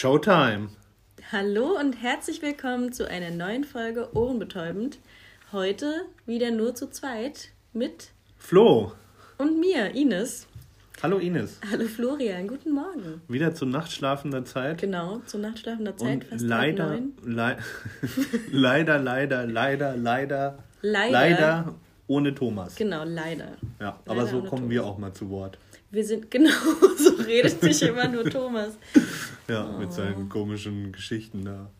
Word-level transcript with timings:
Showtime. 0.00 0.68
Hallo 1.32 1.76
und 1.76 1.94
herzlich 1.94 2.40
willkommen 2.40 2.92
zu 2.92 3.10
einer 3.10 3.32
neuen 3.32 3.64
Folge 3.64 4.08
Ohrenbetäubend. 4.14 5.00
Heute 5.50 6.02
wieder 6.24 6.52
nur 6.52 6.76
zu 6.76 6.88
zweit 6.88 7.48
mit 7.72 8.10
Flo. 8.36 8.92
und 9.38 9.58
mir, 9.58 9.96
Ines. 9.96 10.46
Hallo 11.02 11.18
Ines. 11.18 11.58
Hallo 11.68 11.88
Florian, 11.88 12.46
guten 12.46 12.70
Morgen. 12.70 13.22
Wieder 13.26 13.56
zu 13.56 13.66
nachtschlafender 13.66 14.44
Zeit. 14.44 14.80
Genau, 14.80 15.18
zur 15.26 15.40
nachtschlafender 15.40 15.96
Zeit, 15.96 16.14
Und 16.14 16.24
fast 16.26 16.44
leider, 16.44 17.00
lei 17.24 17.56
leider, 18.52 19.00
leider, 19.00 19.46
leider, 19.48 19.96
leider, 19.96 20.58
Leider. 20.80 21.74
ohne 22.06 22.32
Thomas. 22.36 22.76
Genau, 22.76 23.02
leider. 23.02 23.56
Ja, 23.80 23.98
aber 24.06 24.14
Leider 24.14 24.26
so 24.28 24.38
ohne 24.38 24.48
kommen 24.48 24.70
wir 24.70 24.86
auch 24.86 24.96
mal 24.96 25.12
zu 25.12 25.28
Wort. 25.28 25.58
Wir 25.90 26.04
sind, 26.04 26.30
genau, 26.30 26.50
so 26.96 27.10
redet 27.22 27.60
sich 27.60 27.82
immer 27.82 28.08
nur 28.08 28.24
Thomas. 28.24 28.76
Ja, 29.48 29.66
Oh. 29.74 29.78
mit 29.78 29.90
seinen 29.94 30.28
komischen 30.28 30.92
Geschichten 30.92 31.42
da. 31.42 31.70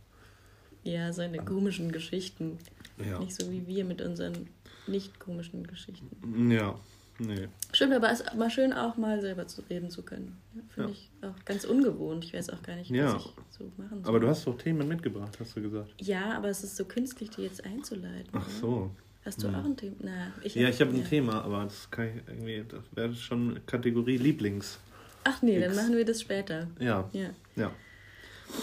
Ja, 0.84 1.12
seine 1.12 1.36
komischen 1.44 1.92
Geschichten. 1.92 2.56
Ja. 2.96 3.18
Nicht 3.18 3.38
so 3.38 3.50
wie 3.52 3.66
wir 3.66 3.84
mit 3.84 4.00
unseren 4.00 4.48
nicht 4.86 5.20
komischen 5.20 5.66
Geschichten. 5.66 6.50
Ja, 6.50 6.80
nee. 7.18 7.48
Schön, 7.74 7.92
aber 7.92 8.10
es 8.10 8.22
ist 8.22 8.34
mal 8.36 8.48
schön 8.48 8.72
auch 8.72 8.96
mal 8.96 9.20
selber 9.20 9.46
zu 9.46 9.60
reden 9.68 9.90
zu 9.90 10.02
können. 10.02 10.38
Ja, 10.54 10.62
Finde 10.74 10.90
Ja. 10.92 10.96
ich 10.96 11.10
auch 11.28 11.44
ganz 11.44 11.66
ungewohnt. 11.66 12.24
Ich 12.24 12.32
weiß 12.32 12.48
auch 12.48 12.62
gar 12.62 12.76
nicht, 12.76 12.88
Ja. 12.90 13.14
was 13.16 13.26
ich 13.26 13.32
so 13.50 13.70
machen 13.76 14.02
soll. 14.02 14.08
Aber 14.08 14.18
du 14.20 14.28
hast 14.28 14.46
doch 14.46 14.56
Themen 14.56 14.88
mitgebracht, 14.88 15.36
hast 15.38 15.54
du 15.54 15.60
gesagt. 15.60 15.92
Ja, 16.00 16.38
aber 16.38 16.48
es 16.48 16.64
ist 16.64 16.74
so 16.74 16.86
künstlich, 16.86 17.28
die 17.28 17.42
jetzt 17.42 17.62
einzuleiten. 17.66 18.30
Ach 18.32 18.46
ne? 18.48 18.54
so. 18.62 18.90
Hast 19.28 19.42
du 19.42 19.48
Hm. 19.48 19.54
auch 19.56 19.64
ein 19.64 19.76
Thema? 19.76 19.94
Na, 20.00 20.32
ich 20.42 20.54
Ja, 20.54 20.68
ich 20.70 20.80
habe 20.80 20.90
ein 20.90 21.00
ja. 21.02 21.04
Thema, 21.06 21.42
aber 21.44 21.64
das 21.64 21.90
kann 21.90 22.06
ich 22.08 22.22
irgendwie, 22.26 22.64
das 22.66 22.80
wäre 22.94 23.14
schon 23.14 23.60
Kategorie 23.66 24.16
Lieblings. 24.16 24.78
Ach 25.24 25.42
nee, 25.42 25.60
dann 25.60 25.70
X. 25.72 25.76
machen 25.82 25.96
wir 25.96 26.04
das 26.06 26.20
später. 26.22 26.66
Ja, 26.80 27.08
Ja. 27.12 27.28
ja. 27.56 27.70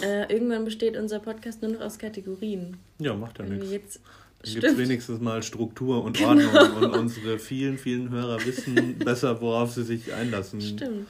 Äh, 0.02 0.32
irgendwann 0.32 0.64
besteht 0.64 0.96
unser 0.96 1.20
Podcast 1.20 1.62
nur 1.62 1.70
noch 1.70 1.80
aus 1.82 1.96
Kategorien. 1.98 2.76
Ja, 2.98 3.14
macht 3.14 3.38
ja 3.38 3.44
nichts. 3.44 3.70
jetzt. 3.70 4.00
Dann 4.42 4.52
gibt 4.54 4.64
es 4.64 4.76
wenigstens 4.78 5.20
mal 5.20 5.42
Struktur 5.44 6.02
und 6.02 6.20
Ordnung 6.20 6.52
und 6.82 6.90
unsere 6.96 7.38
vielen, 7.38 7.78
vielen 7.78 8.10
Hörer 8.10 8.44
wissen 8.44 8.98
besser, 8.98 9.40
worauf 9.40 9.72
sie 9.72 9.84
sich 9.84 10.12
einlassen 10.12 10.60
Stimmt. 10.60 11.06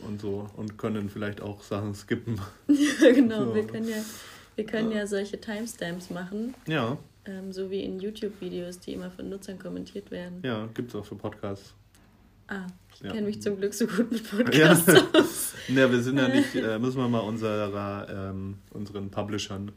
und 0.00 0.20
so 0.20 0.50
und 0.56 0.76
können 0.78 1.08
vielleicht 1.08 1.40
auch 1.40 1.62
Sachen 1.62 1.94
skippen. 1.94 2.40
Ja, 2.66 3.12
genau. 3.12 3.44
So. 3.46 3.54
Wir 3.54 3.66
können 3.68 3.88
ja, 3.88 4.04
wir 4.56 4.66
können 4.66 4.90
ja 4.90 5.06
solche 5.06 5.40
Timestamps 5.40 6.10
machen, 6.10 6.54
Ja, 6.66 6.98
ähm, 7.28 7.52
so 7.52 7.70
wie 7.70 7.82
in 7.84 8.00
YouTube-Videos, 8.00 8.80
die 8.80 8.94
immer 8.94 9.10
von 9.10 9.28
Nutzern 9.28 9.58
kommentiert 9.58 10.10
werden. 10.10 10.40
ja, 10.42 10.66
gibt 10.74 10.88
es 10.90 10.94
auch 10.96 11.04
für 11.04 11.14
Podcasts. 11.16 11.74
Ah, 12.48 12.66
ich 12.94 13.00
Ja. 13.02 13.12
kenne 13.12 13.26
mich 13.26 13.42
zum 13.42 13.56
Glück 13.58 13.74
so 13.74 13.86
gut 13.86 14.10
mit 14.10 14.22
Ja. 14.32 14.38
Podcasts 14.74 14.88
aus. 15.14 15.52
Ja, 15.68 15.90
wir 15.92 16.00
sind 16.02 16.16
ja 16.18 16.28
nicht, 16.34 16.54
äh, 16.54 16.78
müssen 16.78 16.96
wir 16.98 17.08
mal 17.08 17.18
unserer, 17.20 18.08
ähm, 18.30 18.56
unseren 18.70 19.10
Publishern 19.10 19.70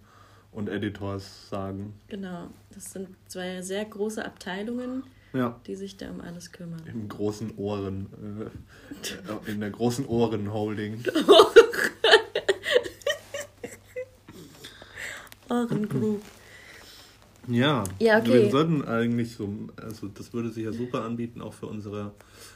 und 0.54 0.70
Editors 0.70 1.50
sagen. 1.50 1.94
Genau, 2.08 2.48
das 2.74 2.94
sind 2.94 3.10
zwei 3.28 3.62
sehr 3.62 3.84
große 3.86 4.24
Abteilungen, 4.24 5.04
Ja, 5.34 5.60
die 5.68 5.76
sich 5.76 5.98
da 5.98 6.10
um 6.10 6.22
alles 6.22 6.52
kümmern. 6.54 6.82
im 6.86 7.08
großen 7.10 7.56
Ohren, 7.58 8.08
äh, 9.48 9.52
in 9.52 9.60
der 9.60 9.70
großen 9.72 10.06
Ohren-Holding. 10.06 11.04
Ohren 15.50 15.90
Group. 15.90 16.22
Ja, 17.48 17.84
Ja, 18.00 18.20
okay. 18.20 18.34
wir 18.34 18.52
sollten 18.52 18.84
eigentlich 18.86 19.36
so, 19.36 19.50
also 19.82 20.08
das 20.08 20.32
würde 20.34 20.50
sich 20.52 20.64
ja 20.64 20.72
super 20.72 21.04
anbieten, 21.04 21.42
auch 21.42 21.54
für 21.54 21.66
unser 21.68 22.14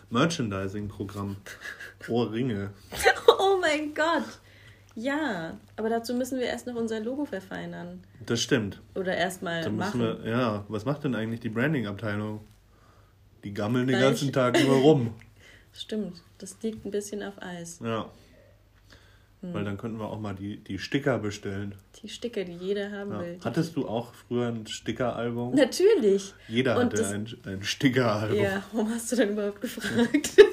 Merchandising-Programm. 0.09 1.37
Ohrringe. 2.07 2.71
Oh 3.37 3.57
mein 3.59 3.93
Gott! 3.93 4.23
Ja, 4.95 5.57
aber 5.75 5.89
dazu 5.89 6.13
müssen 6.13 6.39
wir 6.39 6.45
erst 6.47 6.67
noch 6.67 6.75
unser 6.75 6.99
Logo 7.01 7.25
verfeinern. 7.25 8.01
Das 8.25 8.41
stimmt. 8.41 8.81
Oder 8.95 9.15
erstmal 9.17 9.69
machen. 9.69 9.99
wir, 9.99 10.19
ja, 10.25 10.65
was 10.69 10.85
macht 10.85 11.03
denn 11.03 11.15
eigentlich 11.15 11.41
die 11.41 11.49
Branding-Abteilung? 11.49 12.39
Die 13.43 13.53
gammeln 13.53 13.87
den 13.87 13.97
Gleich. 13.97 14.09
ganzen 14.09 14.31
Tag 14.31 14.57
nur 14.63 14.77
rum. 14.77 15.13
Stimmt, 15.73 16.21
das 16.37 16.55
liegt 16.63 16.85
ein 16.85 16.91
bisschen 16.91 17.21
auf 17.23 17.41
Eis. 17.41 17.79
Ja, 17.83 18.09
Hm. 19.41 19.53
weil 19.53 19.63
dann 19.63 19.77
könnten 19.77 19.99
wir 19.99 20.07
auch 20.09 20.19
mal 20.19 20.33
die, 20.33 20.57
die 20.57 20.79
Sticker 20.79 21.19
bestellen. 21.19 21.75
Die 22.01 22.09
Sticker, 22.09 22.43
die 22.43 22.53
jeder 22.53 22.91
haben 22.91 23.11
Ja. 23.11 23.19
will. 23.19 23.39
Hattest 23.43 23.75
du 23.75 23.87
auch 23.87 24.13
früher 24.13 24.47
ein 24.47 24.65
Stickeralbum? 24.67 25.55
Natürlich! 25.55 26.33
Jeder 26.47 26.77
Und 26.79 26.93
hatte 26.93 27.07
ein, 27.07 27.27
ein 27.45 27.63
Stickeralbum. 27.63 28.37
Ja, 28.41 28.63
warum 28.71 28.89
hast 28.89 29.11
du 29.11 29.15
dann 29.15 29.29
überhaupt 29.29 29.61
gefragt? 29.61 30.29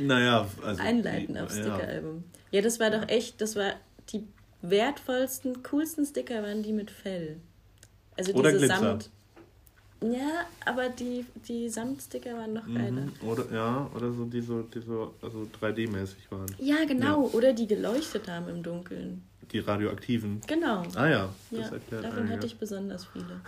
Naja, 0.00 0.48
also. 0.62 0.82
Einleiten 0.82 1.36
aufs 1.36 1.56
ja. 1.58 1.62
Stickeralbum. 1.64 2.24
Ja, 2.50 2.62
das 2.62 2.80
war 2.80 2.90
doch 2.90 3.08
echt, 3.08 3.40
das 3.42 3.56
war 3.56 3.74
die 4.10 4.24
wertvollsten, 4.62 5.62
coolsten 5.62 6.06
Sticker 6.06 6.42
waren 6.42 6.62
die 6.62 6.72
mit 6.72 6.90
Fell. 6.90 7.36
Also 8.16 8.32
Oder 8.32 8.52
diese 8.52 8.66
Glitzer. 8.66 8.80
Samt. 8.80 9.10
Ja, 10.02 10.44
aber 10.64 10.90
die, 10.90 11.24
die 11.48 11.68
Samtsticker 11.68 12.34
waren 12.34 12.52
noch 12.52 12.66
geiler. 12.66 12.90
Mhm. 12.90 13.12
Oder, 13.26 13.44
ja, 13.52 13.90
oder 13.94 14.12
so, 14.12 14.24
die 14.26 14.40
so, 14.42 14.62
die 14.62 14.80
so 14.80 15.14
also 15.22 15.48
3D-mäßig 15.60 16.30
waren. 16.30 16.54
Ja, 16.58 16.84
genau. 16.86 17.30
Oder 17.32 17.52
die 17.52 17.66
geleuchtet 17.66 18.28
haben 18.28 18.48
im 18.48 18.62
Dunkeln. 18.62 19.22
Die 19.52 19.60
radioaktiven. 19.60 20.40
Genau. 20.46 20.82
Ah 20.96 21.08
ja, 21.08 21.28
das 21.50 21.60
Ja, 21.60 21.74
erklärt 21.74 22.04
davon 22.04 22.18
einiges. 22.18 22.36
hatte 22.36 22.46
ich 22.46 22.58
besonders 22.58 23.06
viele. 23.06 23.40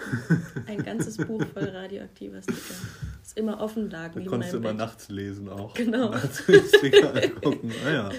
Ein 0.67 0.83
ganzes 0.85 1.17
Buch 1.17 1.43
voll 1.53 1.65
radioaktiver 1.65 2.41
Sticker. 2.41 2.75
Das 3.23 3.33
immer 3.35 3.61
offen 3.61 3.91
lag 3.91 4.13
Da 4.15 4.21
konntest 4.21 4.53
du 4.53 4.59
immer 4.59 4.69
Bett. 4.69 4.79
nachts 4.79 5.09
lesen 5.09 5.49
auch. 5.49 5.75
Genau. 5.75 6.11
Nachts 6.11 6.45
Sticker 6.45 7.13
angucken. 7.23 7.73
Ah 7.87 7.91
ja. 7.91 8.11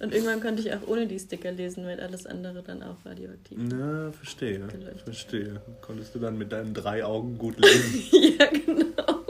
Und 0.00 0.12
irgendwann 0.14 0.40
konnte 0.40 0.62
ich 0.62 0.72
auch 0.74 0.86
ohne 0.86 1.06
die 1.06 1.18
Sticker 1.18 1.52
lesen, 1.52 1.84
weil 1.84 2.00
alles 2.00 2.26
andere 2.26 2.62
dann 2.62 2.82
auch 2.82 2.96
radioaktiv 3.04 3.58
war. 3.58 3.78
Na, 3.78 4.12
verstehe. 4.12 4.58
Geleuchtet. 4.60 5.02
Verstehe. 5.02 5.60
Konntest 5.82 6.14
du 6.14 6.18
dann 6.18 6.38
mit 6.38 6.50
deinen 6.52 6.72
drei 6.74 7.04
Augen 7.04 7.36
gut 7.38 7.58
lesen. 7.58 8.02
ja, 8.38 8.46
genau. 8.46 9.24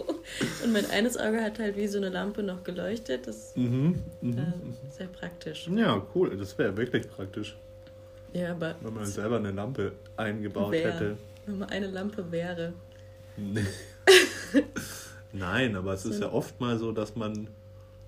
Und 0.65 0.72
mein 0.72 0.89
eines 0.91 1.16
Auge 1.16 1.41
hat 1.43 1.59
halt 1.59 1.77
wie 1.77 1.87
so 1.87 1.99
eine 1.99 2.09
Lampe 2.09 2.43
noch 2.43 2.65
geleuchtet. 2.65 3.27
Das 3.27 3.49
ist 3.49 3.56
mhm. 3.56 3.97
Mhm. 4.21 4.39
äh, 4.39 4.43
sehr 4.91 5.06
praktisch. 5.09 5.69
Ja, 5.75 6.05
cool. 6.15 6.37
Das 6.37 6.56
wäre 6.59 6.77
wirklich 6.77 7.09
praktisch, 7.09 7.56
Ja, 8.32 8.53
aber 8.53 8.75
wenn 8.81 8.94
man 8.94 9.06
selber 9.06 9.37
eine 9.37 9.50
Lampe 9.50 9.92
eingebaut 10.16 10.72
Wär. 10.72 10.92
hätte. 10.92 11.16
wenn 11.47 11.59
man 11.59 11.69
eine 11.70 11.87
Lampe 11.87 12.31
wäre. 12.31 12.72
Nein, 15.32 15.76
aber 15.76 15.92
es 15.92 16.04
ist 16.04 16.20
ja 16.20 16.32
oft 16.32 16.60
mal 16.60 16.78
so, 16.78 16.92
dass 16.92 17.16
man 17.16 17.48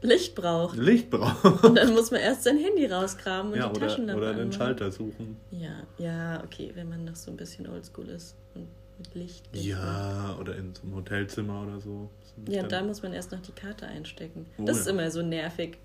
Licht 0.00 0.34
braucht. 0.34 0.76
Licht 0.76 1.10
braucht. 1.10 1.44
Und 1.64 1.74
dann 1.74 1.92
muss 1.92 2.10
man 2.10 2.20
erst 2.20 2.44
sein 2.44 2.56
Handy 2.56 2.86
rausgraben 2.86 3.52
und 3.52 3.58
Ja, 3.58 3.68
die 3.68 3.76
oder, 3.76 3.88
Taschenlampe 3.88 4.22
oder 4.22 4.32
den 4.32 4.42
anmachen. 4.42 4.52
Schalter 4.58 4.92
suchen. 4.92 5.36
Ja, 5.50 5.82
ja, 5.98 6.42
okay, 6.44 6.70
wenn 6.74 6.88
man 6.88 7.04
noch 7.04 7.16
so 7.16 7.32
ein 7.32 7.36
bisschen 7.36 7.68
oldschool 7.68 8.08
ist 8.08 8.36
und 8.54 8.68
mit 8.98 9.14
Licht. 9.14 9.44
Licht 9.52 9.70
macht. 9.72 9.82
Ja, 9.82 10.36
oder 10.40 10.56
in 10.56 10.72
so 10.74 10.82
einem 10.82 10.94
Hotelzimmer 10.94 11.64
oder 11.66 11.80
so. 11.80 12.08
Ja, 12.48 12.62
und 12.62 12.70
da 12.70 12.82
muss 12.82 13.02
man 13.02 13.12
erst 13.12 13.32
noch 13.32 13.40
die 13.40 13.52
Karte 13.52 13.86
einstecken. 13.86 14.46
Oh 14.58 14.64
das 14.64 14.76
ja. 14.76 14.82
ist 14.82 14.88
immer 14.88 15.10
so 15.10 15.22
nervig. 15.22 15.78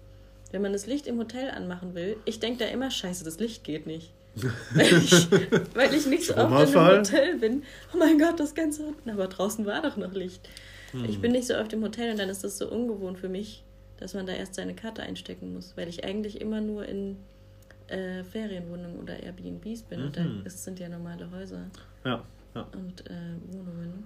Wenn 0.51 0.61
man 0.61 0.73
das 0.73 0.85
Licht 0.85 1.07
im 1.07 1.17
Hotel 1.17 1.49
anmachen 1.49 1.95
will, 1.95 2.17
ich 2.25 2.39
denke 2.39 2.65
da 2.65 2.65
immer, 2.69 2.91
scheiße, 2.91 3.23
das 3.23 3.39
Licht 3.39 3.63
geht 3.63 3.87
nicht. 3.87 4.11
Weil, 4.35 4.93
ich, 5.03 5.27
weil 5.75 5.93
ich 5.93 6.05
nicht 6.07 6.25
so 6.25 6.35
oft 6.35 6.69
in 6.73 6.77
einem? 6.79 6.97
Hotel 6.99 7.37
bin. 7.37 7.63
Oh 7.93 7.97
mein 7.97 8.17
Gott, 8.17 8.39
das 8.39 8.55
ganze 8.55 8.83
unten, 8.83 9.09
aber 9.09 9.27
draußen 9.27 9.65
war 9.65 9.81
doch 9.81 9.95
noch 9.97 10.13
Licht. 10.13 10.47
Hm. 10.91 11.05
Ich 11.05 11.19
bin 11.21 11.31
nicht 11.33 11.47
so 11.47 11.55
oft 11.55 11.71
im 11.73 11.83
Hotel 11.83 12.11
und 12.11 12.19
dann 12.19 12.29
ist 12.29 12.43
das 12.43 12.57
so 12.57 12.69
ungewohnt 12.69 13.19
für 13.19 13.29
mich, 13.29 13.63
dass 13.97 14.13
man 14.13 14.25
da 14.25 14.33
erst 14.33 14.55
seine 14.55 14.73
Karte 14.73 15.03
einstecken 15.03 15.53
muss, 15.53 15.73
weil 15.77 15.87
ich 15.87 16.03
eigentlich 16.03 16.41
immer 16.41 16.61
nur 16.61 16.85
in 16.85 17.17
äh, 17.87 18.23
Ferienwohnungen 18.23 18.99
oder 18.99 19.21
Airbnbs 19.21 19.83
bin 19.83 20.03
und 20.03 20.17
da 20.17 20.21
Mhm. 20.23 20.41
es 20.45 20.63
sind 20.63 20.79
ja 20.79 20.89
normale 20.89 21.29
Häuser 21.31 21.65
Ja, 22.05 22.23
ja. 22.55 22.61
und 22.73 23.05
äh, 23.09 23.13
Wohnungen. 23.51 24.05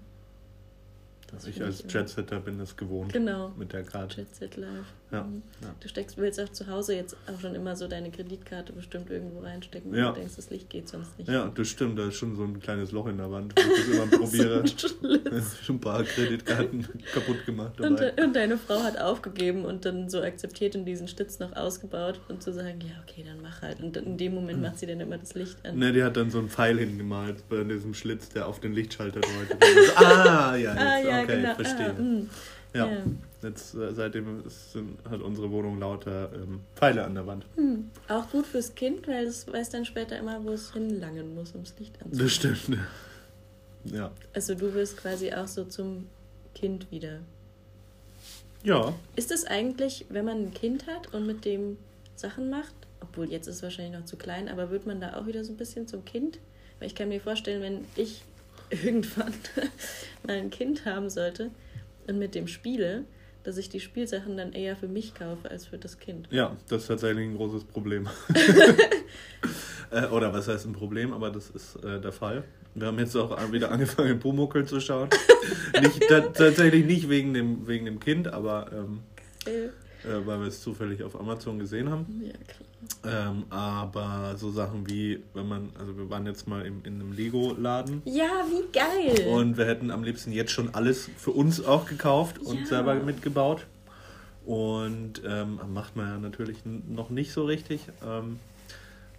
Das 1.31 1.45
Ich 1.45 1.61
als 1.61 1.83
Jetsetter 1.91 2.39
bin 2.39 2.57
das 2.57 2.75
gewohnt 2.77 3.11
Genau. 3.11 3.49
mit 3.57 3.73
der 3.73 3.83
Karte. 3.83 4.21
Jet 4.21 4.33
Set 4.35 4.55
Live. 4.57 4.85
Ja, 5.09 5.23
Mhm. 5.23 5.41
ja. 5.61 5.69
Du 5.79 5.87
steckst, 5.87 6.17
willst 6.17 6.37
auch 6.41 6.49
zu 6.49 6.67
Hause 6.67 6.93
jetzt 6.95 7.15
auch 7.33 7.39
schon 7.39 7.55
immer 7.55 7.77
so 7.77 7.87
deine 7.87 8.11
Kreditkarte 8.11 8.73
bestimmt 8.73 9.09
irgendwo 9.09 9.39
reinstecken, 9.39 9.91
weil 9.91 9.99
Ja. 9.99 10.09
du 10.11 10.19
denkst, 10.19 10.35
das 10.35 10.49
Licht 10.49 10.69
geht 10.69 10.89
sonst 10.89 11.17
nicht. 11.17 11.29
Ja, 11.29 11.49
das 11.53 11.67
stimmt. 11.69 11.97
Da 11.97 12.07
ist 12.09 12.15
schon 12.15 12.35
so 12.35 12.43
ein 12.43 12.59
kleines 12.59 12.91
Loch 12.91 13.07
in 13.07 13.17
der 13.17 13.31
Wand, 13.31 13.53
wo 13.55 13.61
ich 13.71 13.85
das 13.85 13.87
immer 13.87 14.07
probiere. 14.17 14.63
Schon 15.63 15.75
ein 15.77 15.79
paar 15.79 16.03
Kreditkarten 16.03 16.85
kaputt 17.13 17.45
gemacht 17.45 17.79
und, 17.79 18.01
und 18.01 18.35
deine 18.35 18.57
Frau 18.57 18.81
hat 18.83 18.99
aufgegeben 18.99 19.63
und 19.65 19.85
dann 19.85 20.09
so 20.09 20.21
akzeptiert 20.21 20.75
und 20.75 20.85
diesen 20.85 21.07
Stütz 21.07 21.39
noch 21.39 21.55
ausgebaut 21.55 22.19
und 22.27 22.43
zu 22.43 22.51
sagen, 22.51 22.79
ja, 22.81 22.95
okay, 23.07 23.23
dann 23.25 23.41
mach 23.41 23.61
halt. 23.61 23.79
Und 23.81 23.95
in 23.97 24.17
dem 24.17 24.35
Moment 24.35 24.61
macht 24.61 24.79
sie 24.79 24.87
dann 24.87 24.99
immer 24.99 25.17
das 25.17 25.33
Licht 25.35 25.65
an. 25.65 25.77
Ne, 25.77 25.93
die 25.93 26.03
hat 26.03 26.17
dann 26.17 26.29
so 26.31 26.39
einen 26.39 26.49
Pfeil 26.49 26.77
hingemalt 26.79 27.47
bei 27.49 27.63
diesem 27.63 27.93
Schlitz, 27.93 28.29
der 28.29 28.47
auf 28.47 28.59
den 28.59 28.73
Lichtschalter 28.73 29.21
deutet. 29.21 29.57
Ah, 29.97 30.55
ja, 30.55 30.73
jetzt, 30.73 30.77
ah, 30.81 30.99
ja, 30.99 31.23
okay, 31.23 31.35
genau. 31.41 31.55
verstehe. 31.55 31.95
Ah, 31.97 32.01
mm. 32.01 32.29
Ja. 32.73 32.91
ja. 32.91 32.97
jetzt 33.43 33.75
äh, 33.75 33.93
seitdem 33.93 34.43
sind, 34.47 34.97
hat 35.09 35.21
unsere 35.21 35.51
Wohnung 35.51 35.79
lauter 35.79 36.31
ähm, 36.33 36.61
Pfeile 36.75 37.03
an 37.05 37.15
der 37.15 37.25
Wand. 37.27 37.45
Hm. 37.55 37.89
Auch 38.07 38.29
gut 38.29 38.45
fürs 38.45 38.75
Kind, 38.75 39.07
weil 39.07 39.25
es 39.25 39.51
weiß 39.51 39.69
dann 39.69 39.85
später 39.85 40.17
immer, 40.17 40.43
wo 40.43 40.51
es 40.51 40.73
hinlangen 40.73 41.35
muss, 41.35 41.53
um 41.53 41.63
das 41.63 41.77
Licht 41.79 41.95
anzumachen. 41.95 42.25
Das 42.25 42.33
stimmt. 42.33 42.79
Ja. 43.85 44.11
Also 44.33 44.55
du 44.55 44.73
wirst 44.73 44.97
quasi 44.97 45.31
auch 45.33 45.47
so 45.47 45.63
zum 45.63 46.07
Kind 46.53 46.91
wieder. 46.91 47.19
Ja. 48.63 48.93
Ist 49.15 49.31
es 49.31 49.45
eigentlich, 49.45 50.05
wenn 50.09 50.25
man 50.25 50.37
ein 50.37 50.53
Kind 50.53 50.87
hat 50.87 51.13
und 51.13 51.25
mit 51.25 51.45
dem 51.45 51.77
Sachen 52.15 52.49
macht, 52.49 52.73
obwohl 52.99 53.31
jetzt 53.31 53.47
ist 53.47 53.57
es 53.57 53.63
wahrscheinlich 53.63 53.97
noch 53.97 54.05
zu 54.05 54.17
klein, 54.17 54.49
aber 54.49 54.71
wird 54.71 54.85
man 54.85 54.99
da 54.99 55.15
auch 55.15 55.27
wieder 55.27 55.43
so 55.43 55.53
ein 55.53 55.57
bisschen 55.57 55.87
zum 55.87 56.03
Kind? 56.03 56.39
Weil 56.79 56.87
ich 56.87 56.95
kann 56.95 57.09
mir 57.09 57.21
vorstellen, 57.21 57.61
wenn 57.61 57.85
ich 57.95 58.23
irgendwann 58.69 59.33
mal 60.25 60.37
ein 60.37 60.49
Kind 60.49 60.85
haben 60.85 61.09
sollte 61.09 61.51
und 62.07 62.17
mit 62.17 62.35
dem 62.35 62.47
spiele, 62.47 63.05
dass 63.43 63.57
ich 63.57 63.69
die 63.69 63.79
Spielsachen 63.79 64.35
dann 64.37 64.53
eher 64.53 64.75
für 64.75 64.87
mich 64.87 65.13
kaufe 65.13 65.49
als 65.49 65.65
für 65.65 65.77
das 65.77 65.99
Kind. 65.99 66.27
Ja, 66.31 66.55
das 66.67 66.83
ist 66.83 66.87
tatsächlich 66.87 67.27
ein 67.27 67.37
großes 67.37 67.63
Problem. 67.63 68.09
äh, 69.91 70.05
oder 70.07 70.33
was 70.33 70.47
heißt 70.47 70.65
ein 70.65 70.73
Problem, 70.73 71.13
aber 71.13 71.29
das 71.31 71.49
ist 71.49 71.77
äh, 71.83 72.01
der 72.01 72.11
Fall. 72.11 72.43
Wir 72.75 72.87
haben 72.87 72.99
jetzt 72.99 73.15
auch 73.15 73.51
wieder 73.51 73.71
angefangen, 73.71 74.19
Pumuckel 74.19 74.65
zu 74.65 74.79
schauen. 74.79 75.09
nicht, 75.81 76.07
tatsächlich 76.33 76.85
nicht 76.85 77.09
wegen 77.09 77.33
dem, 77.33 77.67
wegen 77.67 77.85
dem 77.85 77.99
Kind, 77.99 78.27
aber 78.27 78.69
ähm, 78.73 78.99
äh, 80.03 80.25
weil 80.25 80.39
wir 80.39 80.47
es 80.47 80.61
zufällig 80.61 81.03
auf 81.03 81.19
Amazon 81.19 81.59
gesehen 81.59 81.89
haben. 81.89 82.21
Ja, 82.23 82.33
klar. 82.33 83.29
Ähm, 83.29 83.43
aber 83.49 84.35
so 84.37 84.51
Sachen 84.51 84.87
wie, 84.89 85.23
wenn 85.33 85.47
man, 85.47 85.69
also 85.79 85.97
wir 85.97 86.09
waren 86.09 86.25
jetzt 86.25 86.47
mal 86.47 86.65
in, 86.65 86.81
in 86.83 86.95
einem 86.95 87.11
Lego-Laden. 87.11 88.01
Ja, 88.05 88.45
wie 88.49 88.71
geil! 88.71 89.27
Und 89.27 89.57
wir 89.57 89.65
hätten 89.65 89.91
am 89.91 90.03
liebsten 90.03 90.31
jetzt 90.31 90.51
schon 90.51 90.73
alles 90.75 91.09
für 91.17 91.31
uns 91.31 91.63
auch 91.63 91.87
gekauft 91.87 92.39
und 92.39 92.59
ja. 92.59 92.65
selber 92.65 92.95
mitgebaut. 92.95 93.65
Und 94.45 95.21
ähm, 95.27 95.59
macht 95.73 95.95
man 95.95 96.07
ja 96.07 96.17
natürlich 96.17 96.59
noch 96.65 97.09
nicht 97.09 97.33
so 97.33 97.45
richtig. 97.45 97.81
Ähm, 98.05 98.39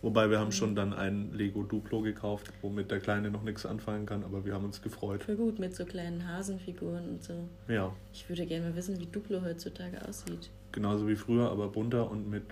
wobei 0.01 0.31
wir 0.31 0.39
haben 0.39 0.53
schon 0.53 0.75
dann 0.75 0.95
ein 0.95 1.33
Lego 1.35 1.65
Duplo 1.65 2.01
gekauft, 2.01 2.47
womit 2.63 2.91
der 2.91 3.01
Kleine 3.01 3.31
noch 3.31 3.43
nichts 3.43 3.67
anfangen 3.67 4.07
kann, 4.07 4.25
aber 4.25 4.47
wir 4.47 4.55
haben 4.55 4.65
uns 4.65 4.81
gefreut. 4.81 5.25
Voll 5.25 5.37
gut, 5.37 5.59
mit 5.59 5.77
so 5.77 5.85
kleinen 5.85 6.27
Hasenfiguren 6.27 7.09
und 7.09 7.23
so. 7.23 7.35
Ja. 7.69 7.93
Ich 8.15 8.27
würde 8.29 8.47
gerne 8.47 8.71
mal 8.71 8.77
wissen, 8.77 8.99
wie 9.01 9.07
Duplo 9.07 9.43
heutzutage 9.43 10.07
aussieht. 10.09 10.49
Genauso 10.79 11.09
wie 11.09 11.17
früher, 11.17 11.51
aber 11.51 11.67
bunter 11.67 12.09
und 12.09 12.31
mit 12.31 12.45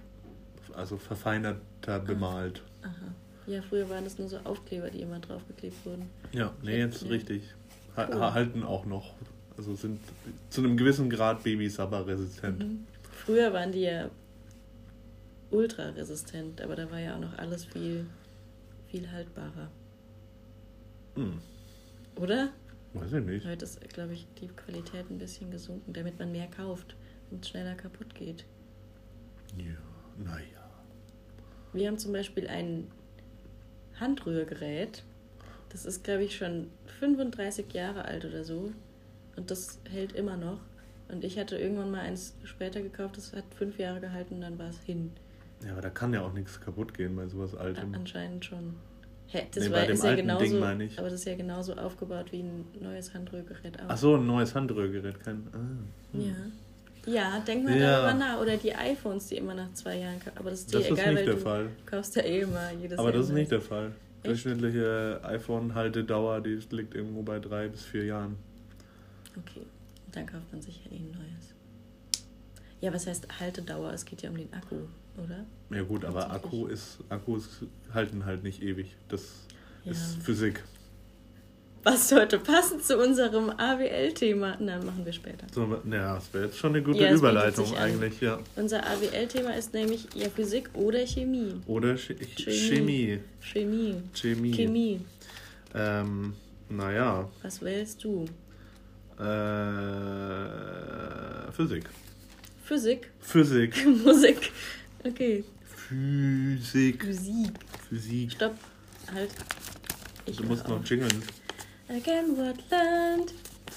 also 0.75 0.97
verfeinerter 0.97 2.01
bemalt. 2.01 2.61
Aha. 2.83 3.15
Ja, 3.47 3.63
früher 3.63 3.89
waren 3.89 4.03
das 4.03 4.19
nur 4.19 4.29
so 4.29 4.39
Aufkleber, 4.39 4.91
die 4.91 5.01
immer 5.03 5.21
draufgeklebt 5.21 5.87
wurden. 5.87 6.11
Ja, 6.33 6.53
nee, 6.61 6.77
jetzt 6.77 7.03
ja. 7.03 7.09
richtig. 7.11 7.55
Cool. 7.97 8.21
Halten 8.21 8.65
auch 8.65 8.85
noch. 8.85 9.15
Also 9.57 9.77
sind 9.77 10.01
zu 10.51 10.61
einem 10.61 10.77
gewissen 10.77 11.09
Grad 11.09 11.45
Babys 11.45 11.79
aber 11.79 12.05
resistent. 12.05 12.59
Mhm. 12.59 12.87
Früher 13.13 13.53
waren 13.53 13.71
die 13.71 13.83
ja 13.83 14.11
ultra 15.53 15.91
resistent, 15.91 16.61
aber 16.61 16.75
da 16.75 16.91
war 16.91 16.99
ja 16.99 17.15
auch 17.15 17.21
noch 17.21 17.39
alles 17.39 17.65
viel, 17.65 18.07
viel 18.89 19.09
haltbarer. 19.09 19.71
Hm. 21.15 21.39
Oder? 22.17 22.49
Weiß 22.93 23.13
ich 23.13 23.25
nicht. 23.25 23.47
Heute 23.47 23.65
ist, 23.65 23.81
glaube 23.91 24.15
ich, 24.15 24.27
die 24.41 24.49
Qualität 24.49 25.09
ein 25.11 25.19
bisschen 25.19 25.53
gesunken, 25.53 25.93
damit 25.93 26.19
man 26.19 26.33
mehr 26.33 26.49
kauft 26.49 26.97
und 27.31 27.47
schneller 27.47 27.75
kaputt 27.75 28.15
geht. 28.15 28.45
Ja. 29.57 29.75
Naja. 30.19 30.71
Wir 31.73 31.89
haben 31.89 31.99
zum 31.99 32.13
Beispiel 32.13 32.49
ein 32.49 32.91
Handrührgerät. 34.01 35.05
Das 35.71 35.85
ist, 35.85 36.05
glaube 36.05 36.25
ich, 36.25 36.37
schon 36.37 36.71
35 37.01 37.73
Jahre 37.73 38.05
alt 38.05 38.25
oder 38.25 38.45
so. 38.45 38.73
Und 39.37 39.51
das 39.51 39.81
hält 39.91 40.13
immer 40.13 40.37
noch. 40.37 40.61
Und 41.09 41.23
ich 41.23 41.39
hatte 41.39 41.57
irgendwann 41.57 41.91
mal 41.91 42.01
eins 42.01 42.35
später 42.45 42.83
gekauft, 42.83 43.17
das 43.17 43.33
hat 43.33 43.45
fünf 43.55 43.79
Jahre 43.79 44.01
gehalten 44.01 44.35
und 44.37 44.41
dann 44.41 44.59
war 44.59 44.69
es 44.71 44.79
hin. 44.81 45.13
Ja, 45.65 45.73
aber 45.73 45.83
da 45.83 45.91
kann 45.91 46.13
ja 46.13 46.23
auch 46.23 46.33
nichts 46.33 46.61
kaputt 46.61 46.95
gehen 46.95 47.15
bei 47.15 47.29
sowas 47.29 47.55
Altem. 47.55 47.95
anscheinend 47.95 48.45
schon. 48.45 48.75
Hä, 49.29 49.47
das 49.53 49.65
nee, 49.65 49.71
war, 49.73 49.89
ist 49.89 50.05
ja 50.05 50.15
genauso, 50.15 50.63
aber 50.63 51.11
das 51.11 51.13
ist 51.15 51.25
ja 51.25 51.35
genauso 51.35 51.75
aufgebaut 51.75 52.31
wie 52.31 52.43
ein 52.43 52.65
neues 52.81 53.13
Handrührgerät 53.13 53.81
auch. 53.81 53.87
Ach 53.89 53.97
so, 53.97 54.17
ein 54.17 54.27
neues 54.27 54.55
Handrührgerät. 54.55 55.19
Kein, 55.21 55.49
ah, 55.53 56.13
hm. 56.13 56.21
Ja. 56.21 56.35
Ja, 57.07 57.39
denk 57.41 57.65
mal 57.65 57.79
ja. 57.79 58.03
darüber 58.03 58.15
nach. 58.15 58.41
Oder 58.41 58.57
die 58.57 58.75
iPhones, 58.75 59.29
die 59.29 59.37
immer 59.37 59.55
nach 59.55 59.73
zwei 59.73 59.99
Jahren 59.99 60.21
kommen. 60.21 60.37
Aber 60.37 60.51
das 60.51 60.61
ist 60.61 60.75
dir 60.75 60.79
das 60.79 60.91
egal, 60.91 60.99
ist 60.99 61.15
nicht 61.15 61.29
der 61.29 61.39
Fall. 61.39 61.69
kaufst 61.87 62.17
ja 62.17 62.23
eh 62.23 62.41
immer 62.41 62.73
jedes 62.73 62.99
Aber 62.99 63.09
Jahr 63.09 63.19
das 63.19 63.29
ist 63.29 63.33
nicht 63.33 63.51
der 63.51 63.61
Fall. 63.61 63.87
Echt? 63.87 64.27
Durchschnittliche 64.27 65.21
iPhone-Haltedauer, 65.23 66.41
die 66.41 66.61
liegt 66.71 66.95
irgendwo 66.95 67.23
bei 67.23 67.39
drei 67.39 67.69
bis 67.69 67.85
vier 67.85 68.07
Jahren. 68.07 68.37
Okay, 69.37 69.63
dann 70.13 70.27
kauft 70.27 70.51
man 70.51 70.61
sich 70.61 70.85
ja 70.85 70.91
eh 70.91 70.97
ein 70.97 71.13
neues. 71.13 71.55
Ja, 72.81 72.93
was 72.93 73.07
heißt 73.07 73.29
Haltedauer? 73.41 73.93
Es 73.93 74.05
geht 74.05 74.23
ja 74.23 74.31
um 74.31 74.37
den 74.37 74.53
Akku, 74.53 74.77
oder? 75.23 75.45
Ja 75.71 75.83
gut, 75.83 76.05
aber 76.05 76.31
Akku 76.31 76.67
ist, 76.67 76.99
Akkus 77.09 77.65
halten 77.95 78.25
halt 78.25 78.43
nicht 78.43 78.63
ewig. 78.63 78.97
Das 79.09 79.47
ja. 79.85 79.93
ist 79.93 80.17
Physik 80.23 80.63
was 81.87 82.11
heute 82.11 82.39
passend 82.41 82.85
zu 82.85 82.99
unserem 82.99 83.49
AWL-Thema. 83.49 84.57
Na, 84.59 84.79
machen 84.79 85.05
wir 85.05 85.13
später. 85.13 85.47
So, 85.55 85.81
ja, 85.89 86.17
das 86.17 86.35
wäre 86.35 86.47
jetzt 86.47 86.59
schon 86.59 86.75
eine 86.75 86.83
gute 86.83 86.99
ja, 87.05 87.15
Überleitung 87.15 87.77
eigentlich, 87.77 88.21
ja. 88.21 88.41
Unser 88.57 88.85
AWL-Thema 88.85 89.51
ist 89.55 89.73
nämlich 89.73 90.09
ja 90.15 90.29
Physik 90.29 90.69
oder 90.75 91.07
Chemie. 91.07 91.55
Oder 91.69 91.97
Ch 91.97 92.13
Chemie. 92.35 93.21
Chemie. 93.41 94.03
Chemie. 94.13 94.53
Chemie. 94.53 95.01
Ähm, 95.77 96.35
naja. 96.69 97.31
Was 97.43 97.63
wählst 97.63 98.03
du? 98.03 98.25
Äh, 99.21 99.23
Physik. 101.53 101.85
Physik? 102.65 103.13
Physik. 103.21 103.87
Musik. 104.05 104.51
Okay. 105.05 105.45
Physik. 105.65 107.05
Physik. 107.05 107.53
Physik. 107.89 108.33
Stopp. 108.33 108.57
Halt. 109.15 109.31
Ich 110.27 110.37
du 110.37 110.43
musst 110.43 110.67
noch 110.67 110.85
jingeln. 110.85 111.23
Again 111.89 112.37
what 112.37 112.57
land. 112.71 113.33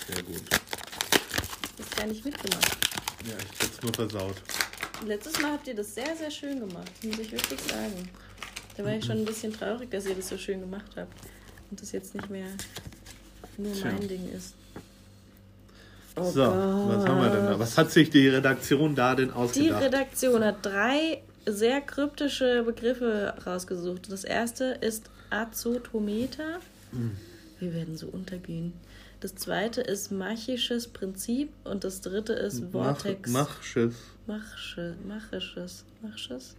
Sehr 0.08 0.24
gut. 0.24 0.42
Das 1.78 1.86
ist 1.86 1.96
gar 1.96 2.08
nicht 2.08 2.26
mitgemacht. 2.26 2.78
Ja, 3.26 3.36
ich 3.38 3.68
hab's 3.68 3.82
nur 3.84 3.94
versaut. 3.94 4.36
Letztes 5.06 5.40
Mal 5.40 5.52
habt 5.52 5.68
ihr 5.68 5.76
das 5.76 5.94
sehr, 5.94 6.16
sehr 6.16 6.32
schön 6.32 6.60
gemacht, 6.60 6.92
muss 7.04 7.20
ich 7.20 7.32
wirklich 7.32 7.62
sagen. 7.62 8.10
Da 8.76 8.84
war 8.84 8.94
ich 8.94 9.06
schon 9.06 9.18
ein 9.18 9.26
bisschen 9.26 9.54
traurig, 9.54 9.92
dass 9.92 10.06
ihr 10.06 10.16
das 10.16 10.30
so 10.30 10.38
schön 10.38 10.60
gemacht 10.62 10.92
habt. 10.96 11.14
Und 11.70 11.82
das 11.82 11.92
jetzt 11.92 12.16
nicht 12.16 12.30
mehr 12.30 12.48
nur 13.58 13.74
Tja. 13.74 13.92
mein 13.92 14.08
Ding 14.08 14.30
ist. 14.32 14.56
Oh 16.16 16.24
so, 16.24 16.44
Gott. 16.44 16.54
was 16.54 17.06
haben 17.06 17.22
wir 17.22 17.30
denn 17.30 17.46
da? 17.46 17.60
Was 17.60 17.78
hat 17.78 17.92
sich 17.92 18.10
die 18.10 18.28
Redaktion 18.28 18.96
da 18.96 19.16
denn 19.16 19.32
ausgedacht? 19.32 19.82
Die 19.82 19.86
Redaktion 19.86 20.44
hat 20.44 20.66
drei 20.66 21.22
sehr 21.46 21.82
kryptische 21.82 22.64
Begriffe 22.64 23.36
rausgesucht. 23.46 24.12
Das 24.12 24.24
erste 24.24 24.66
ist 24.82 25.10
Azotometer. 25.30 26.60
Mhm. 26.92 27.16
Wir 27.60 27.74
werden 27.74 27.98
so 27.98 28.08
untergehen. 28.08 28.74
Das 29.20 29.36
zweite 29.36 29.82
ist 29.82 30.12
machisches 30.12 30.88
Prinzip 30.88 31.52
und 31.66 31.84
das 31.84 32.02
dritte 32.02 32.34
ist 32.34 32.64
Vortex. 32.72 33.30
Mach, 33.32 33.50
machisches. 33.50 33.96
Machisches. 34.28 34.96
Machisches. 35.06 35.86
Machisches. 36.02 36.56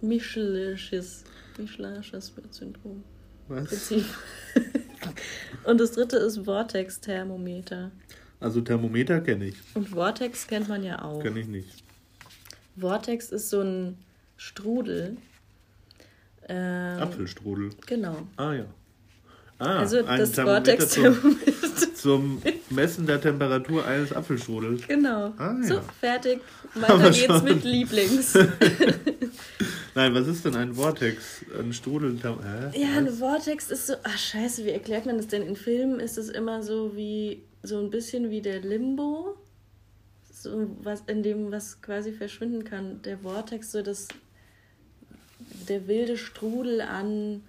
Michelisches. 0.00 1.24
Michelisches 1.56 2.32
Syndrom. 2.50 3.04
Was? 3.48 3.68
Prinzip. 3.68 4.04
und 5.64 5.80
das 5.80 5.92
dritte 5.92 6.16
ist 6.16 6.44
Vortex-Thermometer. 6.44 7.92
Also 8.40 8.60
Thermometer 8.60 9.20
kenne 9.20 9.46
ich. 9.46 9.56
Und 9.74 9.90
Vortex 9.90 10.46
kennt 10.46 10.68
man 10.68 10.82
ja 10.82 11.02
auch. 11.02 11.22
Kenne 11.22 11.40
ich 11.40 11.48
nicht. 11.48 11.84
Vortex 12.76 13.30
ist 13.30 13.50
so 13.50 13.60
ein 13.60 13.98
Strudel. 14.36 15.16
Ähm, 16.48 17.02
Apfelstrudel. 17.02 17.70
Genau. 17.86 18.26
Ah 18.36 18.54
ja. 18.54 18.66
Ah, 19.60 19.80
also 19.80 20.02
das 20.02 20.34
Vortex-Thermometer. 20.34 21.94
Zum, 21.94 22.40
Messen 22.70 23.06
der 23.06 23.20
Temperatur 23.20 23.86
eines 23.86 24.10
Apfelstrudels. 24.10 24.88
Genau. 24.88 25.34
Ah, 25.36 25.54
ja. 25.60 25.68
So, 25.68 25.80
fertig. 26.00 26.40
Weiter 26.74 27.10
geht's 27.10 27.26
schon. 27.26 27.44
mit 27.44 27.62
Lieblings. 27.62 28.34
Nein, 29.94 30.14
was 30.14 30.26
ist 30.28 30.46
denn 30.46 30.56
ein 30.56 30.72
Vortex? 30.72 31.44
Ein 31.58 31.74
Strudel? 31.74 32.16
Hä? 32.22 32.80
Ja, 32.80 32.96
ein 32.96 33.10
Vortex 33.10 33.70
ist 33.70 33.88
so. 33.88 33.94
Ach, 34.02 34.16
scheiße, 34.16 34.64
wie 34.64 34.70
erklärt 34.70 35.04
man 35.04 35.18
das 35.18 35.26
denn? 35.26 35.42
In 35.42 35.56
Filmen 35.56 36.00
ist 36.00 36.16
es 36.16 36.30
immer 36.30 36.62
so 36.62 36.96
wie. 36.96 37.42
So 37.62 37.78
ein 37.80 37.90
bisschen 37.90 38.30
wie 38.30 38.40
der 38.40 38.60
Limbo. 38.60 39.36
So 40.32 40.74
was, 40.82 41.02
in 41.06 41.22
dem 41.22 41.52
was 41.52 41.82
quasi 41.82 42.12
verschwinden 42.12 42.64
kann. 42.64 43.02
Der 43.02 43.18
Vortex, 43.18 43.72
so 43.72 43.82
das. 43.82 44.08
Der 45.68 45.86
wilde 45.86 46.16
Strudel 46.16 46.80
an 46.80 47.42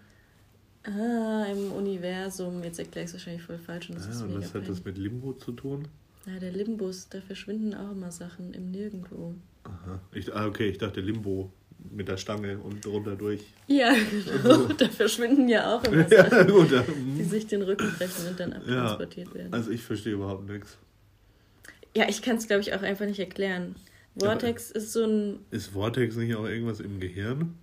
Ah, 0.83 1.45
im 1.51 1.71
Universum. 1.71 2.63
Jetzt 2.63 2.79
erkläre 2.79 3.05
ich 3.05 3.09
es 3.09 3.13
wahrscheinlich 3.13 3.43
voll 3.43 3.59
falsch. 3.59 3.89
Und, 3.89 3.97
das 3.97 4.05
ja, 4.05 4.11
ist 4.11 4.21
und 4.21 4.35
was 4.35 4.53
hat 4.53 4.67
das 4.67 4.83
mit 4.83 4.97
Limbo 4.97 5.33
zu 5.33 5.51
tun? 5.51 5.87
Ja, 6.25 6.39
der 6.39 6.51
Limbus, 6.51 7.09
da 7.09 7.21
verschwinden 7.21 7.73
auch 7.73 7.91
immer 7.91 8.11
Sachen 8.11 8.53
im 8.53 8.71
Nirgendwo. 8.71 9.35
Aha. 9.63 9.99
Ich, 10.11 10.33
ah, 10.33 10.47
okay, 10.47 10.69
ich 10.69 10.77
dachte 10.77 11.01
Limbo 11.01 11.51
mit 11.89 12.07
der 12.07 12.17
Stange 12.17 12.59
und 12.59 12.85
drunter 12.85 13.15
durch. 13.15 13.41
Ja, 13.67 13.93
genau. 13.93 14.67
So. 14.67 14.73
Da 14.73 14.87
verschwinden 14.89 15.47
ja 15.49 15.75
auch 15.75 15.83
immer 15.83 16.07
Sachen, 16.09 16.37
ja, 16.37 16.43
gut, 16.43 16.71
ja. 16.71 16.83
die 17.17 17.23
sich 17.23 17.47
den 17.47 17.63
Rücken 17.63 17.91
brechen 17.97 18.27
und 18.27 18.39
dann 18.39 18.53
abtransportiert 18.53 19.29
ja, 19.29 19.35
werden. 19.35 19.53
Also 19.53 19.71
ich 19.71 19.81
verstehe 19.81 20.13
überhaupt 20.13 20.47
nichts. 20.47 20.77
Ja, 21.95 22.07
ich 22.07 22.21
kann 22.21 22.37
es, 22.37 22.47
glaube 22.47 22.61
ich, 22.61 22.73
auch 22.73 22.81
einfach 22.81 23.05
nicht 23.05 23.19
erklären. 23.19 23.75
Vortex 24.17 24.71
Aber 24.71 24.79
ist 24.79 24.93
so 24.93 25.05
ein... 25.05 25.39
Ist 25.51 25.67
Vortex 25.67 26.15
nicht 26.15 26.35
auch 26.35 26.45
irgendwas 26.45 26.79
im 26.79 26.99
Gehirn? 26.99 27.55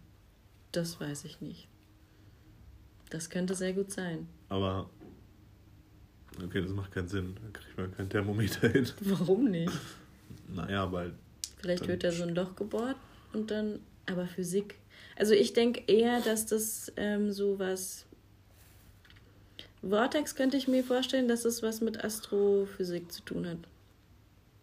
Das 0.73 1.01
weiß 1.01 1.25
ich 1.25 1.41
nicht. 1.41 1.69
Das 3.11 3.31
könnte 3.31 3.55
sehr 3.55 3.73
gut 3.73 3.91
sein. 3.91 4.29
Aber. 4.49 4.88
Okay, 6.43 6.62
das 6.62 6.71
macht 6.71 6.93
keinen 6.93 7.09
Sinn. 7.09 7.37
Da 7.43 7.59
kriegt 7.59 7.77
man 7.77 7.97
kein 7.97 8.09
Thermometer 8.09 8.69
hin. 8.69 8.88
Warum 9.00 9.50
nicht? 9.50 9.73
Naja, 10.49 10.91
weil. 10.93 11.12
Vielleicht 11.59 11.88
wird 11.88 12.05
da 12.05 12.12
so 12.12 12.23
ein 12.23 12.35
Loch 12.35 12.55
gebohrt 12.55 12.97
und 13.33 13.50
dann. 13.50 13.81
Aber 14.07 14.27
Physik. 14.27 14.77
Also 15.17 15.35
ich 15.35 15.53
denke 15.53 15.83
eher, 15.87 16.21
dass 16.21 16.47
das 16.47 16.93
ähm, 16.97 17.33
so 17.33 17.59
was. 17.59 18.07
Vortex 19.87 20.35
könnte 20.35 20.57
ich 20.57 20.67
mir 20.67 20.83
vorstellen, 20.83 21.29
dass 21.29 21.45
es 21.45 21.62
was 21.62 21.81
mit 21.81 22.03
Astrophysik 22.03 23.12
zu 23.12 23.23
tun 23.23 23.47
hat. 23.47 23.59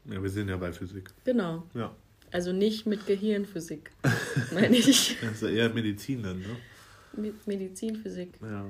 Ja, 0.06 0.22
wir 0.22 0.30
sind 0.30 0.50
ja 0.50 0.58
bei 0.58 0.72
Physik. 0.72 1.10
Genau. 1.24 1.64
Ja. 1.74 1.96
Also 2.32 2.52
nicht 2.52 2.86
mit 2.86 3.06
Gehirnphysik, 3.06 3.92
meine 4.54 4.76
ich. 4.76 5.16
Das 5.22 5.34
ist 5.34 5.42
ja 5.44 5.50
eher 5.50 5.70
Medizin 5.70 6.22
dann, 6.22 6.40
ne? 6.40 6.58
Mit 7.16 7.48
Medizinphysik. 7.48 8.34
Ja. 8.42 8.66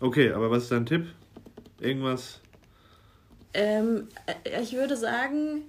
Okay, 0.00 0.32
aber 0.32 0.50
was 0.50 0.64
ist 0.64 0.72
dein 0.72 0.86
Tipp? 0.86 1.06
Irgendwas? 1.80 2.40
Ähm, 3.54 4.08
äh, 4.26 4.62
ich 4.62 4.72
würde 4.72 4.96
sagen, 4.96 5.64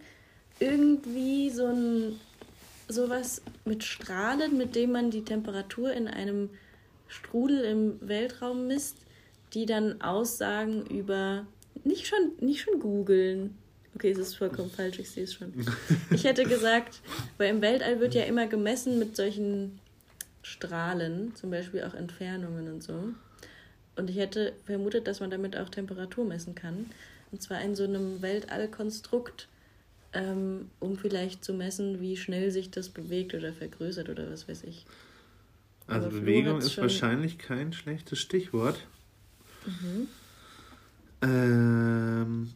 irgendwie 0.59 1.49
so 1.49 1.67
ein 1.67 2.19
sowas 2.87 3.41
mit 3.65 3.83
Strahlen, 3.83 4.57
mit 4.57 4.75
dem 4.75 4.91
man 4.91 5.09
die 5.09 5.23
Temperatur 5.23 5.93
in 5.93 6.07
einem 6.07 6.49
Strudel 7.07 7.61
im 7.61 8.07
Weltraum 8.07 8.67
misst, 8.67 8.97
die 9.53 9.65
dann 9.65 10.01
Aussagen 10.01 10.85
über 10.87 11.45
nicht 11.83 12.07
schon 12.07 12.31
nicht 12.39 12.61
schon 12.61 12.79
googeln. 12.79 13.55
Okay, 13.95 14.11
es 14.11 14.17
ist 14.17 14.35
vollkommen 14.35 14.71
falsch, 14.71 14.99
ich 14.99 15.11
sehe 15.11 15.25
es 15.25 15.33
schon. 15.33 15.53
Ich 16.11 16.23
hätte 16.23 16.43
gesagt, 16.45 17.01
weil 17.37 17.49
im 17.49 17.61
Weltall 17.61 17.99
wird 17.99 18.15
ja 18.15 18.23
immer 18.23 18.47
gemessen 18.47 18.97
mit 18.97 19.15
solchen 19.15 19.79
Strahlen, 20.43 21.35
zum 21.35 21.49
Beispiel 21.49 21.83
auch 21.83 21.93
Entfernungen 21.93 22.71
und 22.71 22.83
so. 22.83 23.09
Und 23.95 24.09
ich 24.09 24.17
hätte 24.17 24.53
vermutet, 24.65 25.07
dass 25.07 25.19
man 25.19 25.31
damit 25.31 25.57
auch 25.57 25.69
Temperatur 25.69 26.25
messen 26.25 26.55
kann. 26.55 26.87
Und 27.31 27.41
zwar 27.41 27.61
in 27.61 27.75
so 27.75 27.83
einem 27.83 28.21
Weltallkonstrukt, 28.21 29.47
ähm, 30.13 30.69
um 30.79 30.97
vielleicht 30.97 31.43
zu 31.43 31.53
messen, 31.53 31.99
wie 31.99 32.17
schnell 32.17 32.51
sich 32.51 32.69
das 32.69 32.89
bewegt 32.89 33.33
oder 33.33 33.53
vergrößert 33.53 34.09
oder 34.09 34.31
was 34.31 34.47
weiß 34.47 34.63
ich. 34.63 34.85
Also 35.87 36.07
Aber 36.07 36.19
Bewegung 36.19 36.59
ist 36.59 36.77
wahrscheinlich 36.77 37.37
kein 37.37 37.73
schlechtes 37.73 38.19
Stichwort. 38.19 38.79
Mhm. 39.65 40.07
Ähm, 41.21 42.53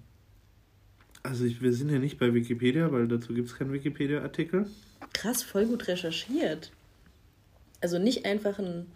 also 1.23 1.45
ich, 1.45 1.61
wir 1.61 1.73
sind 1.73 1.89
ja 1.89 1.99
nicht 1.99 2.19
bei 2.19 2.33
Wikipedia, 2.33 2.91
weil 2.91 3.07
dazu 3.07 3.33
gibt 3.33 3.49
es 3.49 3.55
keinen 3.55 3.73
Wikipedia-Artikel. 3.73 4.67
Krass, 5.13 5.43
voll 5.43 5.65
gut 5.65 5.87
recherchiert. 5.87 6.71
Also 7.81 7.99
nicht 7.99 8.25
einfach 8.25 8.57
ein 8.59 8.87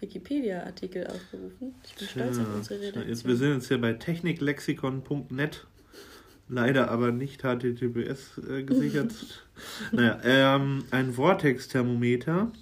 Wikipedia-Artikel 0.00 1.06
aufgerufen. 1.06 1.74
Ich 1.84 1.94
bin 1.94 2.08
stolz 2.08 2.38
auf 2.38 2.54
unsere 2.54 2.78
Tja, 2.78 2.88
Redaktion. 2.88 3.08
jetzt, 3.08 3.26
wir 3.26 3.36
sind 3.36 3.52
jetzt 3.54 3.68
hier 3.68 3.80
bei 3.80 3.92
techniklexikon.net. 3.94 5.66
Leider 6.48 6.90
aber 6.92 7.10
nicht 7.10 7.42
HTTPS 7.42 8.38
äh, 8.48 8.62
gesichert. 8.62 9.12
naja, 9.92 10.20
ähm, 10.24 10.84
ein 10.92 11.12
Vortex-Thermometer. 11.14 12.52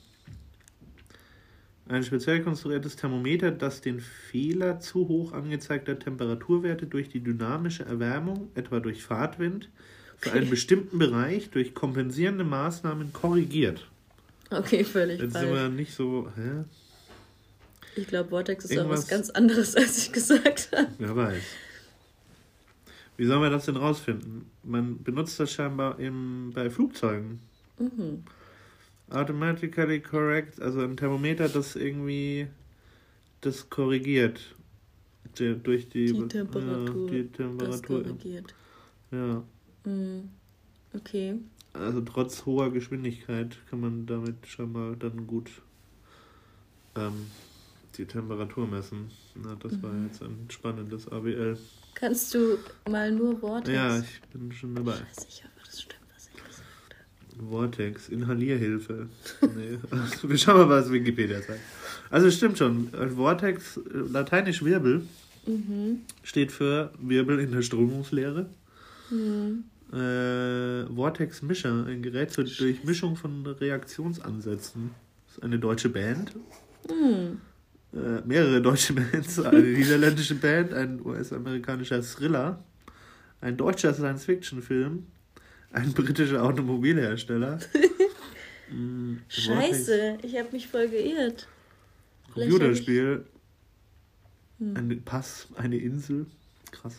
Ein 1.87 2.03
speziell 2.03 2.41
konstruiertes 2.43 2.97
Thermometer, 2.97 3.51
das 3.51 3.83
den 3.83 4.01
Fehler 4.01 4.81
zu 4.81 5.07
hoch 5.07 5.33
angezeigter 5.33 5.99
Temperaturwerte 5.99 6.87
durch 6.87 7.11
die 7.11 7.21
dynamische 7.21 7.85
Erwärmung, 7.85 8.49
etwa 8.55 8.81
durch 8.81 9.03
Fahrtwind, 9.03 9.69
für 10.17 10.31
Okay. 10.31 10.39
einen 10.39 10.49
bestimmten 10.51 10.99
Bereich 10.99 11.51
durch 11.51 11.75
kompensierende 11.75 12.45
Maßnahmen 12.45 13.13
korrigiert. 13.13 13.87
Okay, 14.51 14.85
völlig 14.85 15.21
Jetzt 15.21 15.35
sind 15.35 15.53
wir 15.53 15.69
nicht 15.69 15.95
so, 15.95 16.29
hä? 16.37 16.65
Ich 17.97 18.07
glaube, 18.09 18.31
Vortex 18.31 18.65
ist 18.65 18.73
auch 18.73 18.77
Irgendwas- 18.85 19.03
was 19.03 19.09
ganz 19.09 19.31
anderes, 19.31 19.75
als 19.77 19.99
ich 19.99 20.13
gesagt 20.13 20.71
habe. 20.75 20.89
Wer 20.99 21.17
weiß. 21.17 21.43
Wie 23.17 23.27
sollen 23.27 23.43
wir 23.43 23.51
das 23.51 23.67
denn 23.67 23.77
rausfinden? 23.77 24.51
Man 24.65 25.03
benutzt 25.03 25.39
das 25.39 25.53
scheinbar 25.53 25.99
im, 26.01 26.51
bei 26.53 26.69
Flugzeugen. 26.71 27.41
Mhm. 27.79 28.25
Automatically 29.11 30.01
correct, 30.01 30.61
also 30.61 30.81
ein 30.81 30.97
Thermometer, 30.97 31.49
das 31.49 31.77
irgendwie 31.77 32.49
das 33.43 33.69
korrigiert. 33.71 34.41
Die, 35.39 35.55
durch 35.57 35.89
die, 35.89 36.07
Die 36.13 36.29
Temperatur, 36.29 37.07
Ja, 37.07 37.11
die 37.13 37.29
Das 37.29 37.37
Temperatur. 37.37 38.03
korrigiert. 38.03 38.55
Ja. 39.11 39.43
Mhm. 39.85 40.31
Okay. 40.95 41.37
Also 41.75 42.01
trotz 42.03 42.47
hoher 42.47 42.73
Geschwindigkeit 42.73 43.57
kann 43.69 43.81
man 43.81 44.07
damit 44.07 44.47
scheinbar 44.47 44.95
dann 44.97 45.27
gut 45.27 45.51
ähm, 46.97 47.27
die 47.99 48.05
Temperatur 48.07 48.67
messen. 48.67 49.11
Na, 49.35 49.57
das 49.61 49.83
war 49.83 49.91
Mhm. 49.93 50.07
jetzt 50.07 50.23
ein 50.23 50.47
spannendes 50.51 51.09
AWL. 51.11 51.59
Kannst 51.95 52.33
du 52.35 52.59
mal 52.89 53.11
nur 53.11 53.39
Vortex? 53.39 53.75
Ja, 53.75 53.99
ich 53.99 54.21
bin 54.33 54.53
schon 54.53 54.75
dabei. 54.75 54.95
Ich 54.95 55.01
weiß 55.19 55.27
nicht, 55.27 55.45
ob 55.45 55.65
das 55.65 55.81
stimmt, 55.83 56.01
was 56.15 56.29
ich 56.29 56.43
gesagt 56.45 56.97
habe. 57.39 57.49
Vortex, 57.51 58.09
Inhalierhilfe. 58.09 59.09
Nee. 59.43 59.79
Wir 60.23 60.39
schauen 60.39 60.59
mal, 60.59 60.69
was 60.69 60.91
Wikipedia 60.93 61.41
sagt. 61.43 61.61
Also 62.11 62.29
es 62.29 62.37
stimmt 62.37 62.59
schon. 62.59 62.89
Vortex, 63.17 63.81
lateinisch 63.93 64.65
Wirbel, 64.65 65.07
Mhm. 65.47 66.03
steht 66.23 66.53
für 66.53 66.93
Wirbel 67.01 67.39
in 67.41 67.51
der 67.53 67.63
Strömungslehre. 67.63 68.49
Mhm. 69.11 69.65
Äh, 69.95 70.87
Vortex-Mischer, 70.95 71.87
ein 71.87 72.03
Gerät 72.03 72.33
zur 72.33 72.45
Durchmischung 72.45 73.17
von 73.17 73.47
Reaktionsansätzen. 73.47 74.91
Das 75.27 75.37
ist 75.37 75.43
eine 75.45 75.59
deutsche 75.59 75.89
Band. 75.89 76.33
Mhm. 76.89 77.41
Äh, 77.93 78.21
mehrere 78.27 78.61
deutsche 78.61 78.93
Bands, 78.95 79.39
eine 79.41 79.61
niederländische 79.61 80.35
Band, 80.35 80.75
ein 80.75 81.01
US-amerikanischer 81.05 82.03
Thriller, 82.03 82.65
ein 83.41 83.57
deutscher 83.57 83.95
Science-Fiction-Film, 83.95 85.07
ein 85.73 85.93
britischer 85.93 86.43
Automobilhersteller. 86.43 87.61
Mm, 88.71 89.17
Scheiße, 89.29 90.19
ich 90.23 90.37
habe 90.37 90.49
mich 90.53 90.67
voll 90.67 90.89
geirrt. 90.89 91.47
Computerspiel, 92.33 93.25
Hm. 94.59 94.77
ein 94.77 95.03
Pass, 95.05 95.49
eine 95.57 95.77
Insel. 95.77 96.27
Krass. 96.71 96.95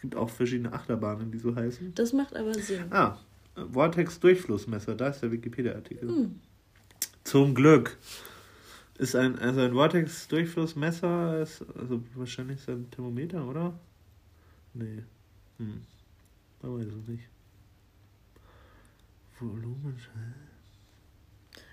Es 0.00 0.02
gibt 0.02 0.16
auch 0.16 0.30
verschiedene 0.30 0.72
Achterbahnen, 0.72 1.30
die 1.30 1.36
so 1.36 1.54
heißen. 1.54 1.94
Das 1.94 2.14
macht 2.14 2.34
aber 2.34 2.54
Sinn. 2.54 2.84
Ah, 2.88 3.18
Vortex-Durchflussmesser, 3.70 4.94
da 4.94 5.08
ist 5.08 5.20
der 5.20 5.30
Wikipedia-Artikel. 5.30 6.08
Hm. 6.08 6.40
Zum 7.22 7.54
Glück. 7.54 7.98
Ist 8.96 9.14
ein, 9.14 9.38
also 9.38 9.60
ein 9.60 9.74
Vortex-Durchflussmesser, 9.74 11.42
ist, 11.42 11.62
also 11.78 12.02
wahrscheinlich 12.14 12.60
ist 12.60 12.70
ein 12.70 12.90
Thermometer, 12.90 13.46
oder? 13.46 13.78
Nee. 14.72 15.02
Hm. 15.58 15.82
Man 16.62 16.78
weiß 16.78 16.86
es 16.86 17.06
nicht. 17.06 17.28
Volumen. 19.38 19.98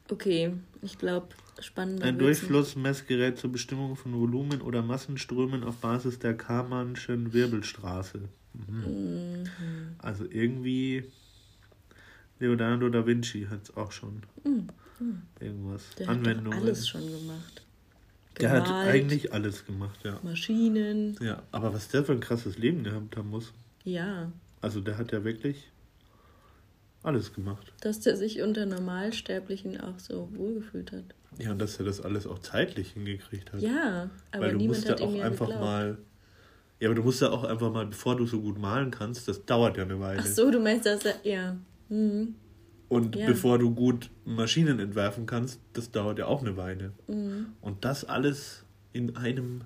Okay, 0.09 0.53
ich 0.81 0.97
glaube, 0.97 1.29
spannender 1.59 2.05
Ein 2.05 2.17
Durchflussmessgerät 2.19 3.37
zur 3.37 3.51
Bestimmung 3.51 3.95
von 3.95 4.13
Volumen 4.13 4.61
oder 4.61 4.81
Massenströmen 4.81 5.63
auf 5.63 5.77
Basis 5.77 6.19
der 6.19 6.35
Karmanschen 6.35 7.33
Wirbelstraße. 7.33 8.21
Mhm. 8.53 8.83
Mhm. 8.83 9.45
Also 9.99 10.25
irgendwie 10.29 11.03
Leonardo 12.39 12.89
da 12.89 13.05
Vinci 13.05 13.47
hat 13.49 13.63
es 13.63 13.75
auch 13.75 13.91
schon. 13.91 14.23
Mhm. 14.43 14.69
Irgendwas. 15.39 15.83
Der 15.97 16.07
hat 16.07 16.17
Anwendungen. 16.17 16.59
alles 16.59 16.87
schon 16.87 17.05
gemacht. 17.05 17.63
Der 18.39 18.51
hat 18.51 18.65
Gemalt, 18.65 18.87
eigentlich 18.89 19.33
alles 19.33 19.65
gemacht, 19.65 19.99
ja. 20.03 20.19
Maschinen. 20.23 21.17
Ja, 21.21 21.41
aber 21.51 21.73
was 21.73 21.89
der 21.89 22.03
für 22.03 22.11
ein 22.11 22.19
krasses 22.19 22.57
Leben 22.57 22.83
gehabt 22.83 23.17
haben 23.17 23.29
muss. 23.31 23.51
Ja, 23.83 24.31
Also 24.61 24.79
der 24.79 24.97
hat 24.97 25.11
ja 25.11 25.23
wirklich 25.23 25.69
alles 27.03 27.33
gemacht. 27.33 27.71
dass 27.81 27.99
der 28.01 28.17
sich 28.17 28.41
unter 28.41 28.65
Normalsterblichen 28.65 29.79
auch 29.81 29.99
so 29.99 30.29
wohlgefühlt 30.33 30.91
hat. 30.91 31.03
Ja, 31.39 31.51
und 31.51 31.59
dass 31.59 31.77
er 31.79 31.85
das 31.85 32.01
alles 32.01 32.25
auch 32.27 32.39
zeitlich 32.39 32.91
hingekriegt 32.93 33.53
hat. 33.53 33.61
Ja, 33.61 34.09
aber 34.31 34.43
Weil 34.45 34.51
du 34.53 34.57
niemand 34.57 34.77
musst 34.79 34.85
ja 34.87 34.93
hat 34.93 34.99
ihm 35.01 35.07
auch 35.07 35.15
ja 35.15 35.23
einfach 35.25 35.45
geglaubt. 35.47 35.63
mal. 35.65 35.97
Ja, 36.79 36.87
aber 36.89 36.95
du 36.95 37.03
musst 37.03 37.21
ja 37.21 37.29
auch 37.29 37.43
einfach 37.43 37.71
mal, 37.71 37.85
bevor 37.87 38.15
du 38.17 38.25
so 38.25 38.41
gut 38.41 38.59
malen 38.59 38.91
kannst, 38.91 39.27
das 39.27 39.45
dauert 39.45 39.77
ja 39.77 39.83
eine 39.83 39.99
Weile. 39.99 40.19
Ach 40.21 40.25
so, 40.25 40.49
du 40.51 40.59
meinst, 40.59 40.85
dass 40.85 41.05
er. 41.05 41.15
Ja. 41.23 41.57
Mhm. 41.89 42.35
Und 42.89 43.15
Ja. 43.15 43.27
bevor 43.27 43.59
du 43.59 43.73
gut 43.73 44.09
Maschinen 44.25 44.79
entwerfen 44.79 45.25
kannst, 45.25 45.59
das 45.73 45.91
dauert 45.91 46.19
ja 46.19 46.25
auch 46.27 46.41
eine 46.41 46.55
Weile. 46.57 46.93
Mhm. 47.07 47.47
Und 47.61 47.83
das 47.85 48.03
alles 48.05 48.63
in 48.93 49.15
einem 49.17 49.61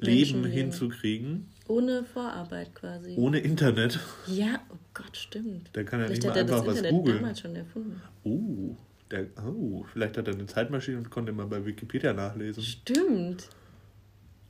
Leben 0.00 0.44
hinzukriegen, 0.44 1.46
Ohne 1.68 2.04
Vorarbeit 2.04 2.74
quasi. 2.74 3.14
ohne 3.16 3.38
Internet, 3.40 4.00
Ja, 4.26 4.60
oh 4.70 4.76
Gott, 4.94 5.16
stimmt. 5.16 5.74
der 5.74 5.84
kann 5.84 6.00
ja 6.00 6.06
Vielleicht 6.06 6.22
nicht 6.22 6.30
hat 6.30 6.36
mal 6.36 6.40
er 6.40 6.44
das 6.44 6.52
einfach 6.60 6.66
was 6.68 6.76
Internet 6.78 6.96
googeln. 6.98 7.16
damals 7.18 7.40
schon 7.40 7.56
erfunden. 7.56 8.02
Oh, 8.22 8.76
der, 9.10 9.26
oh, 9.44 9.84
vielleicht 9.92 10.16
hat 10.16 10.28
er 10.28 10.34
eine 10.34 10.46
Zeitmaschine 10.46 10.98
und 10.98 11.10
konnte 11.10 11.32
mal 11.32 11.46
bei 11.46 11.64
Wikipedia 11.66 12.12
nachlesen. 12.12 12.62
Stimmt. 12.62 13.48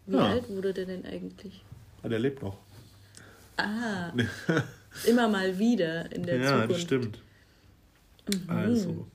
Wie 0.06 0.14
Ja. 0.16 0.26
alt 0.28 0.48
wurde 0.50 0.72
der 0.74 0.84
denn 0.86 1.04
eigentlich? 1.06 1.64
Ah, 2.02 2.08
der 2.08 2.18
lebt 2.18 2.42
noch. 2.42 2.58
Ah, 3.56 4.12
immer 5.06 5.28
mal 5.28 5.58
wieder 5.58 6.10
in 6.12 6.24
der 6.24 6.36
ja, 6.40 6.48
Zukunft. 6.50 6.70
das 6.70 6.80
stimmt. 6.82 7.18
Mhm. 8.28 8.50
Also. 8.50 9.06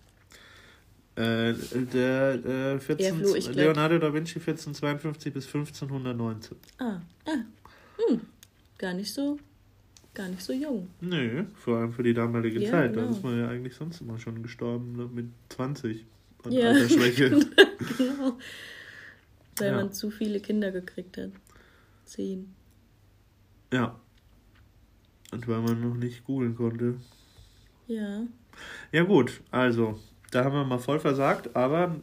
Äh, 1.16 1.54
der 1.94 2.46
äh, 2.76 2.80
14, 2.80 3.06
Ja, 3.06 3.14
Flo, 3.14 3.36
ich 3.36 3.44
glaub- 3.46 3.56
Leonardo 3.58 3.98
da 4.00 4.14
Vinci 4.14 4.40
1452 4.40 5.34
bis 5.34 5.46
1519. 5.48 6.58
Ah, 6.80 7.02
ah. 7.26 7.32
Hm. 8.08 8.22
Gar 8.78 8.94
nicht 8.94 9.14
so, 9.14 9.38
gar 10.14 10.28
nicht 10.28 10.42
so 10.42 10.54
jung. 10.54 10.90
Nö, 11.02 11.46
vor 11.56 11.78
allem 11.78 11.94
für 11.94 12.04
die 12.04 12.14
damalige 12.14 12.60
Ja, 12.62 12.72
Zeit. 12.72 12.96
Da 12.96 13.02
genau. 13.02 13.12
ist 13.16 13.24
man 13.24 13.38
ja 13.40 13.48
eigentlich 13.48 13.76
sonst 13.76 14.02
immer 14.02 14.18
schon 14.20 14.42
gestorben 14.44 14.94
ne, 14.96 15.08
mit 15.12 15.28
20. 15.50 16.06
an 16.44 16.52
Ja, 16.52 16.70
Altersschwäche. 16.70 17.30
genau. 17.98 18.38
Weil 19.58 19.68
Ja. 19.72 19.76
man 19.78 19.94
zu 19.94 20.10
viele 20.10 20.40
Kinder 20.40 20.72
gekriegt 20.72 21.18
hat. 21.18 21.32
Zehn. 22.06 22.54
ja. 23.74 24.00
Und 25.32 25.48
weil 25.48 25.62
man 25.62 25.80
noch 25.80 25.94
nicht 25.96 26.24
googeln 26.24 26.56
konnte. 26.56 26.96
Ja. 27.88 28.24
Ja 28.92 29.04
gut, 29.04 29.42
also, 29.52 30.00
da 30.32 30.44
haben 30.44 30.54
wir 30.54 30.64
mal 30.64 30.80
voll 30.80 31.00
versagt, 31.00 31.56
aber 31.56 31.96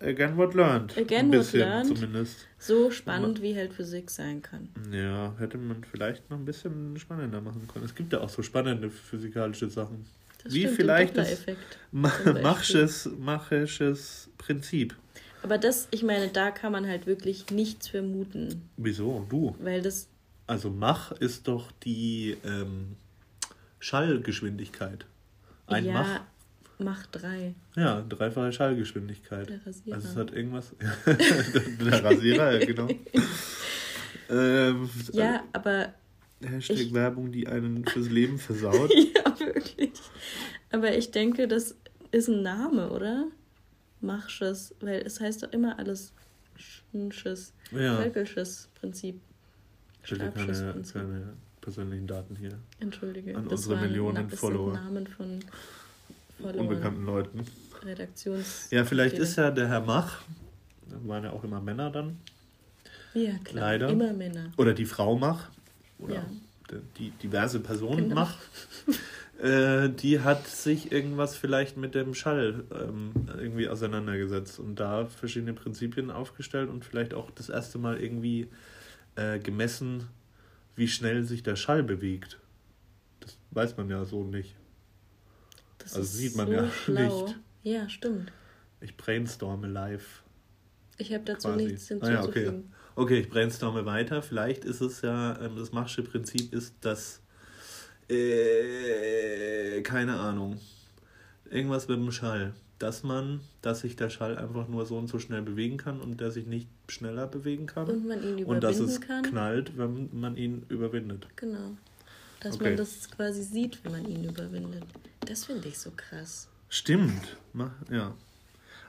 again 0.00 0.36
what 0.36 0.54
learned. 0.54 0.96
Again 0.96 1.26
Ein 1.26 1.26
what 1.26 1.38
bisschen 1.38 1.60
learned. 1.60 1.86
zumindest. 1.96 2.36
So 2.58 2.90
spannend, 2.90 3.40
wie 3.42 3.56
halt 3.56 3.72
Physik 3.72 4.10
sein 4.10 4.42
kann. 4.42 4.68
Ja, 4.92 5.34
hätte 5.38 5.58
man 5.58 5.82
vielleicht 5.84 6.28
noch 6.30 6.38
ein 6.38 6.44
bisschen 6.44 6.96
spannender 6.98 7.40
machen 7.40 7.66
können. 7.68 7.84
Es 7.84 7.94
gibt 7.94 8.12
ja 8.12 8.20
auch 8.20 8.28
so 8.28 8.42
spannende 8.42 8.90
physikalische 8.90 9.68
Sachen. 9.70 10.04
Das 10.44 10.52
Wie 10.52 10.62
stimmt, 10.62 10.76
vielleicht 10.76 11.16
das 11.16 11.46
machisches, 11.92 13.08
machisches 13.18 14.28
Prinzip. 14.38 14.96
Aber 15.42 15.58
das, 15.58 15.88
ich 15.90 16.02
meine, 16.02 16.28
da 16.28 16.50
kann 16.50 16.72
man 16.72 16.86
halt 16.86 17.06
wirklich 17.06 17.50
nichts 17.50 17.88
vermuten. 17.88 18.68
Wieso? 18.76 19.26
Du? 19.28 19.56
Weil 19.60 19.82
das, 19.82 20.08
Also 20.46 20.70
Mach 20.70 21.12
ist 21.12 21.48
doch 21.48 21.72
die 21.84 22.36
ähm, 22.44 22.96
Schallgeschwindigkeit. 23.80 25.06
Ein 25.66 25.84
ja, 25.86 25.92
Mach. 25.92 26.20
Mach 26.82 27.06
3. 27.06 27.54
Ja, 27.76 28.02
dreifache 28.02 28.52
Schallgeschwindigkeit. 28.52 29.48
Der 29.48 29.66
Rasierer. 29.66 29.94
Also 29.96 30.08
es 30.08 30.16
hat 30.16 30.32
irgendwas. 30.32 30.74
der 31.06 32.04
Rasierer, 32.04 32.58
ja, 32.60 32.66
genau. 32.66 32.88
ähm, 34.30 34.88
Ja, 35.12 35.42
aber, 35.52 35.94
Hashtag 36.44 36.76
ich- 36.78 36.94
Werbung, 36.94 37.32
die 37.32 37.46
einen 37.46 37.84
fürs 37.86 38.08
Leben 38.08 38.38
versaut. 38.38 38.90
ja, 39.14 39.38
wirklich. 39.38 39.92
Aber 40.70 40.96
ich 40.96 41.10
denke, 41.10 41.46
das 41.48 41.76
ist 42.10 42.28
ein 42.28 42.42
Name, 42.42 42.90
oder? 42.90 43.26
Machsches, 44.00 44.74
weil 44.80 45.00
es 45.02 45.20
heißt 45.20 45.42
doch 45.44 45.52
immer 45.52 45.78
alles 45.78 46.12
Schnsches, 46.56 47.52
Ja. 47.70 47.96
Völkisches 47.96 48.68
Prinzip. 48.74 49.20
Bitte 50.08 50.30
keine, 50.32 50.82
keine 50.92 51.32
persönlichen 51.60 52.06
Daten 52.08 52.34
hier. 52.34 52.58
Entschuldige. 52.80 53.36
an 53.36 53.46
unsere 53.46 53.76
Millionen 53.80 54.28
Follower. 54.28 54.72
Namen 54.74 55.06
von 55.06 55.38
Followern, 56.42 56.60
Unbekannten 56.60 57.04
Leuten. 57.06 57.44
Redaktions. 57.84 58.68
Ja, 58.70 58.84
vielleicht 58.84 59.18
ist 59.18 59.36
ja 59.36 59.50
der 59.50 59.68
Herr 59.68 59.80
Mach, 59.80 60.22
das 60.88 61.06
waren 61.08 61.24
ja 61.24 61.30
auch 61.32 61.42
immer 61.44 61.60
Männer 61.60 61.90
dann, 61.90 62.18
Ja, 63.14 63.32
klar. 63.44 63.64
leider. 63.70 63.88
Immer 63.88 64.12
Männer. 64.12 64.52
oder 64.56 64.74
die 64.74 64.84
Frau 64.86 65.16
Mach, 65.16 65.48
oder 65.98 66.14
Ja. 66.16 66.26
die, 66.70 66.80
die 66.98 67.10
diverse 67.22 67.60
Person 67.60 67.96
Genau. 67.96 68.14
Mach, 68.14 68.36
äh, 69.42 69.88
die 69.88 70.20
hat 70.20 70.46
sich 70.46 70.92
irgendwas 70.92 71.36
vielleicht 71.36 71.76
mit 71.76 71.94
dem 71.94 72.14
Schall 72.14 72.64
ähm, 72.72 73.12
irgendwie 73.38 73.68
auseinandergesetzt 73.68 74.58
und 74.60 74.76
da 74.76 75.06
verschiedene 75.06 75.54
Prinzipien 75.54 76.10
aufgestellt 76.10 76.68
und 76.70 76.84
vielleicht 76.84 77.14
auch 77.14 77.30
das 77.32 77.48
erste 77.48 77.78
Mal 77.78 78.00
irgendwie 78.00 78.48
äh, 79.16 79.38
gemessen, 79.40 80.04
wie 80.76 80.88
schnell 80.88 81.24
sich 81.24 81.42
der 81.42 81.56
Schall 81.56 81.82
bewegt. 81.82 82.38
Das 83.20 83.36
weiß 83.50 83.76
man 83.76 83.90
ja 83.90 84.04
so 84.04 84.24
nicht. 84.24 84.54
Das 85.82 85.94
Also 85.94 86.16
sieht 86.16 86.36
man 86.36 86.46
so 86.46 86.52
ja 86.52 86.70
schlau. 86.84 87.24
nicht. 87.24 87.38
Ja, 87.64 87.88
stimmt. 87.88 88.32
Ich 88.80 88.96
brainstorme 88.96 89.68
live. 89.68 90.22
Ich 90.98 91.12
habe 91.12 91.24
dazu 91.24 91.48
Quasi. 91.48 91.64
nichts 91.66 91.90
Ah 91.92 91.94
ja, 92.10 92.22
okay. 92.24 92.40
hinzuzufügen. 92.40 92.72
Okay, 92.94 93.20
ich 93.20 93.30
brainstorme 93.30 93.86
weiter. 93.86 94.22
Vielleicht 94.22 94.64
ist 94.64 94.80
es 94.80 95.00
ja, 95.02 95.40
ähm, 95.40 95.56
das 95.56 95.72
Machsche 95.72 96.02
Prinzip 96.02 96.52
ist, 96.52 96.74
dass, 96.82 97.20
äh, 98.10 99.80
keine 99.82 100.18
Ahnung, 100.18 100.58
irgendwas 101.50 101.88
mit 101.88 101.98
dem 101.98 102.12
Schall. 102.12 102.54
Dass 102.78 103.04
man, 103.04 103.40
dass 103.60 103.80
sich 103.80 103.94
der 103.94 104.10
Schall 104.10 104.36
einfach 104.36 104.66
nur 104.66 104.84
so 104.86 104.98
und 104.98 105.06
so 105.06 105.20
schnell 105.20 105.42
bewegen 105.42 105.76
kann 105.76 106.00
und 106.00 106.20
der 106.20 106.32
sich 106.32 106.46
nicht 106.46 106.68
schneller 106.88 107.28
bewegen 107.28 107.66
kann. 107.66 107.86
Und 107.88 108.06
man 108.08 108.20
ihn 108.22 108.44
Und 108.44 108.62
dass 108.64 108.76
überwinden 108.78 108.94
es 108.96 109.00
kann. 109.00 109.22
knallt, 109.22 109.78
wenn 109.78 110.08
man 110.12 110.36
ihn 110.36 110.66
überwindet. 110.68 111.28
Genau. 111.36 111.76
Dass 112.42 112.56
Okay. 112.56 112.64
man 112.64 112.76
das 112.76 113.10
quasi 113.10 113.42
sieht, 113.42 113.84
wenn 113.84 113.92
man 113.92 114.04
ihn 114.06 114.24
überwindet. 114.24 114.84
Das 115.26 115.44
finde 115.44 115.68
ich 115.68 115.78
so 115.78 115.92
krass. 115.96 116.48
Stimmt. 116.68 117.36
Ja. 117.90 118.14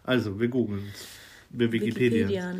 Also, 0.03 0.39
wir 0.39 0.47
googeln 0.47 0.83
es. 0.93 1.05
Wir 1.49 1.71
Wikipedia. 1.71 2.55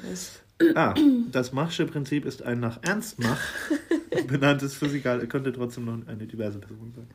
Ah, 0.76 0.94
das 1.32 1.52
Machsche 1.52 1.86
Prinzip 1.86 2.26
ist 2.26 2.44
ein 2.44 2.60
nach 2.60 2.80
Ernst 2.84 3.20
Mach 3.20 3.40
benanntes 4.28 4.76
Physikal, 4.76 5.26
könnte 5.28 5.52
trotzdem 5.52 5.86
noch 5.86 6.08
eine 6.08 6.26
diverse 6.28 6.60
Person 6.60 6.94
sein. 6.96 7.08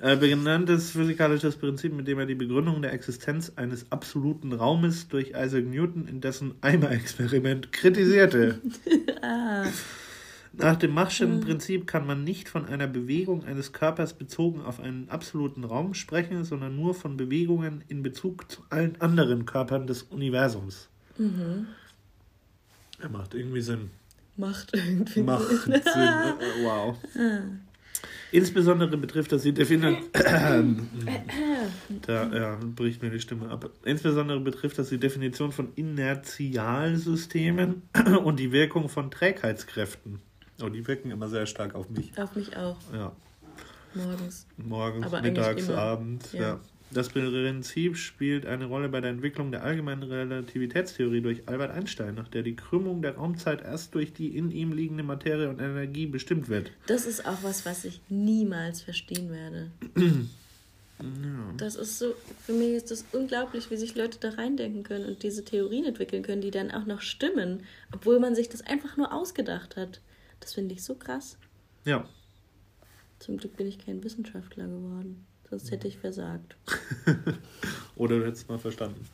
Äh, 0.00 0.16
benanntes 0.16 0.90
physikalisches 0.90 1.56
Prinzip, 1.56 1.92
mit 1.92 2.06
dem 2.08 2.18
er 2.18 2.26
die 2.26 2.34
Begründung 2.34 2.82
der 2.82 2.92
Existenz 2.92 3.52
eines 3.56 3.90
absoluten 3.90 4.52
Raumes 4.52 5.08
durch 5.08 5.30
Isaac 5.30 5.64
Newton 5.66 6.06
in 6.08 6.20
dessen 6.20 6.54
Eimer-Experiment 6.60 7.72
kritisierte. 7.72 8.60
Ah, 9.20 9.66
Nach 10.52 10.76
dem 10.76 10.92
Machschen 10.92 11.40
Prinzip 11.40 11.86
kann 11.86 12.06
man 12.06 12.24
nicht 12.24 12.48
von 12.48 12.66
einer 12.66 12.86
Bewegung 12.86 13.44
eines 13.44 13.72
Körpers 13.72 14.14
bezogen 14.14 14.62
auf 14.62 14.80
einen 14.80 15.08
absoluten 15.08 15.64
Raum 15.64 15.94
sprechen, 15.94 16.44
sondern 16.44 16.76
nur 16.76 16.94
von 16.94 17.16
Bewegungen 17.16 17.82
in 17.88 18.02
Bezug 18.02 18.50
zu 18.50 18.62
allen 18.70 19.00
anderen 19.00 19.46
Körpern 19.46 19.86
des 19.86 20.02
Universums. 20.04 20.88
Er 23.00 23.08
macht 23.08 23.34
irgendwie 23.34 23.60
Sinn. 23.60 23.90
macht 24.36 24.74
irgendwie 24.74 25.22
Macht 25.22 25.48
Sinn. 25.48 25.74
Sinn. 25.74 25.82
Wow. 26.62 26.96
Insbesondere 28.30 28.96
betrifft 28.98 29.32
das 29.32 29.42
die 29.42 29.52
Definition. 29.52 30.04
da 32.02 32.34
ja, 32.34 32.56
bricht 32.76 33.02
mir 33.02 33.10
die 33.10 33.18
Stimme 33.20 33.50
ab. 33.50 33.70
Insbesondere 33.84 34.38
betrifft 34.40 34.78
das 34.78 34.90
die 34.90 34.98
Definition 34.98 35.50
von 35.50 35.72
Inertialsystemen 35.74 37.82
und 38.24 38.38
die 38.38 38.52
Wirkung 38.52 38.88
von 38.88 39.10
Trägheitskräften. 39.10 40.20
Oh, 40.62 40.68
die 40.68 40.86
wirken 40.86 41.10
immer 41.10 41.28
sehr 41.28 41.46
stark 41.46 41.74
auf 41.74 41.88
mich. 41.90 42.18
Auf 42.18 42.34
mich 42.34 42.56
auch. 42.56 42.76
Ja. 42.92 43.12
Morgens. 43.94 44.46
Morgens, 44.56 45.06
Aber 45.06 45.22
mittags, 45.22 45.70
abends. 45.70 46.32
Ja. 46.32 46.40
Ja. 46.40 46.60
Das 46.90 47.10
Prinzip 47.10 47.98
spielt 47.98 48.46
eine 48.46 48.64
Rolle 48.64 48.88
bei 48.88 49.02
der 49.02 49.10
Entwicklung 49.10 49.50
der 49.50 49.62
allgemeinen 49.62 50.04
Relativitätstheorie 50.04 51.20
durch 51.20 51.46
Albert 51.46 51.70
Einstein, 51.70 52.14
nach 52.14 52.28
der 52.28 52.42
die 52.42 52.56
Krümmung 52.56 53.02
der 53.02 53.16
Raumzeit 53.16 53.62
erst 53.62 53.94
durch 53.94 54.14
die 54.14 54.36
in 54.36 54.50
ihm 54.50 54.72
liegende 54.72 55.02
Materie 55.02 55.50
und 55.50 55.60
Energie 55.60 56.06
bestimmt 56.06 56.48
wird. 56.48 56.70
Das 56.86 57.04
ist 57.04 57.26
auch 57.26 57.42
was, 57.42 57.66
was 57.66 57.84
ich 57.84 58.00
niemals 58.08 58.80
verstehen 58.80 59.30
werde. 59.30 59.70
Das 61.58 61.76
ist 61.76 61.98
so, 61.98 62.14
für 62.44 62.52
mich 62.52 62.70
ist 62.70 62.90
das 62.90 63.04
unglaublich, 63.12 63.70
wie 63.70 63.76
sich 63.76 63.94
Leute 63.94 64.18
da 64.18 64.30
reindenken 64.30 64.82
können 64.82 65.04
und 65.04 65.22
diese 65.22 65.44
Theorien 65.44 65.84
entwickeln 65.84 66.22
können, 66.22 66.40
die 66.40 66.50
dann 66.50 66.70
auch 66.70 66.86
noch 66.86 67.02
stimmen, 67.02 67.64
obwohl 67.92 68.18
man 68.18 68.34
sich 68.34 68.48
das 68.48 68.62
einfach 68.62 68.96
nur 68.96 69.12
ausgedacht 69.12 69.76
hat. 69.76 70.00
Das 70.40 70.54
finde 70.54 70.74
ich 70.74 70.82
so 70.84 70.94
krass. 70.94 71.38
Ja, 71.84 72.04
Zum 73.18 73.36
Glück 73.38 73.56
bin 73.56 73.66
ich 73.66 73.78
kein 73.78 74.02
Wissenschaftler 74.04 74.66
geworden. 74.66 75.26
Sonst 75.48 75.70
hätte 75.70 75.88
ich 75.88 75.98
versagt. 75.98 76.56
oder 77.96 78.18
du 78.18 78.26
hättest 78.26 78.42
es 78.44 78.48
mal 78.48 78.58
verstanden. 78.58 79.06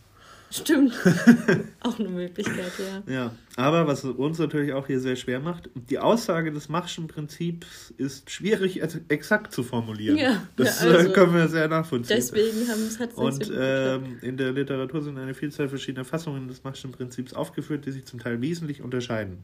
Stimmt. 0.50 0.94
auch 1.80 1.98
eine 1.98 2.08
Möglichkeit, 2.10 2.72
ja. 2.78 3.12
Ja, 3.12 3.34
aber 3.56 3.88
was 3.88 4.04
uns 4.04 4.38
natürlich 4.38 4.72
auch 4.72 4.86
hier 4.86 5.00
sehr 5.00 5.16
schwer 5.16 5.40
macht, 5.40 5.68
die 5.74 5.98
Aussage 5.98 6.52
des 6.52 6.68
Machschen 6.68 7.08
Prinzips 7.08 7.92
ist 7.96 8.30
schwierig 8.30 8.80
ex- 8.80 9.00
exakt 9.08 9.52
zu 9.52 9.64
formulieren. 9.64 10.16
Ja, 10.16 10.46
das 10.56 10.80
ja, 10.80 10.90
also 10.90 11.08
äh, 11.08 11.12
können 11.12 11.34
wir 11.34 11.48
sehr 11.48 11.66
nachvollziehen. 11.66 12.16
Deswegen 12.16 12.68
haben 12.68 12.82
es 12.86 13.00
hat 13.00 13.14
Und 13.14 13.50
ähm, 13.56 14.18
in 14.22 14.36
der 14.36 14.52
Literatur 14.52 15.02
sind 15.02 15.18
eine 15.18 15.34
Vielzahl 15.34 15.68
verschiedener 15.68 16.04
Fassungen 16.04 16.46
des 16.46 16.62
Machschen 16.62 16.92
Prinzips 16.92 17.32
aufgeführt, 17.32 17.86
die 17.86 17.90
sich 17.92 18.04
zum 18.04 18.20
Teil 18.20 18.40
wesentlich 18.40 18.80
unterscheiden. 18.82 19.38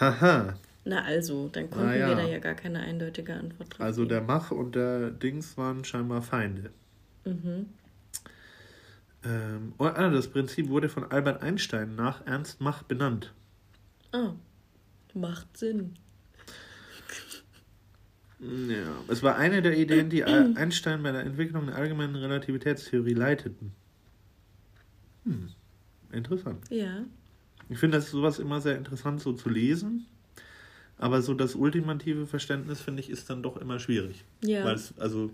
Haha, 0.00 0.54
Na 0.84 1.02
also, 1.04 1.48
dann 1.48 1.70
konnten 1.70 1.88
Ah, 1.88 1.94
ja. 1.94 2.08
wir 2.08 2.14
da 2.16 2.26
ja 2.26 2.38
gar 2.38 2.54
keine 2.54 2.80
eindeutige 2.80 3.34
Antwort 3.34 3.70
drauf 3.78 3.80
also 3.80 4.04
der 4.06 4.22
Mach 4.22 4.50
und 4.50 4.74
der 4.74 5.10
Dings 5.10 5.58
waren 5.58 5.84
scheinbar 5.84 6.22
Feinde. 6.22 6.70
Mhm. 7.26 7.66
Ähm, 9.22 9.74
oh, 9.78 9.84
ah, 9.84 10.08
das 10.08 10.28
Prinzip 10.28 10.68
wurde 10.70 10.88
von 10.88 11.04
Albert 11.10 11.42
Einstein 11.42 11.94
nach 11.94 12.26
Ernst 12.26 12.62
Mach 12.62 12.82
benannt. 12.82 13.34
Ah, 14.12 14.32
macht 15.12 15.56
Sinn. 15.58 15.94
Ja, 18.40 18.86
es 19.08 19.22
war 19.22 19.36
eine 19.36 19.60
der 19.60 19.76
Ideen, 19.76 20.08
die 20.08 20.24
Einstein 20.24 21.02
bei 21.02 21.12
der 21.12 21.24
Entwicklung 21.24 21.66
der 21.66 21.76
allgemeinen 21.76 22.16
Relativitätstheorie 22.16 23.12
leiteten. 23.12 23.72
Hm, 25.24 25.50
interessant. 26.10 26.64
Ja. 26.70 27.04
Ich 27.70 27.78
finde 27.78 27.96
das 27.98 28.10
sowas 28.10 28.38
immer 28.38 28.60
sehr 28.60 28.76
interessant 28.76 29.22
so 29.22 29.32
zu 29.32 29.48
lesen, 29.48 30.06
aber 30.98 31.22
so 31.22 31.32
das 31.34 31.54
ultimative 31.54 32.26
Verständnis 32.26 32.80
finde 32.80 33.00
ich 33.00 33.08
ist 33.08 33.30
dann 33.30 33.42
doch 33.42 33.56
immer 33.56 33.78
schwierig, 33.78 34.24
Ja. 34.42 34.64
weil 34.64 34.74
es 34.74 34.92
also 34.98 35.30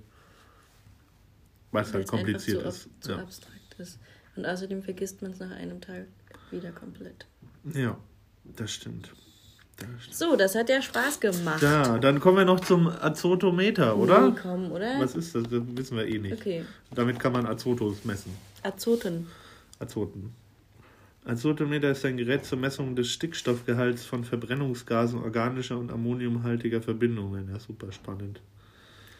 weil 1.72 1.82
es 1.82 1.92
halt 1.92 2.06
kompliziert 2.08 2.58
einfach 2.58 2.70
ist. 2.70 2.86
ab, 3.04 3.08
Ja. 3.10 3.22
abstrakt 3.22 3.74
ist. 3.78 3.98
Und 4.36 4.46
außerdem 4.46 4.82
vergisst 4.82 5.22
man 5.22 5.32
es 5.32 5.38
nach 5.40 5.50
einem 5.50 5.80
Tag 5.80 6.06
wieder 6.50 6.70
komplett. 6.70 7.26
ja, 7.74 7.98
das 8.44 8.70
stimmt. 8.72 9.10
Das 9.78 9.88
stimmt. 10.00 10.14
So, 10.16 10.36
das 10.36 10.54
hat 10.54 10.68
ja 10.70 10.80
Spaß 10.80 11.20
gemacht. 11.20 11.62
Da, 11.62 11.98
dann 11.98 12.18
kommen 12.20 12.38
wir 12.38 12.44
noch 12.46 12.60
zum 12.60 12.86
Azotometer, 12.88 13.96
oder? 13.98 14.30
Nee, 14.30 14.36
komm, 14.40 14.70
oder? 14.72 14.98
Was 15.00 15.14
ist 15.16 15.34
das? 15.34 15.42
Das 15.44 15.62
wissen 15.74 15.96
wir 15.98 16.06
eh 16.06 16.18
nicht. 16.18 16.32
Okay. 16.40 16.64
Damit 16.94 17.18
kann 17.18 17.32
man 17.32 17.44
Azotos 17.46 18.04
messen. 18.04 18.32
Azoten. 18.62 19.26
Azoten. 19.78 20.32
Azotometer 21.26 21.90
ist 21.90 22.04
ein 22.04 22.16
Gerät 22.16 22.44
zur 22.44 22.58
Messung 22.58 22.94
des 22.94 23.10
Stickstoffgehalts 23.10 24.04
von 24.04 24.24
Verbrennungsgasen 24.24 25.20
organischer 25.20 25.76
und 25.76 25.90
ammoniumhaltiger 25.90 26.80
Verbindungen. 26.80 27.48
Ja, 27.50 27.58
super 27.58 27.90
spannend. 27.90 28.40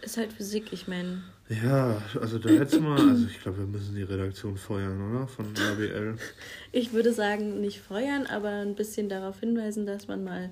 Ist 0.03 0.16
halt 0.16 0.33
Physik, 0.33 0.73
ich 0.73 0.87
meine. 0.87 1.25
Ja, 1.49 2.01
also 2.21 2.38
da 2.38 2.49
hättest 2.49 2.75
du 2.75 2.81
mal, 2.81 3.01
also 3.01 3.27
ich 3.27 3.40
glaube, 3.40 3.59
wir 3.59 3.66
müssen 3.66 3.97
die 3.97 4.05
Redaktion 4.05 4.57
feuern, 4.57 5.01
oder? 5.11 5.27
Von 5.27 5.47
RBL. 5.47 6.16
Ich 6.73 6.92
würde 6.92 7.12
sagen, 7.12 7.61
nicht 7.61 7.81
feuern, 7.81 8.27
aber 8.27 8.51
ein 8.51 8.77
bisschen 8.77 9.09
darauf 9.09 9.40
hinweisen, 9.40 9.87
dass 9.87 10.07
man 10.07 10.23
mal 10.23 10.51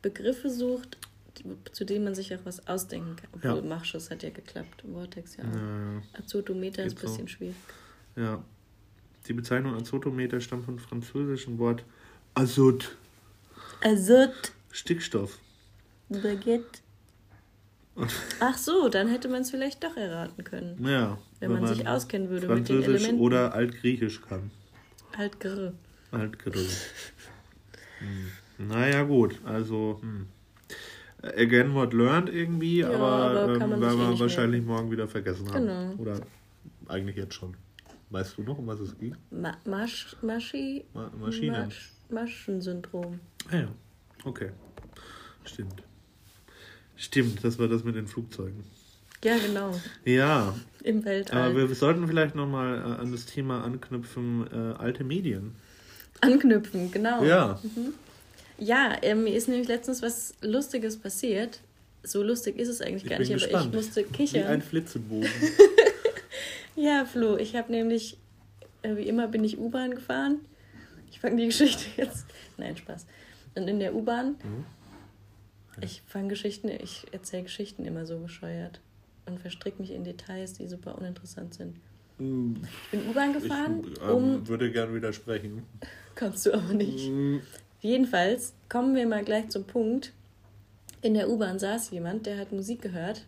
Begriffe 0.00 0.48
sucht, 0.48 0.96
zu 1.72 1.84
denen 1.84 2.04
man 2.04 2.14
sich 2.14 2.34
auch 2.34 2.40
was 2.44 2.66
ausdenken 2.66 3.16
kann. 3.16 3.28
Obwohl 3.32 3.62
ja. 3.62 3.76
Machschuss 3.76 4.10
hat 4.10 4.22
ja 4.22 4.30
geklappt, 4.30 4.84
Vortex 4.90 5.36
ja 5.36 5.44
auch. 5.44 5.54
Ja, 5.54 6.02
Azotometer 6.18 6.84
ist 6.84 6.96
ein 6.96 7.02
bisschen 7.02 7.26
so. 7.26 7.34
schwierig. 7.34 7.56
Ja. 8.16 8.42
Die 9.28 9.32
Bezeichnung 9.32 9.74
Azotometer 9.74 10.40
stammt 10.40 10.64
vom 10.64 10.78
französischen 10.78 11.58
Wort 11.58 11.84
Azot. 12.34 12.96
Azot. 13.82 14.52
Stickstoff. 14.70 15.38
Baguette. 16.08 16.80
Ach 18.40 18.56
so, 18.56 18.88
dann 18.88 19.08
hätte 19.08 19.28
man 19.28 19.42
es 19.42 19.50
vielleicht 19.50 19.84
doch 19.84 19.96
erraten 19.96 20.44
können. 20.44 20.84
Ja. 20.84 21.18
Wenn, 21.40 21.50
wenn 21.50 21.52
man, 21.52 21.62
man, 21.64 21.74
sich 21.74 21.86
auskennen 21.86 22.30
würde 22.30 22.48
mit 22.48 22.68
den 22.68 22.82
Elementen. 22.82 23.20
oder 23.20 23.54
Altgriechisch 23.54 24.22
kann. 24.22 24.50
Altgrr. 25.16 25.74
Altgrr. 26.10 26.52
hm. 27.98 28.68
Naja, 28.68 29.02
gut, 29.02 29.40
also. 29.44 29.98
Hm. 30.00 30.26
Again 31.22 31.74
what 31.74 31.92
learned 31.92 32.28
irgendwie, 32.28 32.80
ja, 32.80 32.90
aber, 32.90 33.06
aber 33.06 33.54
ähm, 33.54 33.80
werden 33.80 33.80
wir 33.80 34.18
wahrscheinlich 34.18 34.62
merken. 34.62 34.66
morgen 34.66 34.90
wieder 34.90 35.06
vergessen 35.06 35.48
haben. 35.52 35.66
Genau. 35.66 35.94
Oder 35.98 36.20
eigentlich 36.88 37.16
jetzt 37.16 37.34
schon. 37.34 37.54
Weißt 38.12 38.36
du 38.36 38.42
noch, 38.42 38.58
um 38.58 38.66
was 38.66 38.78
es 38.78 38.98
geht? 38.98 39.14
Ma 39.30 39.56
Masch 39.64 40.14
Maschi 40.20 40.84
Ma 40.92 41.10
Maschine. 41.18 41.64
Masch 41.64 41.92
Maschensyndrom. 42.10 43.20
Ah 43.50 43.56
ja, 43.56 43.68
okay. 44.24 44.50
Stimmt. 45.46 45.82
Stimmt, 46.94 47.42
das 47.42 47.58
war 47.58 47.68
das 47.68 47.84
mit 47.84 47.96
den 47.96 48.06
Flugzeugen. 48.06 48.64
Ja, 49.24 49.38
genau. 49.38 49.80
Ja. 50.04 50.54
Im 50.84 51.02
Weltall. 51.06 51.52
Aber 51.52 51.68
wir 51.68 51.74
sollten 51.74 52.06
vielleicht 52.06 52.34
nochmal 52.34 52.78
äh, 52.78 53.00
an 53.00 53.12
das 53.12 53.24
Thema 53.24 53.64
anknüpfen, 53.64 54.46
äh, 54.52 54.74
alte 54.76 55.04
Medien. 55.04 55.54
Anknüpfen, 56.20 56.90
genau. 56.90 57.24
Ja. 57.24 57.58
Mhm. 57.62 57.94
Ja, 58.58 58.92
äh, 59.00 59.14
mir 59.14 59.34
ist 59.34 59.48
nämlich 59.48 59.68
letztens 59.68 60.02
was 60.02 60.34
Lustiges 60.42 60.98
passiert. 60.98 61.60
So 62.02 62.22
lustig 62.22 62.58
ist 62.58 62.68
es 62.68 62.82
eigentlich 62.82 63.04
ich 63.04 63.10
gar 63.10 63.18
nicht, 63.20 63.32
gespannt. 63.32 63.54
aber 63.54 63.70
ich 63.70 63.74
musste 63.74 64.04
kichern. 64.04 64.42
Wie 64.42 64.46
ein 64.46 64.60
Flitzebogen. 64.60 65.30
ja, 66.76 67.04
Flo, 67.04 67.36
ich 67.36 67.56
habe 67.56 67.70
nämlich, 67.70 68.18
äh, 68.82 68.96
wie 68.96 69.08
immer 69.08 69.28
bin 69.28 69.44
ich 69.44 69.58
U-Bahn 69.58 69.94
gefahren. 69.94 70.40
Ich 71.10 71.20
fange 71.20 71.36
die 71.36 71.46
Geschichte 71.46 71.84
jetzt. 71.96 72.26
Nein, 72.56 72.76
Spaß. 72.76 73.06
Und 73.54 73.68
in 73.68 73.80
der 73.80 73.94
U-Bahn 73.94 74.36
mhm. 74.42 74.64
Ich 75.80 76.02
fange 76.06 76.28
Geschichten, 76.28 76.68
ich 76.68 77.06
erzähle 77.12 77.44
Geschichten 77.44 77.84
immer 77.84 78.04
so 78.04 78.18
bescheuert 78.18 78.80
und 79.26 79.40
verstricke 79.40 79.80
mich 79.80 79.92
in 79.92 80.04
Details, 80.04 80.54
die 80.54 80.68
super 80.68 80.98
uninteressant 80.98 81.54
sind. 81.54 81.76
Mm. 82.18 82.56
Ich 82.62 82.90
bin 82.90 83.08
U-Bahn 83.08 83.32
gefahren. 83.32 83.84
Ich 83.90 84.02
ähm, 84.02 84.10
um, 84.10 84.48
würde 84.48 84.70
gern 84.70 84.94
widersprechen. 84.94 85.62
Kannst 86.14 86.44
du 86.44 86.52
aber 86.52 86.74
nicht. 86.74 87.08
Mm. 87.08 87.38
Jedenfalls 87.80 88.52
kommen 88.68 88.94
wir 88.94 89.06
mal 89.06 89.24
gleich 89.24 89.48
zum 89.48 89.64
Punkt. 89.64 90.12
In 91.00 91.14
der 91.14 91.30
U-Bahn 91.30 91.58
saß 91.58 91.90
jemand, 91.90 92.26
der 92.26 92.38
hat 92.38 92.52
Musik 92.52 92.82
gehört. 92.82 93.24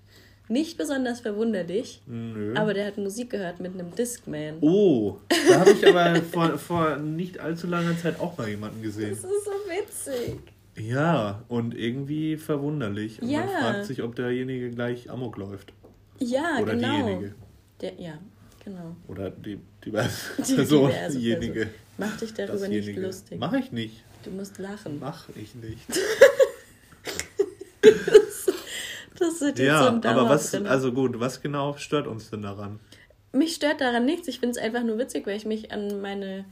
Nicht 0.49 0.77
besonders 0.77 1.21
verwunderlich, 1.21 2.03
Nö. 2.07 2.55
aber 2.55 2.75
der 2.75 2.87
hat 2.87 2.99
Musik 2.99 3.31
gehört 3.31 3.61
mit 3.61 3.73
einem 3.73 3.95
Discman. 3.95 4.59
Oh, 4.61 5.17
da 5.49 5.61
habe 5.61 5.71
ich 5.71 5.87
aber 5.87 6.17
vor, 6.17 6.59
vor 6.59 6.97
nicht 6.97 7.39
allzu 7.39 7.67
langer 7.67 7.97
Zeit 7.97 8.21
auch 8.21 8.37
mal 8.37 8.49
jemanden 8.49 8.83
gesehen. 8.83 9.11
Das 9.11 9.21
ist 9.21 9.45
so 9.45 9.51
witzig. 9.51 10.41
Ja, 10.77 11.43
und 11.49 11.75
irgendwie 11.75 12.37
verwunderlich. 12.37 13.23
Und 13.23 13.31
ja. 13.31 13.41
man 13.41 13.49
fragt 13.49 13.85
sich, 13.87 14.03
ob 14.03 14.17
derjenige 14.17 14.71
gleich 14.71 15.09
Amok 15.09 15.39
läuft. 15.39 15.73
Ja, 16.19 16.59
Oder 16.61 16.75
genau. 16.75 16.89
diejenige. 16.91 17.35
Der, 17.81 17.95
ja, 17.95 18.19
genau. 18.63 18.97
Oder 19.09 19.31
die, 19.31 19.59
die, 19.85 19.91
die 20.47 20.55
Person, 20.55 20.93
diejenige. 21.11 21.53
Person. 21.53 21.75
Mach 21.97 22.17
dich 22.19 22.35
darüber 22.35 22.53
dasjenige. 22.55 22.87
nicht 22.87 23.01
lustig. 23.01 23.39
Mach 23.39 23.53
ich 23.55 23.73
nicht. 23.73 24.05
Du 24.25 24.31
musst 24.31 24.59
lachen. 24.59 24.99
Mach 25.01 25.29
ich 25.37 25.55
nicht. 25.55 25.89
das, 27.83 27.93
das 27.93 28.47
wird 28.47 28.54
jetzt 29.41 29.59
ja, 29.59 29.89
aber 29.89 30.29
was, 30.29 30.55
also 30.55 30.93
gut, 30.93 31.21
was 31.21 31.41
genau 31.41 31.77
stört 31.77 32.07
uns 32.07 32.31
denn 32.31 32.43
daran? 32.43 32.81
Mich 33.33 33.55
stört 33.55 33.81
daran 33.81 34.05
nichts. 34.05 34.29
Ich 34.29 34.41
finde 34.41 34.59
es 34.59 34.65
einfach 34.65 34.85
nur 34.85 34.99
witzig, 34.99 35.27
weil 35.27 35.37
ich 35.37 35.45
mich 35.45 35.73
an 35.73 36.01
meine 36.01 36.45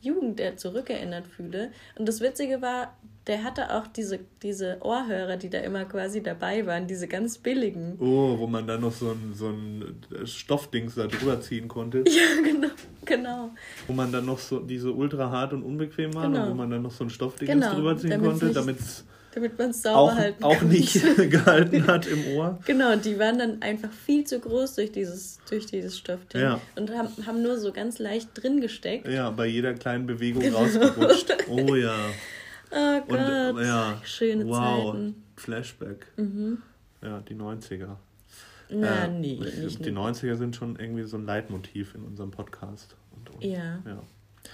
Jugend 0.00 0.40
zurückerinnert 0.56 1.26
fühle. 1.26 1.72
Und 1.98 2.06
das 2.06 2.20
Witzige 2.20 2.62
war, 2.62 2.96
der 3.26 3.44
hatte 3.44 3.74
auch 3.74 3.86
diese, 3.86 4.20
diese 4.42 4.78
Ohrhörer, 4.80 5.36
die 5.36 5.50
da 5.50 5.58
immer 5.58 5.84
quasi 5.84 6.22
dabei 6.22 6.66
waren, 6.66 6.86
diese 6.86 7.08
ganz 7.08 7.38
billigen. 7.38 7.96
Oh, 8.00 8.38
wo 8.38 8.46
man 8.46 8.66
dann 8.66 8.80
noch 8.80 8.92
so 8.92 9.10
ein, 9.10 9.34
so 9.34 9.48
ein 9.48 10.00
Stoffdings 10.24 10.94
da 10.94 11.06
drüber 11.06 11.40
ziehen 11.40 11.68
konnte. 11.68 12.04
Ja, 12.08 12.42
genau, 12.42 12.68
genau. 13.04 13.50
Wo 13.86 13.92
man 13.92 14.10
dann 14.10 14.24
noch 14.24 14.38
so 14.38 14.60
diese 14.60 14.92
ultra 14.92 15.30
hart 15.30 15.52
und 15.52 15.62
unbequem 15.62 16.14
waren 16.14 16.32
genau. 16.32 16.44
und 16.44 16.50
wo 16.50 16.54
man 16.54 16.70
dann 16.70 16.82
noch 16.82 16.90
so 16.90 17.04
ein 17.04 17.10
Stoffdings 17.10 17.50
genau, 17.50 17.74
drüber 17.74 17.96
ziehen 17.96 18.20
konnte, 18.20 18.50
damit 18.50 18.80
es 18.80 19.04
damit 19.38 19.58
man 19.58 19.70
es 19.70 19.82
sauber 19.82 20.12
auch, 20.12 20.14
halten 20.14 20.42
kann. 20.42 20.50
Auch 20.50 20.62
nicht 20.62 20.94
gehalten 21.30 21.86
hat 21.86 22.06
im 22.06 22.36
Ohr. 22.36 22.58
Genau, 22.66 22.96
die 22.96 23.18
waren 23.18 23.38
dann 23.38 23.62
einfach 23.62 23.92
viel 23.92 24.24
zu 24.24 24.40
groß 24.40 24.74
durch 24.74 24.92
dieses, 24.92 25.38
durch 25.48 25.66
dieses 25.66 25.96
Stoffding 25.96 26.40
ja. 26.40 26.60
und 26.76 26.90
haben, 26.90 27.08
haben 27.26 27.42
nur 27.42 27.58
so 27.58 27.72
ganz 27.72 27.98
leicht 27.98 28.30
drin 28.34 28.60
gesteckt. 28.60 29.06
Ja, 29.08 29.30
bei 29.30 29.46
jeder 29.46 29.74
kleinen 29.74 30.06
Bewegung 30.06 30.42
genau. 30.42 30.58
rausgerutscht. 30.58 31.34
Oh 31.48 31.74
ja. 31.74 31.94
Oh 32.70 33.00
Gott, 33.08 33.54
Und, 33.54 33.64
ja, 33.64 33.98
schöne 34.04 34.46
wow, 34.46 34.92
Zeiten. 34.92 35.24
Flashback. 35.36 36.06
Mhm. 36.18 36.58
Ja, 37.00 37.20
die 37.20 37.34
90er. 37.34 37.96
Na, 38.68 39.04
äh, 39.04 39.08
nee, 39.08 39.36
nicht 39.36 39.82
Die 39.86 39.90
90er 39.90 40.36
sind 40.36 40.54
schon 40.54 40.76
irgendwie 40.76 41.04
so 41.04 41.16
ein 41.16 41.24
Leitmotiv 41.24 41.94
in 41.94 42.02
unserem 42.04 42.30
Podcast. 42.30 42.94
Und, 43.16 43.30
und, 43.30 43.42
ja. 43.42 43.82
ja. 43.86 44.02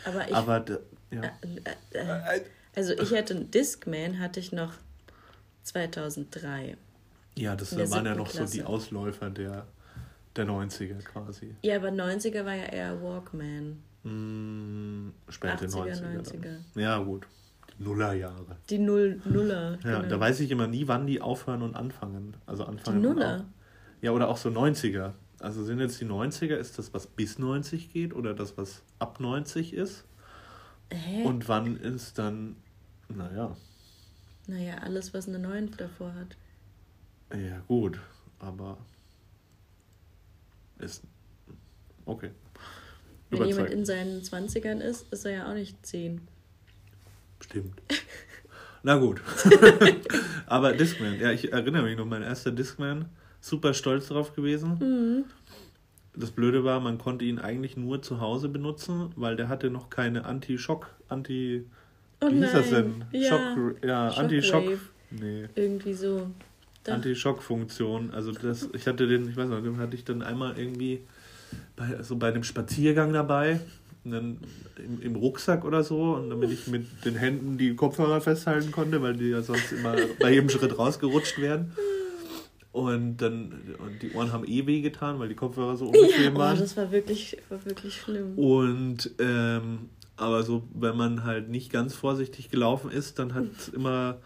Aber 0.04 0.28
ich. 0.28 0.34
Aber, 0.34 0.64
ja. 1.10 1.22
Äh, 1.22 1.98
äh, 1.98 2.36
äh, 2.36 2.40
also 2.74 2.92
ich 2.92 3.12
hatte 3.14 3.34
Discman 3.44 4.18
hatte 4.18 4.40
ich 4.40 4.52
noch 4.52 4.72
2003. 5.62 6.76
Ja, 7.36 7.56
das 7.56 7.76
waren 7.76 8.06
ja 8.06 8.14
noch 8.14 8.30
Klasse. 8.30 8.46
so 8.46 8.52
die 8.54 8.64
Ausläufer 8.64 9.30
der, 9.30 9.66
der 10.36 10.46
90er 10.46 10.98
quasi. 11.02 11.54
Ja, 11.62 11.76
aber 11.76 11.88
90er 11.88 12.44
war 12.44 12.54
ja 12.54 12.66
eher 12.66 13.02
Walkman. 13.02 13.82
Mm, 14.04 15.10
späte 15.28 15.66
80er, 15.66 16.00
90er. 16.00 16.22
90er. 16.22 16.80
Ja, 16.80 16.98
gut. 16.98 17.26
Nullerjahre. 17.78 18.56
Die 18.70 18.78
Null, 18.78 19.20
Nuller. 19.24 19.78
Ja, 19.84 19.96
genau. 19.98 20.08
da 20.08 20.20
weiß 20.20 20.40
ich 20.40 20.50
immer 20.50 20.68
nie, 20.68 20.86
wann 20.86 21.06
die 21.06 21.20
aufhören 21.20 21.62
und 21.62 21.74
anfangen. 21.74 22.36
Also 22.46 22.64
anfangen. 22.64 23.02
Die 23.02 23.08
Nuller? 23.08 23.44
ja, 24.00 24.12
oder 24.12 24.28
auch 24.28 24.36
so 24.36 24.50
90er. 24.50 25.12
Also 25.40 25.64
sind 25.64 25.80
jetzt 25.80 26.00
die 26.00 26.04
90er, 26.04 26.54
ist 26.54 26.78
das, 26.78 26.94
was 26.94 27.06
bis 27.06 27.38
90 27.38 27.92
geht 27.92 28.14
oder 28.14 28.34
das, 28.34 28.56
was 28.56 28.82
ab 28.98 29.18
90 29.18 29.74
ist? 29.74 30.04
Hä? 30.92 31.24
Und 31.24 31.48
wann 31.48 31.76
ist 31.76 32.18
dann, 32.18 32.56
naja. 33.16 33.56
Naja, 34.46 34.78
alles, 34.78 35.14
was 35.14 35.28
eine 35.28 35.38
9 35.38 35.72
davor 35.76 36.14
hat. 36.14 36.36
Ja, 37.32 37.60
gut, 37.66 37.98
aber 38.38 38.78
ist. 40.78 41.02
Okay. 42.04 42.30
Wenn 43.30 43.46
jemand 43.46 43.70
in 43.70 43.84
seinen 43.84 44.20
20ern 44.20 44.80
ist, 44.80 45.12
ist 45.12 45.24
er 45.24 45.32
ja 45.32 45.50
auch 45.50 45.54
nicht 45.54 45.84
10. 45.84 46.20
Stimmt. 47.40 47.80
Na 48.82 48.96
gut. 48.96 49.22
Aber 50.46 50.72
Discman, 50.72 51.18
ja, 51.18 51.32
ich 51.32 51.52
erinnere 51.52 51.82
mich 51.82 51.96
noch, 51.96 52.04
mein 52.04 52.22
erster 52.22 52.52
Discman, 52.52 53.06
super 53.40 53.72
stolz 53.74 54.08
drauf 54.08 54.34
gewesen. 54.34 54.78
Mhm. 54.78 55.24
Das 56.14 56.30
Blöde 56.30 56.64
war, 56.64 56.80
man 56.80 56.98
konnte 56.98 57.24
ihn 57.24 57.38
eigentlich 57.38 57.76
nur 57.76 58.02
zu 58.02 58.20
Hause 58.20 58.48
benutzen, 58.48 59.10
weil 59.16 59.36
der 59.36 59.48
hatte 59.48 59.70
noch 59.70 59.90
keine 59.90 60.24
Anti-Schock, 60.26 60.94
Anti... 61.08 61.66
Oh 62.20 62.30
wie 62.30 62.38
hieß 62.38 62.52
das 62.52 62.70
denn? 62.70 63.04
Ja, 63.12 63.28
Schock, 63.28 63.84
ja 63.84 64.08
Anti-Schock. 64.08 64.78
Nee. 65.10 65.44
Irgendwie 65.54 65.94
so. 65.94 66.28
Anti-Schock-Funktion. 66.86 68.10
Also 68.12 68.32
das, 68.32 68.68
ich 68.74 68.86
hatte 68.86 69.06
den, 69.06 69.28
ich 69.28 69.36
weiß 69.36 69.48
nicht, 69.48 69.64
den 69.64 69.78
hatte 69.78 69.96
ich 69.96 70.04
dann 70.04 70.22
einmal 70.22 70.58
irgendwie 70.58 71.02
bei, 71.76 72.02
so 72.02 72.16
bei 72.16 72.28
einem 72.28 72.44
Spaziergang 72.44 73.12
dabei 73.12 73.60
dann 74.04 74.38
im, 74.76 75.00
im, 75.00 75.16
Rucksack 75.16 75.64
oder 75.64 75.82
so 75.82 76.14
und 76.14 76.28
damit 76.30 76.50
ich 76.50 76.66
mit 76.66 76.86
den 77.04 77.16
Händen 77.16 77.56
die 77.56 77.74
Kopfhörer 77.74 78.20
festhalten 78.20 78.70
konnte, 78.70 79.00
weil 79.00 79.14
die 79.14 79.30
ja 79.30 79.42
sonst 79.42 79.72
immer 79.72 79.96
bei 80.20 80.32
jedem 80.32 80.50
Schritt 80.50 80.78
rausgerutscht 80.78 81.40
werden. 81.40 81.72
Und 82.72 83.18
dann 83.18 83.76
und 83.78 84.02
die 84.02 84.12
Ohren 84.12 84.32
haben 84.32 84.44
eh 84.46 84.66
weh 84.66 84.80
getan, 84.80 85.20
weil 85.20 85.28
die 85.28 85.36
Kopfhörer 85.36 85.76
so 85.76 85.86
unbequem 85.86 86.34
ja, 86.34 86.36
waren. 86.36 86.56
Oh, 86.56 86.60
das 86.60 86.76
war 86.76 86.90
wirklich, 86.90 87.38
war 87.48 87.64
wirklich 87.64 87.94
schlimm. 87.94 88.36
Und 88.36 89.10
ähm, 89.20 89.90
aber 90.16 90.42
so, 90.42 90.62
wenn 90.72 90.96
man 90.96 91.24
halt 91.24 91.48
nicht 91.48 91.72
ganz 91.72 91.94
vorsichtig 91.94 92.50
gelaufen 92.50 92.90
ist, 92.90 93.18
dann 93.18 93.34
hat 93.34 93.46
es 93.58 93.68
immer 93.68 94.18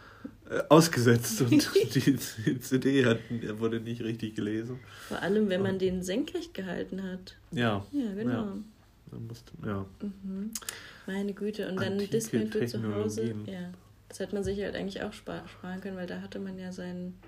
äh, 0.50 0.60
ausgesetzt 0.68 1.40
und 1.42 1.50
die, 1.94 2.18
die 2.44 2.60
CD 2.60 3.04
hat, 3.06 3.18
wurde 3.58 3.80
nicht 3.80 4.02
richtig 4.02 4.34
gelesen. 4.34 4.80
Vor 5.08 5.20
allem, 5.22 5.48
wenn 5.48 5.62
man 5.62 5.78
den 5.78 6.02
senkrecht 6.02 6.54
gehalten 6.54 7.02
hat. 7.02 7.36
Ja. 7.52 7.84
Ja, 7.92 8.14
genau. 8.14 8.32
Ja. 8.32 8.56
Man 9.10 9.26
musste, 9.26 9.52
ja. 9.64 9.86
Mhm. 10.02 10.52
Meine 11.06 11.32
Güte. 11.32 11.68
Und 11.68 11.80
dann 11.80 11.98
für 11.98 12.66
zu 12.66 12.94
Hause. 12.94 13.34
Ja. 13.46 13.70
Das 14.08 14.20
hätte 14.20 14.34
man 14.34 14.44
sich 14.44 14.60
halt 14.60 14.74
eigentlich 14.74 15.02
auch 15.02 15.12
spar 15.12 15.46
sparen 15.48 15.80
können, 15.80 15.96
weil 15.96 16.06
da 16.06 16.20
hatte 16.20 16.38
man 16.38 16.58
ja 16.58 16.72
seinen. 16.72 17.18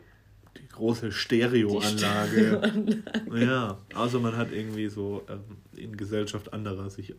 Die 0.56 0.68
große 0.68 1.12
Stereoanlage. 1.12 2.60
Stereoanlage. 2.60 3.44
Ja, 3.44 3.78
also 3.94 4.18
man 4.18 4.36
hat 4.36 4.50
irgendwie 4.52 4.88
so 4.88 5.22
ähm, 5.28 5.58
in 5.76 5.96
Gesellschaft 5.96 6.52
anderer 6.52 6.90
sich 6.90 7.14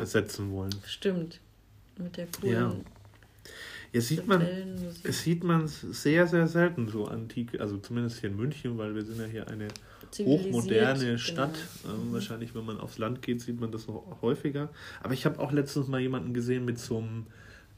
absetzen 0.00 0.52
wollen. 0.52 0.74
Stimmt. 0.86 1.40
Mit 1.98 2.16
der 2.16 2.26
coolen 2.40 2.52
Ja. 2.52 2.74
Jetzt 3.92 4.06
sieht 4.06 4.26
man, 4.26 4.46
es 5.02 5.22
sieht 5.22 5.42
man 5.42 5.66
sehr, 5.66 6.26
sehr 6.28 6.46
selten 6.46 6.88
so 6.88 7.06
antike, 7.06 7.60
also 7.60 7.76
zumindest 7.78 8.20
hier 8.20 8.30
in 8.30 8.36
München, 8.36 8.78
weil 8.78 8.94
wir 8.94 9.02
sind 9.04 9.18
ja 9.18 9.26
hier 9.26 9.48
eine 9.48 9.66
hochmoderne 10.16 11.18
Stadt. 11.18 11.58
genau. 11.82 11.94
Ähm, 11.94 12.12
wahrscheinlich, 12.12 12.54
wenn 12.54 12.64
man 12.64 12.78
aufs 12.78 12.98
Land 12.98 13.20
geht, 13.22 13.40
sieht 13.40 13.60
man 13.60 13.72
das 13.72 13.88
noch 13.88 14.18
häufiger. 14.22 14.68
Aber 15.02 15.12
ich 15.12 15.26
habe 15.26 15.40
auch 15.40 15.50
letztens 15.50 15.88
mal 15.88 16.00
jemanden 16.00 16.34
gesehen 16.34 16.64
mit 16.64 16.78
so 16.78 16.98
einem 16.98 17.26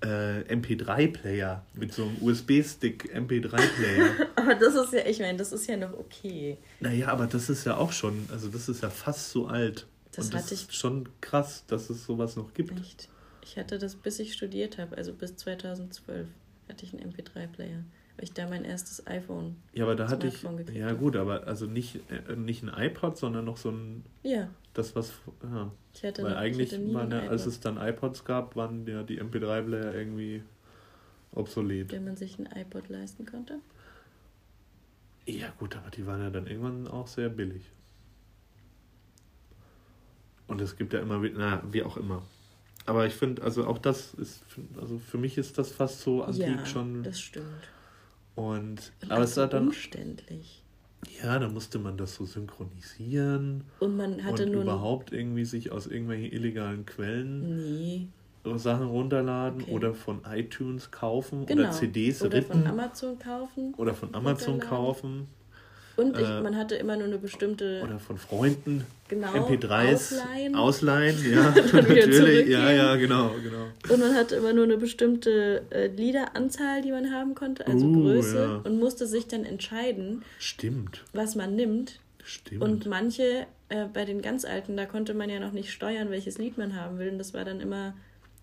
äh, 0.03 0.41
MP3-Player, 0.55 1.65
mit 1.75 1.95
so 1.95 2.05
einem 2.05 2.17
USB-Stick 2.21 3.15
MP3-Player. 3.15 4.11
Aber 4.37 4.55
das 4.55 4.75
ist 4.75 4.93
ja, 4.93 5.07
ich 5.07 5.19
meine, 5.21 5.39
das 5.39 5.53
ist 5.53 5.67
ja 5.67 5.77
noch 5.77 5.95
okay. 5.95 6.59
naja, 6.81 7.09
aber 7.09 7.27
das 7.27 7.49
ist 7.49 7.65
ja 7.65 7.77
auch 7.77 7.93
schon, 7.93 8.29
also 8.33 8.49
das 8.49 8.69
ist 8.69 8.83
ja 8.83 8.91
fast 8.91 9.31
so 9.31 9.47
alt. 9.47 9.87
Das 10.15 10.27
Und 10.27 10.35
das 10.35 10.45
hatte 10.45 10.55
ich- 10.55 10.63
ist 10.63 10.75
schon 10.75 11.09
krass, 11.21 11.65
dass 11.67 11.91
es 11.91 12.05
sowas 12.05 12.37
noch 12.37 12.53
gibt. 12.55 12.79
Echt. 12.79 13.09
Ich 13.45 13.57
hatte 13.57 13.79
das, 13.79 13.97
bis 13.97 14.19
ich 14.19 14.35
studiert 14.35 14.79
habe, 14.79 14.97
also 14.97 15.13
bis 15.13 15.37
2012, 15.37 16.29
hatte 16.69 16.85
ich 16.85 16.93
einen 16.93 17.11
MP3-Player. 17.13 17.83
Weil 18.17 18.25
ich 18.25 18.33
da 18.35 18.47
mein 18.47 18.65
erstes 18.65 19.07
iPhone. 19.07 19.57
Ja, 19.73 19.85
aber 19.85 19.97
da 19.97 20.09
hatte 20.11 20.27
ich, 20.27 20.45
ja 20.75 20.93
gut, 20.93 21.17
aber 21.17 21.47
also 21.47 21.65
nicht, 21.67 21.99
äh, 22.11 22.37
nicht 22.37 22.63
ein 22.63 22.69
iPod, 22.69 23.17
sondern 23.17 23.47
noch 23.47 23.57
so 23.57 23.71
ein, 23.71 24.05
Ja, 24.23 24.49
das 24.75 24.95
was, 24.95 25.13
ja. 25.43 25.73
ich 25.95 26.05
hatte, 26.05 26.23
Weil 26.23 26.33
noch, 26.33 26.37
eigentlich 26.39 26.73
ich 26.75 26.79
hatte 26.79 26.93
waren 26.95 27.11
ja, 27.11 27.21
als 27.31 27.47
es 27.47 27.59
dann 27.61 27.79
iPods 27.79 28.25
gab, 28.27 28.55
waren 28.55 28.87
ja 28.87 29.03
die 29.03 29.19
MP3-Player 29.19 29.95
irgendwie 29.95 30.43
obsolet. 31.35 31.91
wenn 31.91 32.05
man 32.05 32.17
sich 32.17 32.39
ein 32.39 32.47
iPod 32.55 32.91
leisten 32.91 33.25
konnte. 33.25 33.61
Ja 35.27 35.51
gut, 35.59 35.75
aber 35.77 35.91
die 35.91 36.07
waren 36.07 36.21
ja 36.21 36.31
dann 36.31 36.47
irgendwann 36.47 36.87
auch 36.89 37.07
sehr 37.07 37.29
billig. 37.31 37.63
Und 40.49 40.61
es 40.61 40.77
gibt 40.77 40.93
ja 40.93 41.01
immer, 41.01 41.23
wie- 41.23 41.33
na, 41.37 41.63
wie 41.71 41.83
auch 41.83 41.97
immer. 41.97 42.23
Aber 42.85 43.07
ich 43.07 43.15
finde, 43.15 43.43
also 43.43 43.67
auch 43.67 43.79
das 43.79 44.13
ist, 44.15 44.45
also 44.81 44.99
für 44.99 45.19
mich 45.19 45.39
ist 45.39 45.57
das 45.59 45.71
fast 45.71 46.01
so 46.01 46.23
antik 46.25 46.43
ja, 46.47 46.67
schon. 46.67 47.03
das 47.05 47.21
stimmt. 47.21 47.47
Und, 48.35 48.93
Und 49.03 49.11
aber 49.11 49.23
es 49.25 49.37
war 49.37 49.47
dann, 49.47 49.67
umständlich. 49.69 50.63
ja, 51.23 51.39
da 51.39 51.49
musste 51.49 51.79
man 51.79 51.97
das 51.97 52.15
so 52.17 52.25
synchronisieren 52.25 53.65
Und 53.79 53.97
man 53.97 54.25
hatte 54.25 54.47
und 54.47 54.53
nur 54.53 54.63
überhaupt 54.63 55.13
irgendwie 55.13 55.45
sich 55.45 55.71
aus 55.71 55.87
irgendwelchen 55.87 56.33
illegalen 56.33 56.87
Quellen 56.87 57.57
Nee, 57.57 58.09
Sachen 58.57 58.87
runterladen 58.89 59.63
Okay. 59.63 59.71
oder 59.73 59.95
von 59.95 60.23
iTunes 60.29 60.91
kaufen 60.91 61.47
genau. 61.47 61.63
oder 61.63 61.71
CDs 61.71 62.23
Oder 62.23 62.43
von 62.43 62.57
rippen 62.57 62.67
Amazon 62.67 63.19
kaufen. 63.19 63.75
oder 63.77 63.95
von 63.95 64.13
Amazon 64.15 64.59
kaufen 64.59 65.29
Und 65.97 66.17
ich, 66.19 66.27
äh, 66.27 66.41
man 66.41 66.57
hatte 66.57 66.75
immer 66.77 66.97
nur 66.97 67.07
eine 67.07 67.19
bestimmte 67.19 67.83
oder 67.85 67.99
von 67.99 68.17
Freunden 68.17 68.85
genau, 69.09 69.29
MP3s 69.29 69.95
Ausleihen. 69.95 70.55
ausleihen, 70.55 71.17
ja, 71.33 71.51
natürlich, 71.51 72.49
ja, 72.49 72.71
ja, 72.71 72.97
genau, 72.97 73.31
genau. 73.43 73.67
Und 73.93 74.01
man 74.01 74.15
hatte 74.15 74.37
immer 74.37 74.53
nur 74.53 74.65
eine 74.65 74.79
bestimmte 74.79 75.63
äh, 75.71 75.89
Liederanzahl, 75.89 76.83
die 76.83 76.93
man 76.93 77.13
haben 77.13 77.35
konnte, 77.35 77.67
also 77.67 77.85
Uh, 77.87 77.93
Größe, 78.03 78.39
ja. 78.39 78.61
und 78.65 78.79
musste 78.79 79.07
sich 79.07 79.27
dann 79.27 79.45
entscheiden, 79.45 80.23
Stimmt, 80.39 81.05
was 81.13 81.35
man 81.35 81.57
nimmt. 81.57 82.01
stimmt. 82.25 82.63
Und 82.63 82.87
manche, 82.87 83.47
äh, 83.69 83.87
bei 83.93 84.05
den 84.05 84.23
ganz 84.23 84.45
alten, 84.45 84.77
da 84.77 84.87
konnte 84.87 85.13
man 85.15 85.29
ja 85.29 85.41
noch 85.41 85.53
nicht 85.53 85.71
steuern, 85.73 86.11
welches 86.11 86.39
Lied 86.39 86.57
man 86.57 86.75
haben 86.75 86.99
will. 86.99 87.11
Und 87.11 87.19
das 87.19 87.35
war 87.35 87.45
dann 87.45 87.61
immer 87.61 87.95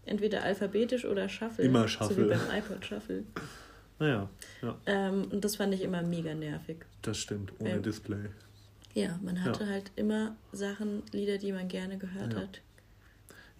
entweder 0.06 0.44
alphabetisch 0.44 1.06
oder 1.06 1.30
Shuffle. 1.30 1.64
Immer 1.66 1.84
So 1.84 1.88
Shuffle. 1.88 2.26
wie 2.26 2.30
beim 2.30 2.42
iPod 2.60 2.86
Shuffle. 2.86 3.24
naja, 4.00 4.30
ja, 4.62 4.78
Ähm, 4.86 5.26
und 5.32 5.44
das 5.46 5.58
fand 5.58 5.74
ich 5.74 5.82
immer 5.82 6.02
mega 6.02 6.34
nervig. 6.34 6.78
das 7.02 7.18
stimmt, 7.18 7.52
ohne 7.60 7.70
Ja. 7.72 7.78
Display. 7.78 8.26
Ja, 8.96 9.20
man 9.24 9.44
hatte 9.44 9.68
halt 9.68 9.92
immer 9.96 10.36
Sachen, 10.52 11.04
Lieder, 11.12 11.38
die 11.38 11.52
man 11.52 11.68
gerne 11.68 11.98
gehört 11.98 12.34
Ja. 12.34 12.40
hat. 12.40 12.62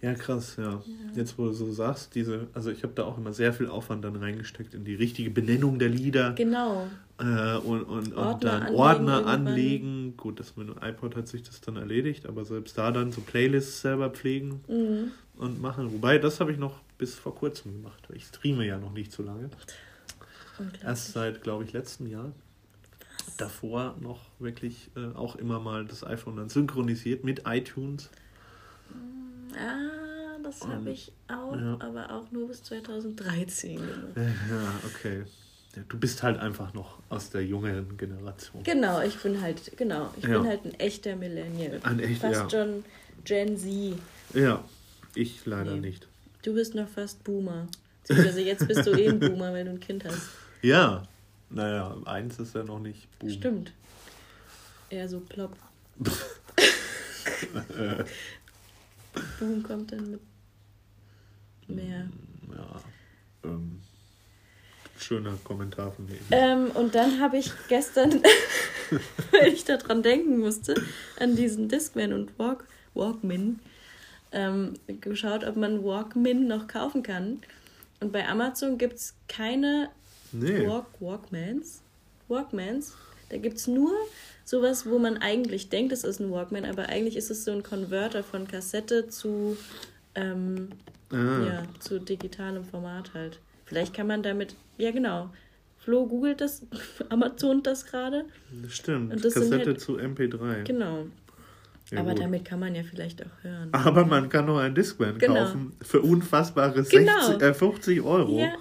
Ja, 0.02 0.14
krass, 0.14 0.56
ja. 0.56 0.82
Jetzt, 1.14 1.36
wo 1.38 1.44
du 1.44 1.52
so 1.52 1.70
sagst, 1.72 2.14
diese, 2.14 2.48
also 2.54 2.70
ich 2.70 2.82
habe 2.84 2.94
da 2.94 3.04
auch 3.04 3.18
immer 3.18 3.34
sehr 3.34 3.52
viel 3.52 3.66
Aufwand 3.66 4.02
dann 4.02 4.16
reingesteckt 4.16 4.72
in 4.72 4.82
die 4.84 4.94
richtige 4.94 5.28
Benennung 5.30 5.78
der 5.78 5.90
Lieder 5.90 6.32
Genau. 6.32 6.86
äh, 7.18 7.56
und, 7.58 7.82
und, 7.82 8.14
und 8.14 8.14
Ordner 8.14 8.50
dann 8.50 8.62
anlegen 8.62 8.76
Ordner 8.78 9.12
irgendwann. 9.18 9.46
anlegen. 9.46 10.16
Gut, 10.16 10.40
das 10.40 10.56
mit 10.56 10.68
dem 10.68 10.76
iPod 10.82 11.16
hat 11.16 11.28
sich 11.28 11.42
das 11.42 11.60
dann 11.60 11.76
erledigt, 11.76 12.24
aber 12.26 12.46
selbst 12.46 12.78
da 12.78 12.90
dann 12.92 13.12
so 13.12 13.20
Playlists 13.20 13.82
selber 13.82 14.08
pflegen 14.08 14.62
Mhm. 14.68 15.10
und 15.36 15.60
machen. 15.60 15.92
Wobei, 15.92 16.16
das 16.18 16.40
habe 16.40 16.50
ich 16.50 16.58
noch 16.58 16.80
bis 16.96 17.14
vor 17.14 17.34
kurzem 17.34 17.72
gemacht. 17.74 18.08
Ich 18.14 18.24
streame 18.24 18.64
ja 18.66 18.78
noch 18.78 18.92
nicht 18.92 19.12
so 19.12 19.22
lange. 19.22 19.50
Erst 20.82 21.12
seit, 21.12 21.42
glaube 21.42 21.64
ich, 21.64 21.72
letztem 21.72 22.06
Jahr. 22.06 22.32
Davor 23.36 23.96
noch 24.00 24.20
wirklich 24.38 24.90
äh, 24.96 25.14
auch 25.16 25.36
immer 25.36 25.60
mal 25.60 25.84
das 25.86 26.04
iPhone 26.04 26.36
dann 26.36 26.48
synchronisiert 26.48 27.24
mit 27.24 27.42
iTunes. 27.46 28.10
Ah, 29.54 30.38
das 30.42 30.66
habe 30.66 30.90
ich 30.90 31.12
auch, 31.28 31.54
ja. 31.56 31.76
aber 31.80 32.10
auch 32.12 32.30
nur 32.30 32.48
bis 32.48 32.62
2013 32.62 33.76
gemacht. 33.76 33.96
Ja, 34.16 34.72
okay. 34.86 35.24
Du 35.88 35.98
bist 35.98 36.22
halt 36.24 36.38
einfach 36.40 36.74
noch 36.74 36.98
aus 37.10 37.30
der 37.30 37.44
jüngeren 37.46 37.96
Generation. 37.96 38.62
Genau, 38.64 39.00
ich 39.02 39.16
bin 39.18 39.40
halt, 39.40 39.76
genau, 39.76 40.12
ich 40.16 40.24
Ja. 40.24 40.38
bin 40.38 40.48
halt 40.48 40.64
ein 40.64 40.74
echter 40.80 41.14
Millennial. 41.14 41.78
Ein 41.84 42.00
echt, 42.00 42.20
Fast 42.20 42.34
ja. 42.34 42.50
schon 42.50 42.84
Gen 43.24 43.56
Z. 43.56 43.94
Ja, 44.34 44.64
ich 45.14 45.46
leider 45.46 45.74
Nee. 45.74 45.80
nicht. 45.80 46.08
Du 46.42 46.54
bist 46.54 46.74
noch 46.74 46.88
fast 46.88 47.22
Boomer. 47.22 47.68
Also 48.08 48.40
jetzt 48.40 48.66
bist 48.66 48.84
du 48.86 48.90
eh 48.92 49.08
ein 49.08 49.20
Boomer, 49.20 49.52
weil 49.52 49.64
du 49.64 49.70
ein 49.70 49.78
Kind 49.80 50.04
hast. 50.04 50.30
Ja, 50.62 51.02
naja, 51.48 51.96
eins 52.04 52.38
ist 52.38 52.54
ja 52.54 52.62
noch 52.62 52.78
nicht 52.78 53.08
Boom. 53.18 53.30
Stimmt. 53.30 53.72
Eher 54.90 55.08
so 55.08 55.20
plopp. 55.20 55.56
Boom 59.38 59.62
kommt 59.62 59.92
dann 59.92 60.10
mit 60.12 60.20
mehr. 61.68 62.08
ja, 62.54 62.82
ähm, 63.44 63.80
schöner 64.98 65.36
Kommentar 65.44 65.92
von 65.92 66.06
mir. 66.06 66.18
Ähm, 66.30 66.70
und 66.72 66.94
dann 66.94 67.20
habe 67.20 67.38
ich 67.38 67.50
gestern, 67.68 68.22
weil 69.30 69.52
ich 69.52 69.64
daran 69.64 70.02
denken 70.02 70.38
musste, 70.38 70.74
an 71.18 71.36
diesen 71.36 71.68
Discman 71.68 72.12
und 72.12 72.38
Walk, 72.38 72.64
Walkman, 72.94 73.60
ähm, 74.32 74.74
geschaut, 75.00 75.44
ob 75.44 75.56
man 75.56 75.82
Walkman 75.84 76.46
noch 76.46 76.66
kaufen 76.68 77.02
kann. 77.02 77.40
Und 78.00 78.12
bei 78.12 78.26
Amazon 78.26 78.78
gibt 78.78 78.94
es 78.94 79.14
keine 79.28 79.90
nee, 80.32 80.66
Walk, 80.66 80.86
Walkmans. 81.00 81.82
Walkmans. 82.28 82.94
Da 83.28 83.36
gibt 83.38 83.58
es 83.58 83.66
nur 83.66 83.92
sowas, 84.44 84.86
wo 84.86 84.98
man 84.98 85.18
eigentlich 85.18 85.68
denkt, 85.68 85.92
es 85.92 86.02
ist 86.04 86.20
ein 86.20 86.30
Walkman, 86.30 86.64
aber 86.64 86.88
eigentlich 86.88 87.16
ist 87.16 87.30
es 87.30 87.44
so 87.44 87.52
ein 87.52 87.62
Konverter 87.62 88.22
von 88.24 88.48
Kassette 88.48 89.08
zu, 89.08 89.56
ähm, 90.14 90.70
ah, 91.12 91.16
ja, 91.16 91.62
zu 91.78 92.00
digitalem 92.00 92.64
Format 92.64 93.14
halt. 93.14 93.38
Vielleicht 93.66 93.94
kann 93.94 94.06
man 94.08 94.22
damit, 94.22 94.54
ja 94.78 94.90
genau. 94.90 95.30
Flo 95.78 96.06
googelt 96.06 96.40
das, 96.40 96.62
Amazon 97.08 97.62
das 97.62 97.86
gerade. 97.86 98.24
stimmt. 98.68 99.12
Und 99.12 99.24
das 99.24 99.34
Kassette 99.34 99.66
halt- 99.66 99.80
zu 99.80 99.96
MP3. 99.98 100.64
Genau. 100.64 101.06
Ja, 101.90 102.00
aber 102.00 102.10
gut. 102.10 102.20
damit 102.20 102.44
kann 102.44 102.60
man 102.60 102.74
ja 102.74 102.82
vielleicht 102.84 103.20
auch 103.24 103.42
hören. 103.42 103.68
Aber 103.72 104.04
man 104.04 104.28
kann 104.28 104.46
noch 104.46 104.58
ein 104.58 104.74
Discman 104.74 105.18
Genau. 105.18 105.34
kaufen 105.46 105.72
für 105.82 106.00
unfassbare 106.00 106.84
60, 106.84 106.98
Genau. 107.00 107.38
äh, 107.38 107.52
50 107.54 108.00
Euro. 108.02 108.38
Ja, 108.38 108.52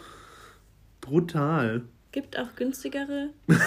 Brutal. 1.09 1.81
gibt 2.11 2.37
auch 2.37 2.55
günstigere. 2.55 3.29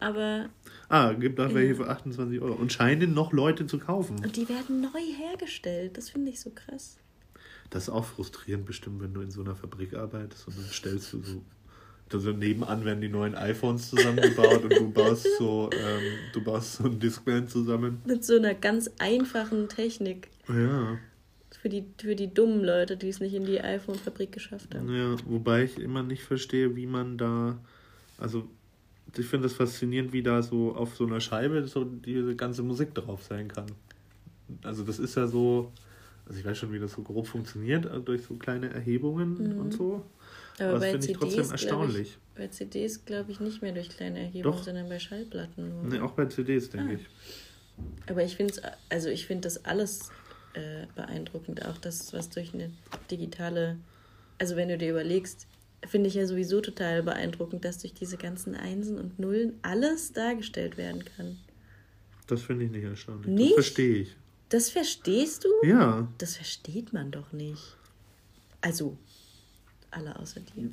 aber 0.00 0.48
Ah, 0.88 1.12
gibt 1.12 1.38
auch 1.38 1.48
Ja. 1.50 1.54
welche 1.54 1.76
für 1.76 1.88
28 1.88 2.40
Euro. 2.40 2.54
Und 2.54 2.72
scheinen 2.72 3.14
noch 3.14 3.32
Leute 3.32 3.66
zu 3.66 3.78
kaufen. 3.78 4.16
und 4.24 4.36
die 4.36 4.48
werden 4.48 4.80
neu 4.80 5.00
hergestellt. 5.16 5.96
Das 5.96 6.10
finde 6.10 6.30
ich 6.30 6.40
so 6.40 6.50
krass. 6.50 6.96
Das 7.70 7.84
ist 7.84 7.88
auch 7.90 8.04
frustrierend 8.04 8.66
bestimmt, 8.66 9.00
wenn 9.00 9.14
du 9.14 9.20
in 9.20 9.30
so 9.30 9.42
einer 9.42 9.54
Fabrik 9.54 9.94
arbeitest 9.94 10.48
und 10.48 10.58
dann 10.58 10.64
stellst 10.66 11.12
du 11.12 11.22
so. 11.22 11.42
Also 12.12 12.32
nebenan 12.32 12.84
werden 12.84 13.00
die 13.00 13.08
neuen 13.08 13.36
iPhones 13.36 13.88
zusammengebaut 13.90 14.64
und 14.64 14.72
du 14.76 14.90
baust 14.90 15.28
so, 15.38 15.70
ähm, 15.72 16.02
du 16.32 16.42
baust 16.42 16.74
so 16.78 16.84
ein 16.86 16.98
Discman 16.98 17.46
zusammen. 17.46 18.02
Mit 18.04 18.24
so 18.24 18.34
einer 18.36 18.54
ganz 18.54 18.90
einfachen 18.98 19.68
Technik. 19.68 20.26
Ja, 20.48 20.98
Für 21.60 21.68
die, 21.68 21.84
für 21.98 22.16
die 22.16 22.32
dummen 22.32 22.64
Leute, 22.64 22.96
die 22.96 23.08
es 23.08 23.20
nicht 23.20 23.34
in 23.34 23.44
die 23.44 23.60
iPhone-Fabrik 23.60 24.32
geschafft 24.32 24.74
haben. 24.74 24.94
ja, 24.94 25.14
wobei 25.26 25.64
ich 25.64 25.78
immer 25.78 26.02
nicht 26.02 26.22
verstehe, 26.22 26.74
wie 26.74 26.86
man 26.86 27.18
da, 27.18 27.58
also 28.18 28.48
ich 29.16 29.26
finde 29.26 29.48
das 29.48 29.54
faszinierend, 29.56 30.12
wie 30.12 30.22
da 30.22 30.40
so 30.42 30.74
auf 30.74 30.94
so 30.96 31.04
einer 31.04 31.20
Scheibe 31.20 31.66
so 31.66 31.84
diese 31.84 32.34
ganze 32.36 32.62
Musik 32.62 32.94
drauf 32.94 33.24
sein 33.24 33.48
kann. 33.48 33.66
Also 34.62 34.84
das 34.84 34.98
ist 34.98 35.16
ja 35.16 35.26
so, 35.26 35.70
also 36.26 36.38
ich 36.40 36.46
weiß 36.46 36.56
schon, 36.56 36.72
wie 36.72 36.78
das 36.78 36.92
so 36.92 37.02
grob 37.02 37.26
funktioniert, 37.26 37.86
also 37.86 38.00
durch 38.00 38.22
so 38.22 38.34
kleine 38.36 38.70
Erhebungen 38.72 39.54
Mhm. 39.54 39.58
und 39.58 39.72
so. 39.74 40.04
Aber 40.58 40.68
Aber 40.70 40.78
das 40.80 40.90
finde 40.90 41.06
ich 41.10 41.16
trotzdem 41.18 41.50
erstaunlich. 41.50 42.08
Ich, 42.08 42.18
bei 42.36 42.48
CDs 42.48 43.04
glaube 43.04 43.32
ich 43.32 43.40
nicht 43.40 43.60
mehr 43.60 43.72
durch 43.72 43.88
kleine 43.90 44.18
Erhebungen, 44.20 44.42
Doch. 44.56 44.62
sondern 44.62 44.88
bei 44.88 44.98
Schallplatten 44.98 45.68
nur. 45.68 45.84
Ne, 45.84 46.02
auch 46.02 46.12
bei 46.12 46.24
CDs, 46.26 46.70
denke 46.70 46.92
Ah. 46.92 46.94
ich. 46.94 47.06
Aber 48.10 48.22
ich 48.24 48.36
finde 48.36 48.54
es, 48.54 48.62
also 48.90 49.08
ich 49.08 49.26
finde 49.26 49.42
das 49.42 49.64
alles 49.64 50.10
äh, 50.54 50.86
beeindruckend. 50.94 51.64
Auch 51.66 51.78
das, 51.78 52.12
was 52.12 52.30
durch 52.30 52.54
eine 52.54 52.70
digitale, 53.10 53.78
also 54.38 54.56
wenn 54.56 54.68
du 54.68 54.78
dir 54.78 54.90
überlegst, 54.90 55.46
finde 55.86 56.08
ich 56.08 56.14
ja 56.14 56.26
sowieso 56.26 56.60
total 56.60 57.02
beeindruckend, 57.02 57.64
dass 57.64 57.78
durch 57.78 57.94
diese 57.94 58.16
ganzen 58.16 58.54
Einsen 58.54 58.98
und 58.98 59.18
Nullen 59.18 59.54
alles 59.62 60.12
dargestellt 60.12 60.76
werden 60.76 61.04
kann. 61.16 61.38
Das 62.26 62.42
finde 62.42 62.66
ich 62.66 62.70
nicht 62.70 62.84
erstaunlich. 62.84 63.26
Nicht? 63.26 63.48
Das 63.50 63.54
verstehe 63.66 63.96
ich. 64.02 64.16
Das 64.50 64.70
verstehst 64.70 65.44
du? 65.44 65.66
Ja. 65.66 66.08
Das 66.18 66.36
versteht 66.36 66.92
man 66.92 67.10
doch 67.10 67.32
nicht. 67.32 67.76
Also, 68.60 68.96
alle 69.90 70.16
außer 70.18 70.40
dir. 70.40 70.70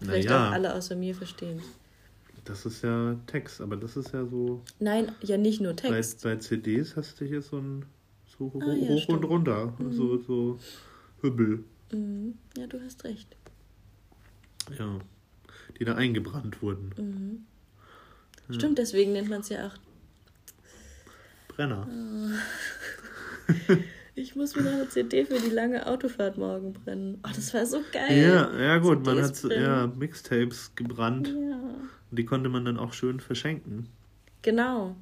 Vielleicht 0.00 0.28
Naja. 0.28 0.48
auch 0.48 0.52
alle 0.52 0.74
außer 0.74 0.96
mir 0.96 1.14
verstehen. 1.14 1.60
Das 2.44 2.66
ist 2.66 2.82
ja 2.82 3.16
Text, 3.28 3.60
aber 3.60 3.76
das 3.76 3.96
ist 3.96 4.12
ja 4.12 4.26
so. 4.26 4.62
Nein, 4.80 5.12
ja 5.22 5.36
nicht 5.36 5.60
nur 5.60 5.74
Bei, 5.74 5.90
Text. 5.90 6.22
bei 6.24 6.36
CDs 6.36 6.96
hast 6.96 7.20
du 7.20 7.24
hier 7.24 7.40
so 7.42 7.58
ein 7.58 7.84
so 8.38 8.52
Ah, 8.60 8.72
ja, 8.72 8.88
hoch 8.88 9.08
und 9.08 9.24
runter. 9.24 9.74
So, 9.90 10.18
so 10.18 10.58
Hübbel. 11.20 11.64
Mhm. 11.92 12.34
Ja, 12.56 12.66
du 12.66 12.80
hast 12.82 13.04
recht. 13.04 13.36
Ja. 14.78 14.98
Die 15.78 15.84
da 15.84 15.94
eingebrannt 15.94 16.62
wurden. 16.62 16.90
Mhm. 18.48 18.54
Stimmt, 18.54 18.78
deswegen 18.78 19.12
nennt 19.12 19.28
man 19.30 19.40
es 19.40 19.48
ja 19.48 19.66
auch. 19.68 19.74
Brenner. 21.48 21.86
Ich 24.14 24.36
muss 24.36 24.54
mir 24.54 24.62
noch 24.62 24.72
eine 24.72 24.88
CD 24.90 25.24
für 25.24 25.38
die 25.40 25.48
lange 25.48 25.86
Autofahrt 25.86 26.36
morgen 26.36 26.74
brennen. 26.74 27.18
Oh, 27.24 27.30
das 27.34 27.54
war 27.54 27.64
so 27.64 27.80
geil. 27.92 28.20
Ja, 28.22 28.60
ja 28.60 28.76
gut, 28.78 29.06
man 29.06 29.14
CDs 29.16 29.28
hat 29.28 29.36
so- 29.36 29.48
brennen. 29.48 29.62
ja, 29.64 29.86
Mixtapes 29.86 30.72
gebrannt. 30.74 31.28
Ja. 31.28 31.60
Die 32.10 32.24
konnte 32.26 32.50
man 32.50 32.66
dann 32.66 32.76
auch 32.78 32.92
schön 32.92 33.20
verschenken. 33.20 33.88
Genau. 34.42 34.96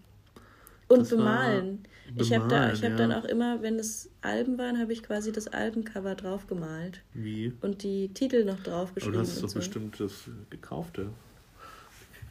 Und 0.90 1.00
Das 1.00 1.12
war- 1.12 1.18
bemalen. 1.18 1.84
ich 2.16 2.32
habe 2.34 2.48
da, 2.48 2.56
bemalen, 2.56 2.74
ich 2.74 2.82
habe 2.82 2.92
ja. 2.92 2.98
dann 2.98 3.12
auch 3.12 3.24
immer, 3.24 3.62
wenn 3.62 3.78
es 3.78 4.10
Alben 4.22 4.58
waren, 4.58 4.78
habe 4.80 4.92
ich 4.92 5.02
quasi 5.02 5.30
das 5.32 5.46
Albencover 5.48 6.14
drauf 6.16 6.46
gemalt 6.48 7.00
Wie? 7.14 7.52
und 7.62 7.82
die 7.84 8.08
Titel 8.12 8.44
noch 8.44 8.54
Aber 8.60 8.62
draufgeschrieben. 8.70 9.14
du 9.14 9.20
hast 9.20 9.36
und 9.36 9.42
doch 9.44 9.48
so. 9.50 9.58
bestimmt 9.60 10.00
das 10.00 10.12
gekaufte, 10.50 11.10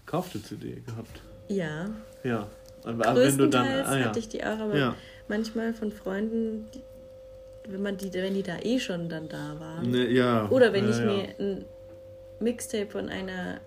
gekaufte 0.05 0.41
CD 0.43 0.81
gehabt. 0.85 1.21
Ja. 1.47 1.89
Ja. 2.23 2.47
Aber 2.83 3.15
wenn 3.15 3.37
du 3.37 3.47
dann. 3.47 3.65
Ah, 3.67 3.97
ja. 3.97 4.05
hatte 4.05 4.19
ich 4.19 4.27
die 4.29 4.43
auch, 4.43 4.57
aber 4.59 4.77
Ja. 4.77 4.95
manchmal 5.27 5.73
von 5.73 5.91
Freunden, 5.91 6.65
die, 6.73 6.81
wenn 7.71 7.81
man 7.81 7.97
die, 7.97 8.11
wenn 8.13 8.33
die 8.33 8.43
da 8.43 8.57
eh 8.59 8.79
schon 8.79 9.09
dann 9.09 9.27
da 9.29 9.59
waren. 9.59 9.89
Ne, 9.91 10.09
ja. 10.11 10.49
Oder 10.49 10.73
wenn 10.73 10.85
ja, 10.85 10.91
ich 10.91 10.99
mir 11.05 11.35
ein 11.39 11.65
Mixtape 12.39 12.87
von 12.89 13.09
einer 13.09 13.59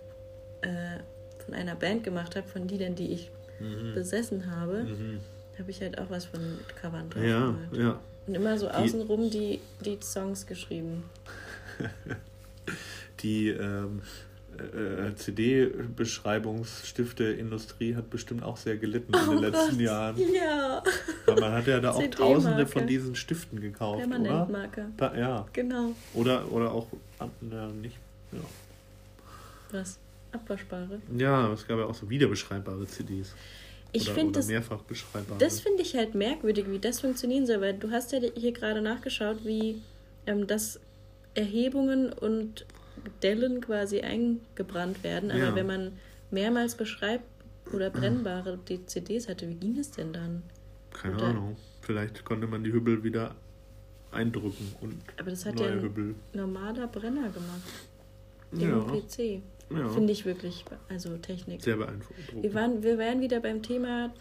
äh, 0.63 0.99
von 1.45 1.55
einer 1.55 1.75
Band 1.75 2.05
gemacht 2.05 2.37
habe, 2.37 2.47
von 2.47 2.69
Liedern, 2.69 2.95
die 2.95 3.13
ich 3.13 3.31
Mhm. 3.62 3.94
besessen 3.94 4.51
habe, 4.55 4.85
Mhm. 4.85 5.20
habe 5.59 5.70
ich 5.70 5.81
halt 5.81 5.98
auch 5.98 6.11
was 6.11 6.27
von 6.27 6.40
Covern 6.81 7.09
drauf 7.11 7.22
Ja, 7.25 7.55
ja. 7.72 7.98
Und 8.27 8.35
immer 8.35 8.57
so 8.59 8.68
außenrum 8.68 9.31
die, 9.31 9.61
die 9.85 9.98
Songs 10.03 10.46
geschrieben. 10.46 11.05
Die 13.20 13.48
ähm, 13.51 14.03
äh, 14.59 15.14
CD-Beschreibungsstifte-Industrie 15.14 17.94
hat 17.94 18.11
bestimmt 18.11 18.42
auch 18.42 18.57
sehr 18.57 18.77
gelitten 18.77 19.12
in 19.14 19.20
Oh 19.29 19.33
den 19.33 19.38
letzten 19.40 19.70
Gott. 19.72 19.81
Jahren. 19.81 20.16
Ja, 20.33 20.83
Weil 21.27 21.40
man 21.40 21.53
hat 21.53 21.66
ja 21.66 21.81
da 21.81 21.90
auch 21.92 22.03
tausende 22.11 22.66
von 22.66 22.87
diesen 22.87 23.14
Stiften 23.14 23.61
gekauft, 23.61 23.98
oder? 23.98 24.09
Permanentmarker. 24.09 24.87
Pa- 24.96 25.16
Ja. 25.16 25.46
Genau. 25.53 25.92
Oder, 26.14 26.51
oder 26.51 26.72
auch, 26.72 26.87
ja, 27.20 27.66
nicht. 27.68 27.96
Ja. 28.33 28.38
Was? 29.72 29.98
Abwaschbare. 30.33 31.01
ja, 31.16 31.53
es 31.53 31.66
gab 31.66 31.79
ja 31.79 31.85
auch 31.87 31.95
so 31.95 32.09
wiederbeschreibbare 32.09 32.87
CDs. 32.87 33.35
Ich 33.95 34.09
finde 34.11 34.33
das, 34.33 34.47
mehrfach 34.49 34.83
beschreibbare. 34.83 35.38
das 35.38 35.61
finde 35.61 35.83
ich 35.83 35.95
halt 35.95 36.14
merkwürdig, 36.14 36.64
wie 36.71 36.79
das 36.79 37.01
funktionieren 37.01 37.47
soll, 37.47 37.61
weil 37.61 37.75
du 37.75 37.90
hast 37.90 38.12
ja 38.12 38.21
hier 38.35 38.53
gerade 38.53 38.81
nachgeschaut, 38.81 39.45
wie 39.45 39.83
ähm, 40.27 40.47
das 40.47 40.81
Erhebungen 41.35 42.12
und 42.12 42.64
Dellen 43.23 43.61
quasi 43.61 44.01
eingebrannt 44.01 45.03
werden. 45.05 45.31
Aber 45.31 45.40
Ja. 45.40 45.55
wenn 45.55 45.66
man 45.66 45.92
mehrmals 46.31 46.75
beschreibt 46.75 47.25
oder 47.75 47.90
brennbare 47.90 48.59
die 48.68 48.85
CDs 48.87 49.29
hatte, 49.29 49.49
wie 49.49 49.55
ging 49.57 49.79
es 49.79 49.90
denn 49.90 50.12
dann? 50.12 50.42
Keine 50.92 51.16
oder- 51.16 51.25
Ahnung. 51.27 51.57
Vielleicht 51.83 52.25
konnte 52.25 52.47
man 52.47 52.62
die 52.64 52.73
Hübbel 52.73 53.03
wieder 53.03 53.35
eindrücken 54.12 54.73
und 54.81 55.01
Aber 55.18 55.31
das 55.31 55.45
hat 55.45 55.57
neue 55.57 55.66
ja 55.66 55.73
ein 55.73 55.83
Hübbel. 55.83 56.14
normaler 56.33 56.87
Brenner 56.87 57.29
gemacht. 57.31 57.62
Im 58.53 58.61
Ja, 58.61 58.79
PC. 58.81 59.42
Ja. 59.77 59.89
Finde 59.89 60.13
ich 60.13 60.25
wirklich, 60.25 60.65
also 60.89 61.17
Technik. 61.19 61.63
sehr 61.63 61.77
beeindruckend. 61.77 62.43
Wir, 62.43 62.55
waren, 62.55 62.83
wir 62.83 62.99
wären 62.99 63.21
wieder 63.21 63.41
beim 63.41 63.63
Thema 63.63 64.13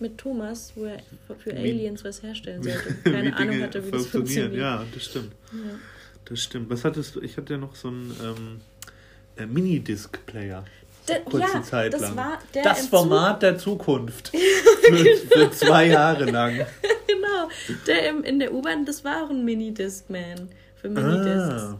mit 0.00 0.18
Thomas, 0.18 0.72
wo 0.74 0.84
er 0.84 0.98
für 1.38 1.52
Wie- 1.52 1.58
Aliens 1.58 2.04
was 2.04 2.22
herstellen 2.22 2.62
sollte. 2.62 2.96
Wie 3.04 3.10
Keine 3.10 3.36
Ahnung 3.36 3.50
Dinge 3.52 3.64
hatte, 3.64 3.86
wie 3.86 3.90
das 3.90 4.06
funktioniert. 4.06 4.54
Ja, 4.54 4.84
das 4.92 5.04
stimmt. 5.04 5.32
Ja. 5.52 5.78
Das 6.24 6.40
stimmt. 6.40 6.70
Was 6.70 6.84
hattest 6.84 7.14
du? 7.14 7.20
Ich 7.20 7.36
hatte 7.36 7.54
ja 7.54 7.58
noch 7.58 7.74
so 7.76 7.88
einen 7.88 8.16
ähm, 8.22 8.60
äh, 9.36 9.46
Minidisc-Player. 9.46 10.64
Kurze 11.26 11.46
ja, 11.52 11.62
Zeit 11.62 11.92
das 11.92 12.00
lang. 12.00 12.16
war 12.16 12.38
der 12.54 12.62
das 12.62 12.86
Format 12.86 13.42
der 13.42 13.58
Zukunft. 13.58 14.28
für, 14.82 14.96
für 15.28 15.50
zwei 15.50 15.88
Jahre 15.88 16.24
lang. 16.24 16.54
genau. 17.06 17.50
Der 17.86 18.08
im, 18.08 18.24
in 18.24 18.38
der 18.38 18.54
U-Bahn, 18.54 18.86
das 18.86 19.04
war 19.04 19.24
auch 19.24 19.30
ein 19.30 19.44
Minidiscman 19.44 20.48
für 20.76 20.88
Minidiscs. 20.88 21.62
Ah, 21.62 21.78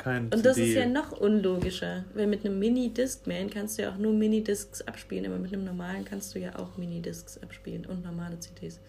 kein 0.00 0.24
Und 0.32 0.44
das 0.44 0.56
CD. 0.56 0.70
ist 0.70 0.74
ja 0.76 0.86
noch 0.86 1.12
unlogischer, 1.12 2.04
weil 2.14 2.26
mit 2.26 2.44
einem 2.44 2.58
Mini-Discman 2.58 3.48
kannst 3.50 3.78
du 3.78 3.82
ja 3.82 3.92
auch 3.92 3.98
nur 3.98 4.12
Minidiscs 4.12 4.82
abspielen, 4.82 5.26
aber 5.26 5.38
mit 5.38 5.52
einem 5.52 5.64
normalen 5.64 6.04
kannst 6.04 6.34
du 6.34 6.38
ja 6.40 6.58
auch 6.58 6.76
Minidiscs 6.76 7.38
abspielen 7.42 7.86
und 7.86 8.02
normale 8.04 8.38
CDs. 8.40 8.80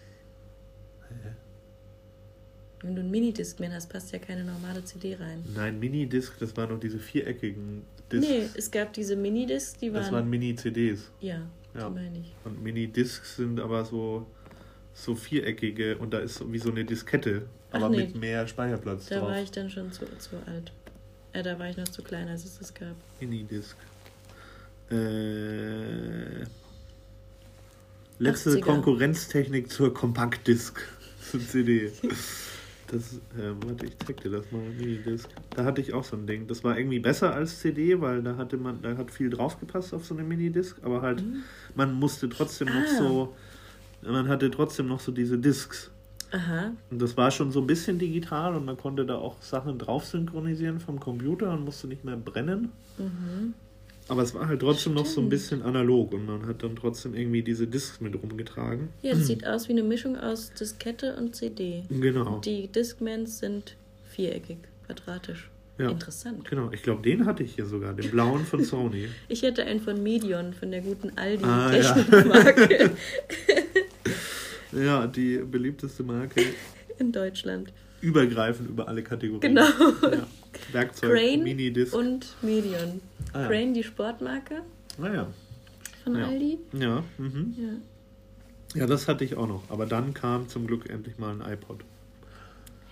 Wenn 2.82 2.96
du 2.96 3.00
einen 3.02 3.10
Minidiscman 3.12 3.72
hast, 3.72 3.88
passt 3.90 4.10
ja 4.12 4.18
keine 4.18 4.42
normale 4.44 4.84
CD 4.84 5.14
rein. 5.14 5.44
Nein, 5.54 5.78
Minidisc, 5.78 6.32
das 6.40 6.56
waren 6.56 6.70
noch 6.70 6.80
diese 6.80 6.98
viereckigen 6.98 7.82
Discs. 8.10 8.28
Nee, 8.28 8.48
es 8.54 8.70
gab 8.70 8.92
diese 8.92 9.14
Minidiscs, 9.14 9.76
die 9.78 9.90
das 9.90 10.06
waren. 10.06 10.14
waren 10.14 10.30
Mini-CDs. 10.30 11.10
ja, 11.20 11.42
Ja. 11.76 11.88
die 11.88 11.94
meine 11.94 12.18
ich. 12.18 12.32
Und 12.44 12.60
Minidiscs 12.62 13.36
sind 13.36 13.60
aber 13.60 13.84
so, 13.84 14.26
so 14.94 15.14
viereckige 15.14 15.96
und 15.98 16.12
da 16.12 16.18
ist 16.18 16.34
so 16.34 16.52
wie 16.52 16.58
so 16.58 16.70
eine 16.70 16.84
Diskette, 16.84 17.42
Ach 17.70 17.76
aber 17.76 17.88
nee. 17.90 17.98
mit 17.98 18.16
mehr 18.16 18.46
Speicherplatz 18.48 19.06
Da 19.06 19.20
drauf. 19.20 19.28
war 19.30 19.40
ich 19.42 19.50
dann 19.52 19.70
schon 19.70 19.92
zu, 19.92 20.04
zu 20.18 20.36
alt. 20.46 20.72
Äh, 21.32 21.42
da 21.42 21.58
war 21.58 21.68
ich 21.70 21.76
noch 21.76 21.88
zu 21.88 22.02
klein, 22.02 22.28
als 22.28 22.44
es 22.44 22.58
das 22.58 22.74
gab. 22.74 22.94
Minidisc. 23.20 23.76
Äh, 24.90 26.44
letzte 28.18 28.50
80er. 28.50 28.60
Konkurrenztechnik 28.60 29.70
zur 29.70 29.94
Kompaktdisc. 29.94 30.78
Zur 31.30 31.40
CD. 31.40 31.90
Das, 32.88 33.14
äh, 33.38 33.52
warte, 33.64 33.86
ich 33.86 33.98
zeig 34.06 34.20
dir 34.20 34.30
das 34.30 34.50
mal, 34.52 34.60
Minidisc. 34.60 35.28
Da 35.56 35.64
hatte 35.64 35.80
ich 35.80 35.94
auch 35.94 36.04
so 36.04 36.16
ein 36.16 36.26
Ding. 36.26 36.46
Das 36.46 36.62
war 36.62 36.76
irgendwie 36.76 36.98
besser 36.98 37.32
als 37.34 37.60
CD, 37.60 38.00
weil 38.02 38.22
da 38.22 38.36
hatte 38.36 38.58
man, 38.58 38.82
da 38.82 38.96
hat 38.98 39.10
viel 39.10 39.30
draufgepasst 39.30 39.94
auf 39.94 40.04
so 40.04 40.14
eine 40.14 40.24
Minidisc, 40.24 40.76
aber 40.82 41.00
halt, 41.00 41.22
man 41.74 41.94
musste 41.94 42.28
trotzdem 42.28 42.68
noch 42.68 42.74
Mhm. 42.74 42.86
Ah. 42.94 42.98
so, 42.98 43.36
man 44.02 44.28
hatte 44.28 44.50
trotzdem 44.50 44.88
noch 44.88 45.00
so 45.00 45.10
diese 45.12 45.38
Discs. 45.38 45.90
Aha. 46.32 46.72
Und 46.90 47.00
das 47.02 47.16
war 47.16 47.30
schon 47.30 47.52
so 47.52 47.60
ein 47.60 47.66
bisschen 47.66 47.98
digital 47.98 48.54
und 48.56 48.64
man 48.64 48.76
konnte 48.76 49.04
da 49.04 49.16
auch 49.16 49.40
Sachen 49.42 49.78
drauf 49.78 50.06
synchronisieren 50.06 50.80
vom 50.80 50.98
Computer 50.98 51.52
und 51.52 51.64
musste 51.64 51.86
nicht 51.86 52.04
mehr 52.04 52.16
brennen. 52.16 52.72
Mhm. 52.98 53.54
Aber 54.08 54.22
es 54.22 54.34
war 54.34 54.48
halt 54.48 54.60
trotzdem 54.60 54.94
noch 54.94 55.06
so 55.06 55.20
ein 55.20 55.26
Stimmt. 55.26 55.30
bisschen 55.30 55.62
analog 55.62 56.12
und 56.12 56.26
man 56.26 56.46
hat 56.46 56.62
dann 56.62 56.74
trotzdem 56.74 57.14
irgendwie 57.14 57.42
diese 57.42 57.66
Discs 57.66 58.00
mit 58.00 58.20
rumgetragen. 58.20 58.88
Ja, 59.02 59.14
das 59.14 59.26
sieht 59.28 59.46
aus 59.46 59.68
wie 59.68 59.72
eine 59.72 59.84
Mischung 59.84 60.16
aus 60.18 60.52
Diskette 60.52 61.14
und 61.16 61.36
CD. 61.36 61.84
Genau. 61.88 62.38
Die 62.40 62.66
Discmans 62.66 63.38
sind 63.38 63.76
viereckig, 64.08 64.58
quadratisch. 64.86 65.48
Ja. 65.78 65.88
Interessant. 65.90 66.44
Genau, 66.48 66.70
ich 66.72 66.82
glaube, 66.82 67.02
den 67.02 67.24
hatte 67.24 67.42
ich 67.42 67.54
hier 67.54 67.64
sogar, 67.64 67.94
den 67.94 68.10
blauen 68.10 68.44
von 68.44 68.62
Sony. 68.62 69.08
Ich 69.28 69.42
hätte 69.42 69.64
einen 69.64 69.80
von 69.80 70.02
Medion, 70.02 70.52
von 70.52 70.70
der 70.70 70.82
guten 70.82 71.16
Aldi 71.16 71.44
Ah, 71.44 71.74
ja. 71.74 71.96
Ja, 74.72 75.06
die 75.06 75.38
beliebteste 75.38 76.02
Marke, 76.02 76.42
in 76.98 77.12
Deutschland. 77.12 77.72
übergreifend 78.00 78.68
über 78.70 78.88
alle 78.88 79.02
Kategorien. 79.02 79.40
Genau. 79.54 79.64
Ja. 80.02 80.26
Werkzeug, 80.72 81.10
Crane 81.12 81.42
Minidisc. 81.42 81.94
und 81.94 82.26
Medion. 82.42 83.00
Ah, 83.32 83.42
ja. 83.42 83.48
Crane, 83.48 83.72
die 83.74 83.82
Sportmarke 83.82 84.62
Naja, 84.98 85.28
von 86.04 86.16
Ja. 86.16 86.26
Aldi. 86.28 86.58
ja. 86.74 87.04
Mhm. 87.18 87.54
Ja. 87.58 88.80
Ja, 88.80 88.86
das 88.86 89.06
hatte 89.08 89.24
ich 89.24 89.36
auch 89.36 89.46
noch. 89.46 89.62
Aber 89.70 89.84
dann 89.86 90.14
kam 90.14 90.48
zum 90.48 90.66
Glück 90.66 90.88
endlich 90.88 91.18
mal 91.18 91.38
ein 91.40 91.52
iPod. 91.52 91.80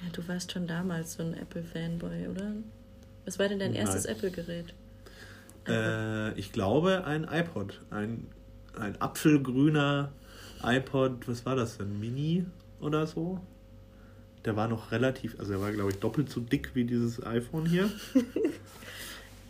ja, 0.02 0.10
du 0.12 0.26
warst 0.28 0.52
schon 0.52 0.66
damals 0.66 1.14
so 1.14 1.22
ein 1.22 1.32
Apple-Fanboy, 1.34 2.28
oder? 2.28 2.52
Was 3.24 3.38
war 3.38 3.48
denn 3.48 3.58
dein 3.58 3.72
Nein. 3.72 3.80
erstes 3.80 4.04
Apple-Gerät? 4.04 4.74
Äh, 5.68 6.38
ich 6.38 6.52
glaube 6.52 7.04
ein 7.04 7.24
iPod. 7.24 7.80
Ein, 7.90 8.26
ein 8.78 9.00
apfelgrüner 9.00 10.12
iPod, 10.62 11.26
was 11.28 11.44
war 11.46 11.56
das 11.56 11.78
denn? 11.78 11.98
Mini 12.00 12.44
oder 12.80 13.06
so? 13.06 13.40
Der 14.44 14.56
war 14.56 14.68
noch 14.68 14.90
relativ, 14.92 15.38
also 15.38 15.52
der 15.52 15.60
war 15.60 15.70
glaube 15.72 15.90
ich 15.90 15.98
doppelt 15.98 16.30
so 16.30 16.40
dick 16.40 16.70
wie 16.74 16.84
dieses 16.84 17.24
iPhone 17.24 17.66
hier. 17.66 17.90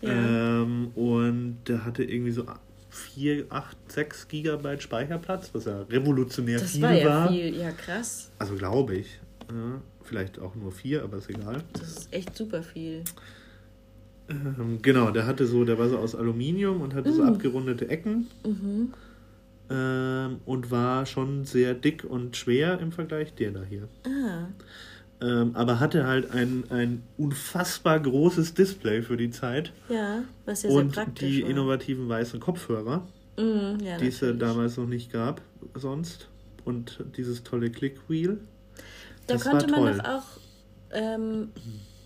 Ja. 0.03 0.63
Ähm, 0.63 0.93
und 0.95 1.59
der 1.69 1.85
hatte 1.85 2.03
irgendwie 2.03 2.31
so 2.31 2.47
4, 2.89 3.45
8, 3.51 3.77
6 3.93 4.29
Gigabyte 4.29 4.83
Speicherplatz, 4.83 5.51
was 5.53 5.67
ja 5.67 5.83
revolutionär 5.83 6.59
Das 6.59 6.71
viel 6.71 6.81
war 6.83 6.93
ja 6.95 7.07
war. 7.07 7.29
viel, 7.29 7.55
ja 7.55 7.71
krass. 7.71 8.31
Also 8.39 8.55
glaube 8.55 8.95
ich. 8.97 9.21
Ja, 9.53 9.83
vielleicht 10.03 10.39
auch 10.39 10.55
nur 10.55 10.73
4, 10.73 11.03
aber 11.05 11.19
ist 11.19 11.29
egal. 11.29 11.63
Das 11.75 11.83
ist 11.99 12.13
echt 12.15 12.35
super 12.35 12.63
viel. 12.63 13.03
Ähm, 14.31 14.79
genau, 14.81 15.11
der 15.11 15.27
hatte 15.27 15.47
so, 15.47 15.67
der 15.67 15.79
war 15.79 15.91
so 15.91 15.99
aus 15.99 16.15
Aluminium 16.15 16.81
und 16.81 16.95
hatte 16.95 17.13
so 17.13 17.23
Mm. 17.23 17.27
abgerundete 17.35 17.89
Ecken. 17.91 18.29
Mhm. 18.47 18.95
Ähm, 19.71 20.41
und 20.47 20.71
war 20.73 21.07
schon 21.07 21.45
sehr 21.45 21.75
dick 21.75 22.05
und 22.05 22.37
schwer 22.37 22.81
im 22.81 22.91
Vergleich 22.93 23.35
der 23.35 23.53
da 23.53 23.63
hier. 23.63 23.89
Ah, 24.05 24.49
Ähm, 25.23 25.55
aber 25.55 25.79
hatte 25.81 26.07
halt 26.07 26.31
ein, 26.33 26.65
ein 26.71 27.03
unfassbar 27.19 28.01
großes 28.01 28.55
Display 28.55 29.03
für 29.03 29.17
die 29.17 29.31
Zeit 29.31 29.73
ja, 29.89 30.23
was 30.47 30.63
ja 30.63 30.71
sehr 30.71 30.79
und 30.81 30.93
praktisch 30.93 31.29
die 31.29 31.43
war. 31.43 31.51
innovativen 31.51 32.09
weißen 32.09 32.41
Kopfhörer, 32.41 33.07
Mhm, 33.39 33.79
ja, 33.85 33.97
die 33.99 34.09
es 34.09 34.21
ja 34.21 34.33
damals 34.33 34.77
noch 34.77 34.87
nicht 34.87 35.13
gab 35.13 35.41
sonst. 35.75 36.29
Und 36.65 37.05
dieses 37.17 37.43
tolle 37.45 37.71
Clickwheel. 37.71 38.41
Da 39.27 39.35
das 39.35 39.45
konnte 39.45 39.71
war 39.71 39.81
man 39.81 39.95
toll. 39.95 39.99
doch 39.99 40.09
auch, 40.11 40.27
ähm, 40.93 41.49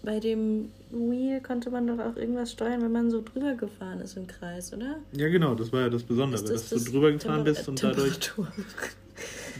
bei 0.05 0.21
dem 0.21 0.71
Wheel 0.91 1.41
konnte 1.41 1.71
man 1.71 1.87
doch 1.87 1.99
auch 1.99 2.17
irgendwas 2.17 2.53
steuern, 2.53 2.83
wenn 2.83 2.93
man 2.93 3.11
so 3.11 3.23
drüber 3.23 3.55
gefahren 3.55 4.01
ist 4.01 4.17
im 4.17 4.27
Kreis, 4.27 4.73
oder? 4.73 4.97
Ja, 5.13 5.29
genau, 5.29 5.55
das 5.55 5.73
war 5.73 5.81
ja 5.83 5.89
das 5.89 6.03
Besondere, 6.03 6.43
das 6.43 6.51
dass 6.51 6.69
das 6.71 6.85
du 6.85 6.93
drüber 6.93 7.13
gefahren 7.13 7.45
Temper- 7.45 7.51
bist 7.53 7.69
und 7.69 7.83
dadurch. 7.83 8.33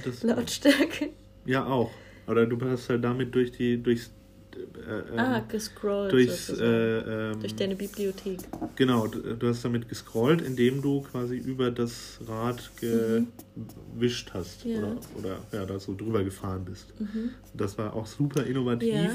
Das, 0.05 0.23
Lautstärke. 0.25 1.11
ja, 1.47 1.65
auch. 1.65 1.91
Oder 2.27 2.45
du 2.47 2.61
hast 2.69 2.89
halt 2.91 3.05
damit 3.05 3.35
durch 3.35 3.53
die. 3.53 3.81
durchs. 3.83 4.11
Äh, 4.55 5.13
ähm, 5.13 5.19
ah, 5.19 5.41
gescrollt. 5.49 6.13
durchs. 6.13 6.49
Äh, 6.51 7.31
ähm, 7.33 7.41
Durch 7.41 7.55
deine 7.55 7.75
Bibliothek. 7.77 8.41
Genau, 8.77 9.07
du 9.07 9.21
du 9.37 9.49
hast 9.49 9.65
damit 9.65 9.89
gescrollt, 9.89 10.43
indem 10.43 10.83
du 10.83 11.03
quasi 11.03 11.37
über 11.37 11.71
das 11.71 12.19
Rad 12.27 12.71
gewischt 12.81 14.31
hast. 14.35 14.65
Mhm. 14.65 14.71
Ja. 14.73 14.79
Oder, 14.79 14.97
oder 15.19 15.39
ja, 15.53 15.65
da 15.67 15.79
so 15.79 15.95
drüber 15.95 16.23
gefahren 16.25 16.65
bist. 16.65 16.87
Mhm. 17.01 17.31
Das 17.55 17.79
war 17.79 17.95
auch 17.95 18.07
super 18.07 18.45
innovativ. 18.45 18.93
Ja. 18.93 19.11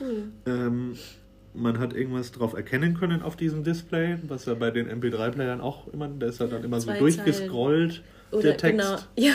Cool. 0.00 0.24
Ähm, 0.46 0.96
man 1.54 1.78
hat 1.78 1.92
irgendwas 1.94 2.30
drauf 2.32 2.52
erkennen 2.54 2.94
können 2.98 3.22
auf 3.22 3.36
diesem 3.36 3.64
Display, 3.64 4.18
was 4.28 4.44
ja 4.44 4.54
bei 4.54 4.70
den 4.70 4.88
MP3-Playern 4.88 5.60
auch 5.60 5.88
immer, 5.88 6.08
da 6.08 6.26
ist 6.26 6.40
ja 6.40 6.46
dann 6.46 6.62
immer 6.64 6.80
so 6.80 6.88
Zwei 6.88 6.98
durchgescrollt, 6.98 8.02
Oder 8.30 8.42
der 8.42 8.56
Text. 8.56 8.78
genau. 8.80 8.98
Ja. 9.16 9.32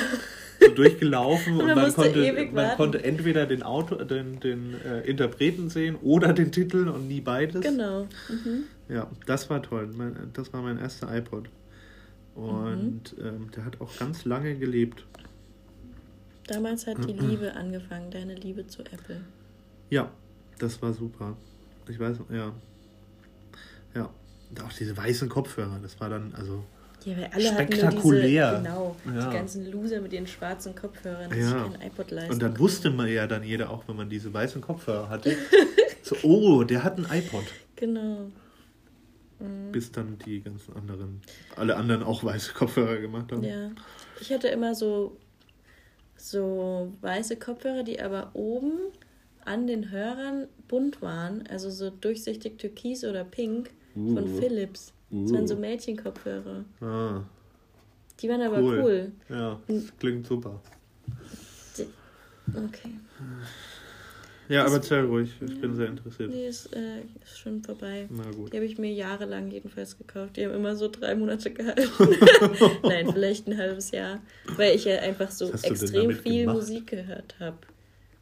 so 0.62 0.70
durchgelaufen 0.74 1.54
Und 1.60 1.70
und, 1.70 1.76
man 1.76 1.94
konnte, 1.94 2.48
man 2.54 2.78
konnte 2.78 3.04
entweder 3.04 3.46
den 3.46 3.64
Auto, 3.64 3.96
den, 4.04 4.40
den 4.40 4.76
äh, 4.86 5.02
Interpreten 5.02 5.70
sehen 5.70 5.96
oder 6.02 6.32
den 6.34 6.52
Titel 6.52 6.88
und 6.88 7.08
nie 7.08 7.20
beides. 7.22 7.62
Genau. 7.62 8.04
Mhm. 8.30 8.64
Ja, 8.88 9.10
das 9.26 9.50
war 9.50 9.62
toll. 9.62 9.90
Mein, 9.96 10.16
das 10.34 10.54
war 10.54 10.62
mein 10.62 10.78
erster 10.78 11.14
iPod. 11.14 11.50
Und 12.36 13.16
Mhm. 13.18 13.26
ähm, 13.26 13.52
der 13.56 13.66
hat 13.66 13.82
auch 13.82 13.98
ganz 13.98 14.24
lange 14.26 14.56
gelebt. 14.56 15.06
Damals 16.48 16.88
hat 16.88 16.98
die 17.08 17.14
Liebe 17.28 17.54
angefangen, 17.56 18.12
deine 18.12 18.36
Liebe 18.36 18.66
zu 18.68 18.82
Apple. 18.84 19.22
Ja, 19.90 20.10
das 20.60 20.82
war 20.82 20.94
super. 20.94 21.36
Ich 21.90 22.00
weiß, 22.00 22.18
ja. 22.32 22.54
Ja. 23.96 24.10
Und 24.50 24.64
auch 24.64 24.72
diese 24.74 24.96
weißen 24.96 25.30
Kopfhörer, 25.30 25.80
das 25.82 26.00
war 26.00 26.10
dann, 26.10 26.34
also. 26.36 26.64
Ja, 27.06 27.18
weil 27.18 27.30
alle 27.34 27.52
Spektakulär. 27.52 28.52
diese, 28.52 28.64
genau, 28.64 28.96
Ja. 29.06 29.28
die 29.30 29.36
ganzen 29.36 29.70
Loser 29.72 30.00
mit 30.00 30.14
ihren 30.14 30.28
schwarzen 30.28 30.74
Kopfhörern, 30.74 31.30
die 31.32 31.40
Ja. 31.40 31.66
sich 31.66 31.74
kein 31.80 31.88
iPod 31.88 32.12
leisten 32.12 32.34
Und 32.34 32.42
dann 32.42 32.58
wusste 32.60 32.92
man 32.92 33.08
ja 33.10 33.28
dann 33.28 33.44
jeder 33.44 33.70
auch, 33.72 33.86
wenn 33.88 33.98
man 33.98 34.10
diese 34.10 34.34
weißen 34.34 34.62
Kopfhörer 34.62 35.10
hatte, 35.10 35.36
so, 36.04 36.16
oh, 36.24 36.64
der 36.64 36.84
hat 36.84 36.98
ein 36.98 37.06
iPod. 37.12 37.44
Genau. 37.76 38.32
Mhm. 39.40 39.72
Bis 39.74 39.92
dann 39.92 40.18
die 40.20 40.42
ganzen 40.42 40.74
anderen, 40.78 41.22
alle 41.58 41.76
anderen 41.76 42.04
auch 42.04 42.24
weiße 42.24 42.54
Kopfhörer 42.54 42.98
gemacht 42.98 43.32
haben. 43.34 43.44
Ja. 43.44 43.72
Ich 44.22 44.32
hatte 44.32 44.48
immer 44.48 44.74
so, 44.74 45.18
so 46.16 46.94
weiße 47.02 47.36
Kopfhörer, 47.36 47.84
die 47.84 48.02
aber 48.02 48.30
oben 48.34 48.74
an 49.46 49.68
den 49.68 49.92
Hörern 49.92 50.48
bunt 50.68 51.02
waren. 51.02 51.46
Also 51.50 51.70
so 51.70 51.90
durchsichtig 51.90 52.58
türkis 52.58 53.04
oder 53.04 53.24
pink 53.24 53.72
von 53.94 54.24
Uh. 54.24 54.40
Philips. 54.40 54.94
Das 55.12 55.32
waren 55.34 55.48
so 55.48 55.56
Uh. 55.56 55.60
Mädchenkopfhörer. 55.60 56.66
Ah, 56.82 57.22
Die 58.22 58.30
waren 58.30 58.42
aber 58.42 58.60
Cool. 58.62 58.80
cool. 58.82 59.12
ja, 59.30 59.60
das 59.68 59.98
klingt 60.00 60.26
super. 60.28 60.60
Okay. 62.48 62.90
Ja, 64.50 64.66
aber 64.66 64.76
erzähl 64.76 65.06
ruhig, 65.06 65.32
ich 65.42 65.62
bin 65.62 65.74
sehr 65.76 65.88
interessiert. 65.88 66.30
Nee, 66.30 66.48
ist, 66.48 66.76
äh, 66.76 67.00
ist 67.24 67.40
schon 67.40 67.64
vorbei. 67.64 68.08
Na 68.10 68.30
gut. 68.32 68.52
Die 68.52 68.58
habe 68.58 68.66
ich 68.66 68.78
mir 68.78 68.92
jahrelang 68.92 69.50
jedenfalls 69.50 69.98
gekauft. 69.98 70.36
Die 70.36 70.46
haben 70.46 70.54
immer 70.54 70.76
so 70.76 70.90
drei 70.90 71.16
Monate 71.16 71.52
gehalten. 71.52 71.88
Nein, 72.84 73.10
vielleicht 73.12 73.48
ein 73.48 73.58
halbes 73.58 73.92
Jahr. 73.92 74.20
Weil 74.58 74.76
ich 74.76 74.84
ja 74.84 74.98
einfach 75.00 75.32
so 75.32 75.50
extrem 75.52 76.12
viel? 76.12 76.48
Musik 76.48 76.88
gehört 76.88 77.36
habe. 77.40 77.58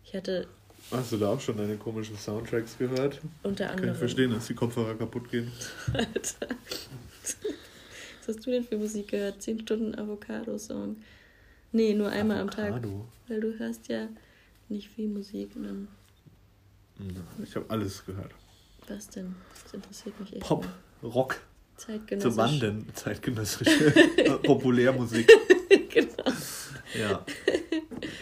Ich 0.05 0.13
hatte 0.13 0.45
Hast 0.91 1.11
du 1.13 1.17
da 1.17 1.29
auch 1.29 1.39
schon 1.39 1.57
deine 1.57 1.77
komischen 1.77 2.17
Soundtracks 2.17 2.77
gehört? 2.77 3.21
unter 3.43 3.65
Kann 3.65 3.75
anderem. 3.75 3.93
ich 3.93 3.99
verstehen, 3.99 4.31
dass 4.31 4.47
die 4.47 4.53
Kopfhörer 4.55 4.95
kaputt 4.95 5.29
gehen. 5.31 5.51
Alter. 5.93 6.47
Was 7.23 8.35
hast 8.35 8.45
du 8.45 8.51
denn 8.51 8.63
für 8.63 8.77
Musik 8.77 9.07
gehört? 9.09 9.41
10 9.41 9.61
Stunden 9.61 9.95
Avocado-Song. 9.97 10.97
Nee, 11.71 11.93
nur 11.93 12.09
einmal 12.09 12.39
am 12.41 12.49
Tag. 12.49 12.71
Avocado? 12.71 13.07
Weil 13.27 13.39
du 13.41 13.57
hörst 13.57 13.87
ja 13.87 14.09
nicht 14.69 14.89
viel 14.89 15.07
Musik. 15.07 15.51
Na, 15.55 15.71
Ich 17.43 17.55
habe 17.55 17.65
alles 17.69 18.05
gehört. 18.05 18.31
was 18.87 19.09
denn? 19.09 19.33
Das 19.63 19.73
interessiert 19.73 20.19
mich 20.19 20.33
echt. 20.33 20.41
Pop, 20.41 20.67
Rock. 21.01 21.39
Zeitgenössisch. 21.77 22.31
zu 22.31 22.37
Wanden, 22.37 22.85
zeitgenössische 22.93 23.95
äh, 24.17 24.29
Populärmusik. 24.43 25.27
genau. 25.89 26.31
Ja. 26.99 27.25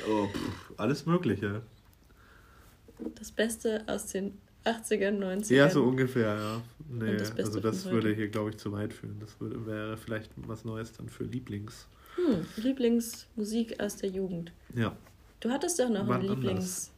Oh, 0.07 0.27
pff, 0.27 0.73
alles 0.77 1.05
Mögliche. 1.05 1.61
Das 3.15 3.31
Beste 3.31 3.83
aus 3.87 4.07
den 4.07 4.37
80ern, 4.65 5.19
90ern. 5.19 5.53
Ja, 5.53 5.69
so 5.69 5.83
ungefähr, 5.83 6.35
ja. 6.35 6.61
Nee, 6.89 7.17
das 7.17 7.35
also 7.37 7.59
das 7.59 7.85
würde 7.85 8.13
hier, 8.13 8.29
glaube 8.29 8.51
ich, 8.51 8.57
zu 8.57 8.71
weit 8.71 8.93
führen. 8.93 9.17
Das 9.19 9.39
würde, 9.39 9.65
wäre 9.65 9.97
vielleicht 9.97 10.31
was 10.35 10.65
Neues 10.65 10.91
dann 10.93 11.09
für 11.09 11.23
Lieblings. 11.23 11.87
Hm, 12.15 12.45
Lieblingsmusik 12.57 13.79
aus 13.81 13.97
der 13.97 14.09
Jugend. 14.09 14.51
Ja. 14.75 14.95
Du 15.39 15.49
hattest 15.49 15.79
doch 15.79 15.89
noch 15.89 16.07
Wann 16.07 16.21
einen 16.21 16.29
anders? 16.29 16.43
Lieblings... 16.43 16.91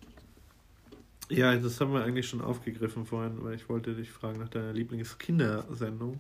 Ja, 1.29 1.55
das 1.55 1.79
haben 1.79 1.93
wir 1.93 2.03
eigentlich 2.03 2.27
schon 2.27 2.41
aufgegriffen 2.41 3.05
vorhin, 3.05 3.41
weil 3.41 3.55
ich 3.55 3.69
wollte 3.69 3.93
dich 3.95 4.11
fragen 4.11 4.39
nach 4.39 4.49
deiner 4.49 4.73
Lieblingskindersendung. 4.73 6.19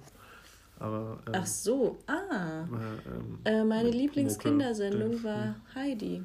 Aber 0.79 1.19
ähm, 1.27 1.33
Ach 1.35 1.45
so, 1.45 1.99
ah. 2.07 2.63
äh, 2.63 3.09
ähm, 3.09 3.39
Äh, 3.43 3.63
meine 3.65 3.89
Lieblingskindersendung 3.89 5.21
war 5.23 5.55
Heidi 5.75 6.23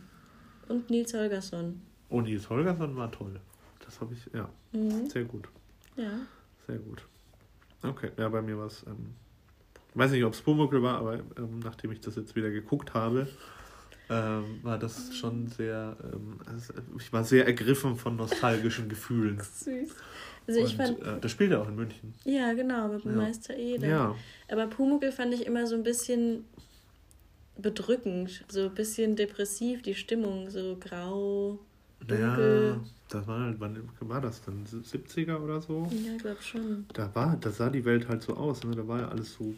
und 0.69 0.89
Nils 0.89 1.13
Holgersson. 1.15 1.83
Oh, 2.09 2.21
Nils 2.21 2.49
Holgersson 2.51 2.97
war 2.97 3.11
toll. 3.11 3.41
Das 3.85 4.01
habe 4.01 4.15
ich, 4.15 4.21
ja, 4.33 4.49
Mhm. 4.73 5.09
sehr 5.09 5.25
gut. 5.25 5.49
Ja. 5.97 6.11
Sehr 6.67 6.79
gut. 6.79 7.07
Okay, 7.83 8.11
ja, 8.17 8.29
bei 8.29 8.43
mir 8.43 8.59
war 8.59 8.67
es, 8.67 8.85
ähm, 8.87 9.15
weiß 9.95 10.11
nicht, 10.11 10.25
ob 10.25 10.33
es 10.35 10.41
Pumuckl 10.43 10.83
war, 10.83 10.99
aber 10.99 11.15
ähm, 11.39 11.61
nachdem 11.63 11.93
ich 11.93 12.01
das 12.01 12.17
jetzt 12.17 12.35
wieder 12.35 12.51
geguckt 12.51 12.95
habe, 12.95 13.29
ähm, 14.09 14.61
war 14.63 14.79
das 14.79 15.15
schon 15.17 15.49
sehr, 15.49 15.97
also 16.47 16.73
ich 16.99 17.13
war 17.13 17.25
sehr 17.25 17.47
ergriffen 17.47 17.97
von 17.97 18.17
nostalgischen 18.17 18.89
Gefühlen. 18.89 19.41
Süß. 19.55 19.91
Also 20.49 20.61
ich 20.61 20.67
Und, 20.67 20.73
fand, 20.77 21.03
äh, 21.03 21.21
das 21.21 21.31
spielt 21.33 21.51
er 21.53 21.63
auch 21.63 21.69
in 21.69 21.75
München. 21.77 22.15
ja 22.25 22.53
genau, 22.53 22.89
mit 22.89 23.05
dem 23.05 23.13
Ja. 23.13 23.17
Meister 23.19 23.57
Eder. 23.57 23.87
Ja, 23.89 24.15
Aber 24.49 24.67
Pumuckl 24.69 25.11
fand 25.13 25.35
ich 25.35 25.45
immer 25.47 25.67
so 25.67 25.75
ein 25.75 25.83
bisschen 25.83 26.45
bedrückend, 27.57 28.45
so 28.49 28.65
ein 28.67 28.75
bisschen 28.75 29.17
depressiv, 29.17 29.83
die 29.83 29.95
Stimmung, 29.95 30.51
so 30.51 30.77
grau, 30.79 31.59
dunkel. 32.01 32.21
ja, 32.21 32.81
das 33.09 33.27
war 33.27 33.41
halt, 33.41 33.61
wann 33.61 33.89
war 34.01 34.21
das 34.21 34.43
denn? 34.43 34.65
70er 34.67 35.41
oder 35.41 35.61
so? 35.61 35.91
Ja, 35.91 36.17
glaub 36.19 36.43
schon. 36.43 36.87
Da 36.93 37.15
war, 37.15 37.37
da 37.37 37.51
sah 37.51 37.71
die 37.71 37.85
Welt 37.85 38.09
halt 38.09 38.23
so 38.23 38.35
aus, 38.37 38.65
ne? 38.65 38.75
Da 38.75 38.87
war 38.89 39.01
ja 39.01 39.09
alles 39.09 39.35
so 39.35 39.55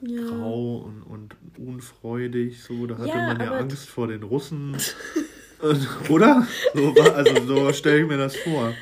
Ja. 0.00 0.16
grau 0.26 0.78
und, 0.78 1.02
und 1.02 1.36
unfreudig, 1.58 2.62
so, 2.62 2.86
da 2.86 2.98
hatte 2.98 3.08
Ja, 3.08 3.16
man 3.26 3.40
ja 3.40 3.52
Angst 3.56 3.88
vor 3.88 4.08
den 4.08 4.22
Russen. 4.22 4.76
Oder? 6.10 6.46
So 6.74 6.96
war, 6.96 7.14
also 7.16 7.46
so 7.46 7.72
stelle 7.72 8.02
ich 8.02 8.08
mir 8.08 8.16
das 8.18 8.36
vor. 8.36 8.74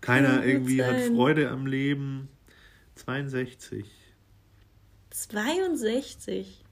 Keiner 0.00 0.44
irgendwie 0.44 0.84
hat. 0.84 1.00
Freude 1.00 1.50
am 1.50 1.66
Leben. 1.66 2.28
62. 2.96 3.86
62. 5.10 6.64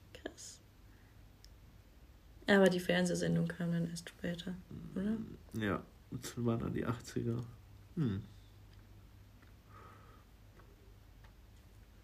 Aber 2.47 2.69
die 2.69 2.79
Fernsehsendung 2.79 3.47
kam 3.47 3.71
dann 3.73 3.89
erst 3.89 4.09
später, 4.09 4.53
oder? 4.95 5.17
Ja, 5.65 5.83
das 6.11 6.33
waren 6.37 6.59
dann 6.59 6.73
die 6.73 6.85
80er. 6.85 7.43
Hm. 7.95 8.21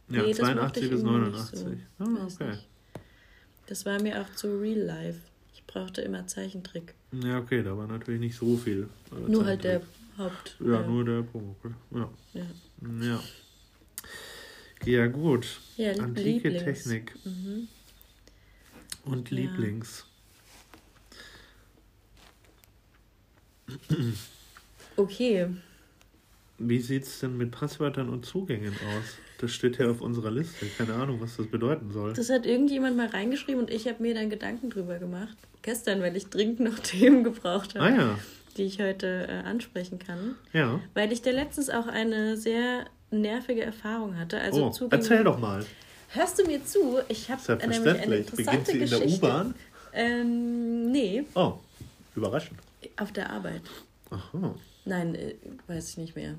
Ja, 0.10 0.22
Nee, 0.22 0.34
das 0.34 0.40
mochte 0.40 0.54
82 0.82 0.84
ich 0.84 0.90
bis 0.92 1.00
irgendwie 1.02 1.20
nicht 1.20 1.54
89. 1.54 1.60
so. 1.60 2.04
Ah, 2.04 2.26
okay. 2.28 2.50
nicht. 2.52 2.68
Das 3.68 3.86
war 3.86 4.02
mir 4.02 4.22
auch 4.22 4.36
zu 4.36 4.60
real 4.60 4.80
life. 4.80 5.20
Ich 5.54 5.64
brauchte 5.66 6.02
immer 6.02 6.28
Zeichentrick. 6.28 6.94
Ja, 7.24 7.40
okay, 7.40 7.64
da 7.64 7.78
war 7.78 7.88
natürlich 7.88 8.20
nicht 8.20 8.36
so 8.38 8.58
viel. 8.58 8.90
äh, 9.12 9.30
Nur 9.32 9.46
halt 9.46 9.64
der. 9.64 9.82
Haupt. 10.18 10.58
Ja, 10.60 10.82
äh, 10.82 10.88
nur 10.88 11.04
der 11.06 11.24
Pumuckl. 11.24 11.74
Ja. 11.92 12.10
Ja, 12.34 12.46
Ja. 13.02 13.24
Ja, 14.86 15.08
gut. 15.08 15.62
ja 15.78 15.94
Antike 15.94 16.50
Lieblings. 16.50 16.64
Technik. 16.84 17.16
Mhm. 17.26 17.68
Und 19.06 19.32
Ja. 19.32 19.38
Lieblings. 19.38 20.06
Okay. 24.96 25.48
Wie 26.60 26.80
sieht 26.80 27.04
es 27.04 27.20
denn 27.20 27.38
mit 27.38 27.52
Passwörtern 27.52 28.10
und 28.10 28.26
Zugängen 28.26 28.74
aus? 28.74 29.18
Das 29.40 29.52
steht 29.52 29.78
ja 29.80 29.90
auf 29.90 30.02
unserer 30.02 30.32
Liste. 30.32 30.66
Keine 30.78 30.94
Ahnung, 30.94 31.20
was 31.20 31.36
das 31.38 31.48
bedeuten 31.48 31.92
soll. 31.92 32.14
Das 32.14 32.30
hat 32.30 32.46
irgendjemand 32.46 32.96
mal 32.96 33.08
reingeschrieben 33.08 33.62
und 33.62 33.70
ich 33.72 33.88
habe 33.88 34.02
mir 34.02 34.14
dann 34.14 34.30
Gedanken 34.30 34.70
drüber 34.70 35.00
gemacht. 35.00 35.36
Gestern, 35.64 36.02
weil 36.02 36.16
ich 36.16 36.28
dringend 36.28 36.60
noch 36.60 36.80
Themen 36.84 37.24
gebraucht 37.24 37.76
habe, 37.76 37.86
Ah 37.86 37.90
ja, 37.96 38.20
die 38.58 38.64
ich 38.64 38.80
heute 38.80 39.28
äh, 39.28 39.48
ansprechen 39.48 40.00
kann. 40.00 40.36
ja. 40.54 40.80
Weil 40.94 41.12
ich 41.12 41.22
da 41.22 41.32
letztens 41.32 41.70
auch 41.70 41.88
eine 41.88 42.38
sehr 42.38 42.86
nervige 43.12 43.64
Erfahrung 43.64 44.18
hatte. 44.18 44.40
Also 44.40 44.66
oh, 44.66 44.70
Zugänge- 44.70 44.92
erzähl 44.96 45.24
doch 45.24 45.40
mal. 45.40 45.66
Hörst 46.10 46.38
du 46.40 46.46
mir 46.46 46.64
zu? 46.64 47.00
Ich 47.10 47.30
habe 47.32 47.42
nämlich 47.42 47.80
eine 47.80 47.84
Selbstverständlich. 47.84 48.26
Beginnt 48.36 48.70
interessante 48.70 48.72
sie 48.72 48.84
in 48.84 48.90
der. 48.90 49.18
U-Bahn? 49.18 49.56
Ähm, 49.94 50.92
nee, 50.92 51.24
Oh, 51.34 51.54
überraschend. 52.16 52.60
Auf 52.98 53.12
der 53.12 53.30
Arbeit. 53.30 53.62
Aha. 54.10 54.56
Nein, 54.86 55.16
äh, 55.16 55.36
weiß 55.68 55.92
ich 55.92 55.98
nicht 55.98 56.16
mehr. 56.16 56.36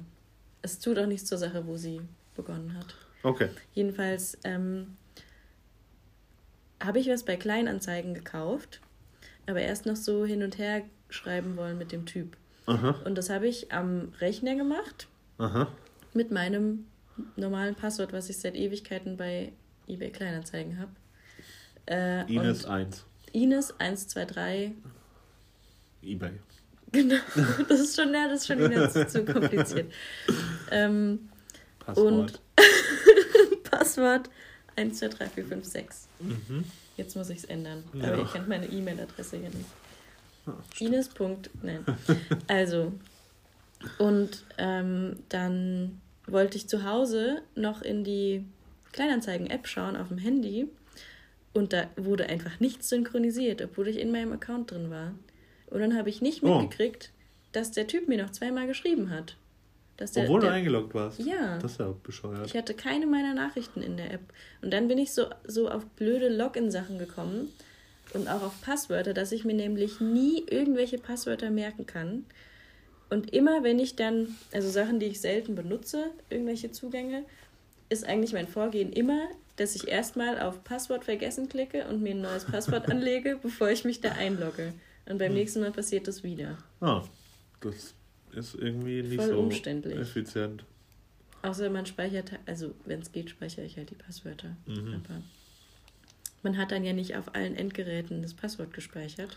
Es 0.63 0.79
tut 0.79 0.99
auch 0.99 1.07
nichts 1.07 1.29
zur 1.29 1.39
Sache, 1.39 1.67
wo 1.67 1.77
sie 1.77 2.01
begonnen 2.35 2.75
hat. 2.75 2.95
Okay. 3.23 3.49
Jedenfalls 3.73 4.39
ähm, 4.45 4.97
habe 6.83 6.99
ich 6.99 7.09
was 7.09 7.25
bei 7.25 7.37
Kleinanzeigen 7.37 8.15
gekauft, 8.15 8.81
aber 9.47 9.61
erst 9.61 9.87
noch 9.87 9.97
so 9.97 10.25
hin 10.25 10.43
und 10.43 10.59
her 10.59 10.83
schreiben 11.09 11.57
wollen 11.57 11.79
mit 11.79 11.93
dem 11.93 12.07
Typ. 12.07 12.37
Aha. 12.67 13.01
Und 13.05 13.17
das 13.17 13.31
habe 13.31 13.47
ich 13.47 13.73
am 13.73 14.13
Rechner 14.21 14.55
gemacht 14.57 15.09
Aha. 15.39 15.69
mit 16.13 16.31
meinem 16.31 16.87
normalen 17.37 17.75
Passwort, 17.75 18.13
was 18.13 18.29
ich 18.31 18.39
seit 18.39 18.55
Ewigkeiten 18.55 19.17
bei 19.17 19.53
eBay 19.87 20.11
Kleinanzeigen 20.11 20.79
habe. 20.79 20.93
Äh, 21.87 22.33
Ines 22.33 22.65
und 22.65 22.71
1. 22.71 23.07
Ines 23.33 23.79
123 23.79 24.73
Ebay. 26.07 26.33
Genau, 26.93 27.17
das 27.69 27.81
ist 27.81 27.97
schon, 27.97 28.15
ja, 28.15 28.29
das 28.29 28.43
ist 28.43 28.47
schon 28.47 28.59
wieder 28.59 28.89
zu, 28.89 29.07
zu 29.07 29.25
kompliziert. 29.25 29.93
Ähm, 30.71 31.29
Passwort. 31.81 32.13
und 32.13 32.41
Passwort 33.71 34.31
1, 34.77 34.99
2, 34.99 35.09
3, 35.09 35.27
4, 35.27 35.45
5, 35.45 35.65
6. 35.65 36.09
Mhm. 36.21 36.65
Jetzt 36.97 37.17
muss 37.17 37.31
ich 37.31 37.39
es 37.39 37.45
ändern. 37.45 37.83
Ja. 37.93 38.09
Aber 38.09 38.19
ihr 38.19 38.27
kennt 38.27 38.49
meine 38.49 38.67
E-Mail-Adresse 38.67 39.39
hier 39.39 39.49
nicht. 39.51 39.67
Ah, 40.47 40.53
Ines. 40.79 41.09
Punkt, 41.09 41.51
nein. 41.63 41.85
Also, 42.47 42.93
und 43.99 44.45
ähm, 44.59 45.17
dann 45.29 46.01
wollte 46.27 46.57
ich 46.57 46.69
zu 46.69 46.85
Hause 46.85 47.43
noch 47.55 47.83
in 47.83 48.05
die 48.05 48.45
Kleinanzeigen-App 48.93 49.67
schauen 49.67 49.97
auf 49.97 50.09
dem 50.09 50.19
Handy 50.19 50.69
und 51.53 51.73
da 51.73 51.89
wurde 51.97 52.29
einfach 52.29 52.61
nichts 52.61 52.89
synchronisiert, 52.89 53.63
obwohl 53.63 53.89
ich 53.89 53.99
in 53.99 54.13
meinem 54.13 54.33
Account 54.33 54.71
drin 54.71 54.91
war. 54.91 55.13
Und 55.75 55.81
dann 55.81 55.97
habe 55.97 56.09
ich 56.09 56.22
nicht 56.22 56.43
Oh. 56.43 56.61
mitgekriegt, 56.61 57.11
dass 57.53 57.72
der 57.72 57.87
Typ 57.87 58.09
mir 58.09 58.22
noch 58.22 58.31
zweimal 58.31 58.66
geschrieben 58.66 59.11
hat. 59.11 59.37
Dass 59.97 60.12
der, 60.12 60.25
Obwohl 60.25 60.41
der, 60.41 60.51
du 60.51 60.57
eingeloggt 60.57 60.95
warst. 60.95 61.18
Ja. 61.20 61.59
Das 61.59 61.72
ist 61.72 61.81
ja 61.81 61.93
bescheuert. 62.03 62.47
ich 62.47 62.57
hatte 62.57 62.75
keine 62.75 63.07
meiner 63.07 63.35
Nachrichten 63.35 63.83
in 63.83 63.97
der 63.97 64.12
App. 64.12 64.22
Und 64.62 64.72
dann 64.72 64.89
bin 64.89 64.99
ich 64.99 65.12
so, 65.12 65.27
so 65.47 65.68
auf 65.68 65.85
blöde 65.97 66.29
Login-Sachen 66.29 66.99
gekommen 66.99 67.53
und 68.12 68.29
auch 68.29 68.43
auf 68.43 68.61
Passwörter, 68.61 69.14
dass 69.14 69.33
ich 69.33 69.45
mir 69.45 69.55
nämlich 69.55 70.01
nie 70.01 70.45
irgendwelche 70.49 70.99
Passwörter 70.99 71.51
merken 71.51 71.87
kann. 71.87 72.25
Und 73.11 73.33
immer, 73.33 73.62
wenn 73.62 73.79
ich 73.79 73.97
dann, 73.97 74.35
also 74.53 74.68
Sachen, 74.70 74.99
die 75.01 75.07
ich 75.07 75.20
selten 75.20 75.55
benutze, 75.55 76.11
irgendwelche 76.31 76.72
Zugänge, 76.72 77.25
ist 77.89 78.05
eigentlich 78.05 78.33
mein 78.33 78.49
Vorgehen 78.49 78.93
immer, 78.93 79.29
dass 79.57 79.77
ich 79.77 79.87
erstmal 79.87 80.41
auf 80.41 80.64
Passwort 80.64 81.05
vergessen 81.05 81.49
klicke 81.49 81.87
und 81.89 82.03
mir 82.03 82.12
ein 82.14 82.22
neues 82.22 82.45
Passwort 82.45 82.89
anlege, 82.91 83.39
bevor 83.43 83.70
ich 83.70 83.85
mich 83.85 84.01
da 84.01 84.12
einlogge. 84.12 84.72
Und 85.07 85.19
beim 85.19 85.35
nächsten 85.35 85.61
Mal 85.61 85.73
passiert 85.73 86.09
das 86.09 86.23
wieder. 86.23 86.59
Ah, 86.81 87.03
das 87.61 87.95
ist 88.33 88.55
irgendwie 88.55 89.03
nicht 89.03 89.17
Voll 89.17 89.29
so 89.29 89.39
umständlich. 89.39 89.99
effizient. 89.99 90.65
Außer 91.43 91.69
man 91.69 91.85
speichert, 91.85 92.33
also 92.47 92.75
wenn 92.87 93.01
es 93.03 93.13
geht, 93.13 93.29
speichere 93.29 93.67
ich 93.67 93.77
halt 93.77 93.91
die 93.91 93.95
Passwörter. 93.95 94.57
Mhm. 94.67 94.95
Aber 94.95 95.23
man 96.43 96.57
hat 96.57 96.73
dann 96.73 96.85
ja 96.85 96.95
nicht 96.95 97.17
auf 97.17 97.35
allen 97.35 97.55
Endgeräten 97.55 98.23
das 98.23 98.33
Passwort 98.33 98.73
gespeichert. 98.73 99.37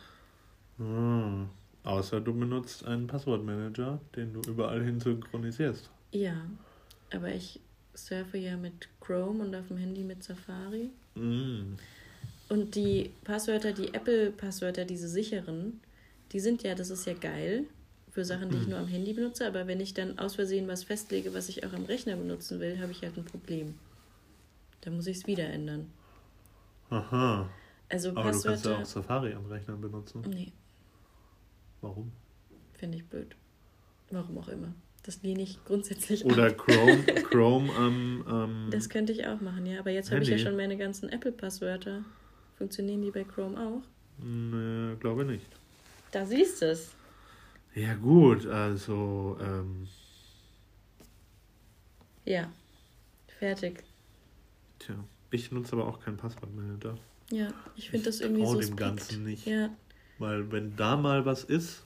Ah, 0.79 1.45
außer 1.83 2.21
du 2.21 2.33
benutzt 2.33 2.85
einen 2.85 3.07
Passwortmanager, 3.07 3.99
den 4.15 4.33
du 4.33 4.41
überall 4.49 4.83
hin 4.83 4.99
synchronisierst. 5.01 5.89
Ja, 6.11 6.45
aber 7.13 7.33
ich 7.33 7.59
surfe 7.93 8.37
ja 8.37 8.55
mit 8.55 8.87
Chrome 9.01 9.43
und 9.43 9.55
auf 9.55 9.67
dem 9.67 9.77
Handy 9.77 10.03
mit 10.03 10.23
Safari. 10.23 10.91
Mm. 11.15 11.75
Und 12.49 12.75
die 12.75 13.11
Passwörter, 13.23 13.73
die 13.73 13.93
Apple-Passwörter, 13.93 14.85
diese 14.85 15.07
sicheren, 15.09 15.81
die 16.31 16.39
sind 16.39 16.63
ja, 16.63 16.75
das 16.75 16.89
ist 16.89 17.05
ja 17.05 17.13
geil 17.13 17.65
für 18.11 18.23
Sachen, 18.25 18.49
die 18.49 18.57
ich 18.57 18.67
nur 18.67 18.79
am 18.79 18.87
Handy 18.87 19.13
benutze. 19.13 19.45
Aber 19.45 19.67
wenn 19.67 19.79
ich 19.79 19.93
dann 19.93 20.17
aus 20.17 20.35
Versehen 20.35 20.67
was 20.67 20.83
festlege, 20.83 21.33
was 21.33 21.49
ich 21.49 21.65
auch 21.65 21.73
am 21.73 21.85
Rechner 21.85 22.15
benutzen 22.15 22.59
will, 22.59 22.79
habe 22.79 22.91
ich 22.91 23.01
halt 23.01 23.17
ein 23.17 23.25
Problem. 23.25 23.75
Da 24.81 24.91
muss 24.91 25.07
ich 25.07 25.17
es 25.17 25.27
wieder 25.27 25.45
ändern. 25.49 25.91
Aha. 26.89 27.49
Also 27.89 28.09
Aber 28.09 28.21
du 28.21 28.29
kannst 28.29 28.45
ja 28.45 28.51
Passwörter. 28.51 28.81
auch 28.81 28.85
Safari 28.85 29.33
am 29.33 29.45
Rechner 29.45 29.75
benutzen. 29.75 30.21
nee, 30.29 30.51
Warum? 31.81 32.11
finde 32.73 32.97
ich 32.97 33.05
blöd. 33.05 33.35
Warum 34.11 34.37
auch 34.37 34.47
immer. 34.49 34.73
Das 35.03 35.21
lehne 35.23 35.41
ich 35.43 35.63
grundsätzlich 35.65 36.25
Oder 36.25 36.47
ab. 36.47 36.57
Chrome, 36.57 37.03
Chrome 37.29 37.73
am. 37.73 38.23
am 38.27 38.67
Das 38.71 38.89
könnte 38.89 39.13
ich 39.13 39.25
auch 39.25 39.41
machen, 39.41 39.65
ja. 39.65 39.79
Aber 39.79 39.89
jetzt 39.91 40.11
habe 40.11 40.21
ich 40.21 40.29
ja 40.29 40.37
schon 40.37 40.55
meine 40.55 40.77
ganzen 40.77 41.09
Apple-Passwörter. 41.09 42.03
Funktionieren 42.57 43.01
die 43.01 43.11
bei 43.11 43.23
Chrome 43.23 43.57
auch? 43.59 43.81
ne, 44.23 44.97
glaube 44.99 45.25
nicht. 45.25 45.45
Da 46.11 46.25
siehst 46.25 46.61
du 46.61 46.71
es. 46.71 46.91
Ja, 47.75 47.93
gut, 47.93 48.45
also. 48.47 49.37
Ähm, 49.41 49.87
Ja. 52.25 52.51
Fertig. 53.39 53.83
tja, 54.79 54.95
ich 55.29 55.51
nutze 55.51 55.73
aber 55.73 55.87
auch 55.87 55.99
keinen 55.99 56.17
Passwortmanager. 56.17 56.97
Ja, 57.29 57.53
ich 57.75 57.89
finde 57.91 58.05
das 58.05 58.19
irgendwie 58.19 58.45
so 58.45 58.59
dem. 58.59 58.75
Ganzen 58.75 59.23
nicht. 59.23 59.45
Ja, 59.45 59.69
Weil, 60.17 60.51
wenn 60.51 60.75
da 60.75 60.97
mal 60.97 61.25
was 61.25 61.43
ist, 61.43 61.85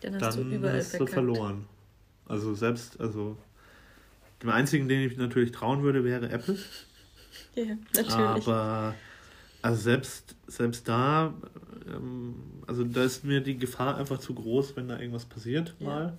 dann 0.00 0.14
hast 0.20 0.36
du 0.38 0.42
dann 0.44 0.52
überall 0.52 0.78
hast 0.78 1.00
du 1.00 1.06
verloren. 1.06 1.66
Also, 2.26 2.54
selbst, 2.54 3.00
also. 3.00 3.36
Dem 4.42 4.50
einzigen, 4.50 4.88
den 4.88 5.00
ich 5.08 5.16
natürlich 5.16 5.52
trauen 5.52 5.82
würde, 5.82 6.04
wäre 6.04 6.28
Apple. 6.28 6.58
Ja, 7.56 7.76
natürlich. 7.94 8.10
Aber 8.46 8.94
also 9.64 9.80
selbst, 9.80 10.36
selbst 10.46 10.86
da, 10.88 11.32
ähm, 11.88 12.34
also 12.66 12.84
da 12.84 13.02
ist 13.02 13.24
mir 13.24 13.40
die 13.40 13.56
Gefahr 13.56 13.96
einfach 13.96 14.18
zu 14.18 14.34
groß, 14.34 14.76
wenn 14.76 14.88
da 14.88 14.98
irgendwas 14.98 15.24
passiert 15.24 15.74
Ja. 15.78 15.86
mal. 15.86 16.18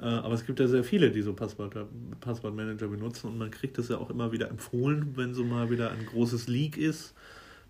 Äh, 0.00 0.04
aber 0.04 0.34
es 0.34 0.44
gibt 0.46 0.60
ja 0.60 0.68
sehr 0.68 0.84
viele, 0.84 1.10
die 1.10 1.22
so 1.22 1.32
Passwörter, 1.32 1.86
Passwortmanager 2.20 2.86
benutzen 2.88 3.28
und 3.28 3.38
man 3.38 3.50
kriegt 3.50 3.78
das 3.78 3.88
ja 3.88 3.96
auch 3.96 4.10
immer 4.10 4.32
wieder 4.32 4.48
empfohlen, 4.50 5.16
wenn 5.16 5.32
so 5.34 5.44
mal 5.44 5.70
wieder 5.70 5.90
ein 5.90 6.04
großes 6.06 6.46
Leak 6.46 6.76
ist, 6.76 7.14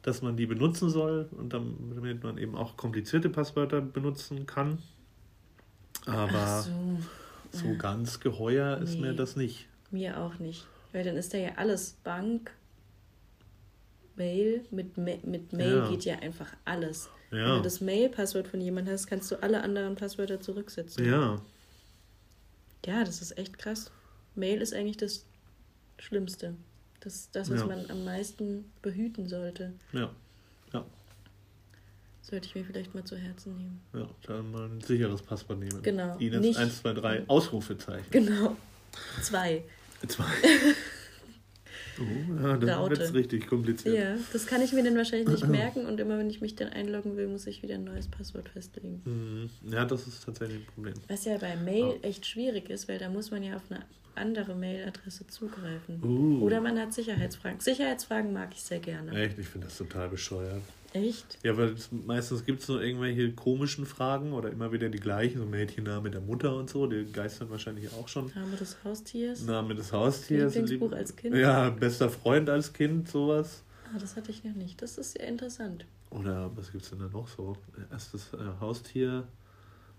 dass 0.02 0.20
man 0.20 0.36
die 0.36 0.46
benutzen 0.46 0.90
soll 0.90 1.28
und 1.30 1.52
dann, 1.52 1.74
damit 1.94 2.22
man 2.24 2.36
eben 2.36 2.54
auch 2.56 2.76
komplizierte 2.76 3.30
Passwörter 3.30 3.80
benutzen 3.80 4.46
kann. 4.46 4.78
Aber 6.06 6.62
so. 6.62 6.98
so 7.52 7.76
ganz 7.78 8.18
geheuer 8.20 8.78
ist 8.78 8.94
Nee. 8.94 9.02
mir 9.02 9.12
das 9.14 9.36
nicht. 9.36 9.66
Mir 9.90 10.18
auch 10.18 10.38
nicht. 10.38 10.66
Weil 10.92 11.04
dann 11.04 11.16
ist 11.16 11.32
da 11.34 11.38
ja 11.38 11.50
alles 11.56 11.92
Bank, 12.04 12.50
Mail. 14.18 14.64
Mit, 14.70 14.96
Ma 14.98 15.12
mit 15.24 15.52
Mail 15.52 15.76
Ja. 15.78 15.88
geht 15.90 16.04
ja 16.04 16.16
einfach 16.18 16.52
alles. 16.64 17.08
Wenn 17.30 17.40
Ja. 17.40 17.56
du 17.56 17.62
das 17.62 17.80
Mail-Passwort 17.80 18.48
von 18.48 18.60
jemandem 18.60 18.92
hast, 18.94 19.06
kannst 19.06 19.30
du 19.30 19.36
alle 19.42 19.62
anderen 19.62 19.94
Passwörter 19.94 20.40
zurücksetzen. 20.40 21.04
Ja, 21.06 21.40
Ja, 22.86 23.04
das 23.04 23.20
ist 23.22 23.36
echt 23.38 23.58
krass. 23.58 23.90
Mail 24.34 24.60
ist 24.62 24.72
eigentlich 24.74 24.96
das 24.98 25.24
Schlimmste. 25.98 26.54
Das 27.00 27.14
ist 27.14 27.34
das, 27.36 27.50
was 27.50 27.60
Ja. 27.60 27.66
man 27.66 27.90
am 27.90 28.04
meisten 28.04 28.70
behüten 28.82 29.28
sollte. 29.28 29.72
ja. 29.92 30.10
Sollte 32.22 32.46
ich 32.46 32.54
mir 32.54 32.62
vielleicht 32.64 32.94
mal 32.94 33.04
zu 33.04 33.16
Herzen 33.16 33.56
nehmen. 33.56 33.80
Ja, 33.94 34.06
dann 34.26 34.50
mal 34.50 34.66
ein 34.68 34.82
sicheres 34.82 35.22
Passwort 35.22 35.60
nehmen. 35.60 35.80
Genau, 35.82 36.14
Ines 36.18 36.40
nicht- 36.42 36.58
123 36.58 37.24
Ausrufezeichen. 37.30 38.10
Genau. 38.10 38.54
Zwei. 39.22 39.64
Zwei. 40.06 40.26
Oh, 42.00 42.42
ja, 42.42 42.56
dann 42.56 42.90
wird 42.90 43.00
es 43.00 43.14
richtig 43.14 43.46
kompliziert. 43.46 43.96
Ja, 43.96 44.16
das 44.32 44.46
kann 44.46 44.62
ich 44.62 44.72
mir 44.72 44.82
dann 44.82 44.96
wahrscheinlich 44.96 45.28
nicht 45.28 45.48
merken 45.48 45.86
und 45.86 45.98
immer 46.00 46.18
wenn 46.18 46.30
ich 46.30 46.40
mich 46.40 46.54
dann 46.56 46.68
einloggen 46.68 47.16
will, 47.16 47.28
muss 47.28 47.46
ich 47.46 47.62
wieder 47.62 47.74
ein 47.74 47.84
neues 47.84 48.08
Passwort 48.08 48.48
festlegen. 48.48 49.02
Mhm. 49.04 49.50
Ja, 49.70 49.84
das 49.84 50.06
ist 50.06 50.24
tatsächlich 50.24 50.58
ein 50.58 50.66
Problem. 50.66 50.94
Was 51.08 51.24
ja 51.24 51.36
bei 51.38 51.56
Mail 51.56 51.98
echt 52.02 52.26
schwierig 52.26 52.70
ist, 52.70 52.88
weil 52.88 52.98
da 52.98 53.08
muss 53.08 53.30
man 53.30 53.42
ja 53.42 53.56
auf 53.56 53.62
eine 53.70 53.80
andere 54.14 54.54
Mailadresse 54.54 55.26
zugreifen. 55.26 56.02
Uh. 56.02 56.42
Oder 56.44 56.60
man 56.60 56.78
hat 56.78 56.92
Sicherheitsfragen. 56.92 57.60
Sicherheitsfragen 57.60 58.32
mag 58.32 58.50
ich 58.52 58.62
sehr 58.62 58.80
gerne. 58.80 59.12
Echt, 59.12 59.38
ich 59.38 59.46
finde 59.46 59.68
das 59.68 59.78
total 59.78 60.08
bescheuert. 60.08 60.62
Echt? 60.92 61.38
Ja, 61.42 61.56
weil 61.56 61.74
meistens 62.06 62.44
gibt 62.44 62.62
es 62.62 62.68
nur 62.68 62.82
irgendwelche 62.82 63.32
komischen 63.32 63.84
Fragen 63.84 64.32
oder 64.32 64.50
immer 64.50 64.72
wieder 64.72 64.88
die 64.88 65.00
gleichen, 65.00 65.38
so 65.38 65.44
Mädchenname 65.44 66.10
der 66.10 66.20
Mutter 66.22 66.56
und 66.56 66.70
so, 66.70 66.86
die 66.86 67.04
geistern 67.12 67.50
wahrscheinlich 67.50 67.92
auch 67.92 68.08
schon. 68.08 68.32
Name 68.34 68.56
des 68.56 68.76
Haustiers? 68.84 69.42
Name 69.42 69.74
des 69.74 69.92
Haustiers. 69.92 70.54
Lieblingsbuch 70.54 70.90
Lieb- 70.90 70.98
als 70.98 71.14
Kind? 71.14 71.36
Ja, 71.36 71.68
bester 71.70 72.08
Freund 72.08 72.48
als 72.48 72.72
Kind, 72.72 73.08
sowas. 73.08 73.62
Ah, 73.84 73.98
das 73.98 74.16
hatte 74.16 74.30
ich 74.30 74.44
noch 74.44 74.54
nicht. 74.54 74.80
Das 74.80 74.96
ist 74.96 75.12
sehr 75.12 75.28
interessant. 75.28 75.84
Oder 76.10 76.50
was 76.56 76.72
gibt 76.72 76.84
es 76.84 76.90
denn 76.90 77.00
da 77.00 77.08
noch 77.08 77.28
so? 77.28 77.56
Erstes 77.90 78.32
äh, 78.32 78.38
Haustier, 78.60 79.24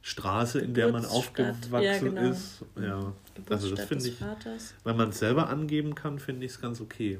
Straße, 0.01 0.59
in 0.59 0.73
der 0.73 0.91
man 0.91 1.05
aufgewachsen 1.05 1.83
ja, 1.83 1.97
genau. 1.99 2.31
ist. 2.31 2.65
Ja, 2.81 3.13
also 3.49 3.75
das 3.75 3.85
finde 3.85 4.07
ich. 4.07 4.15
Vaters. 4.15 4.73
Wenn 4.83 4.97
man 4.97 5.09
es 5.09 5.19
selber 5.19 5.49
angeben 5.49 5.93
kann, 5.93 6.17
finde 6.19 6.45
ich 6.45 6.53
es 6.53 6.61
ganz 6.61 6.81
okay. 6.81 7.19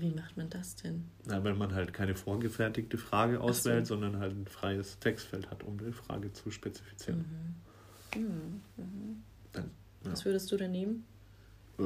Wie 0.00 0.10
macht 0.10 0.36
man 0.36 0.50
das 0.50 0.76
denn? 0.76 1.04
Na, 1.26 1.44
wenn 1.44 1.56
man 1.56 1.74
halt 1.74 1.92
keine 1.92 2.14
vorgefertigte 2.16 2.98
Frage 2.98 3.40
auswählt, 3.40 3.86
so. 3.86 3.94
sondern 3.94 4.18
halt 4.18 4.32
ein 4.32 4.46
freies 4.46 4.98
Textfeld 4.98 5.50
hat, 5.50 5.62
um 5.62 5.78
die 5.78 5.92
Frage 5.92 6.32
zu 6.32 6.50
spezifizieren. 6.50 7.54
Mhm. 8.14 8.22
Mhm. 8.22 8.60
Mhm. 8.76 9.22
Dann, 9.52 9.70
ja. 10.04 10.12
Was 10.12 10.24
würdest 10.24 10.50
du 10.50 10.56
denn 10.56 10.72
nehmen? 10.72 11.04
Äh, 11.78 11.82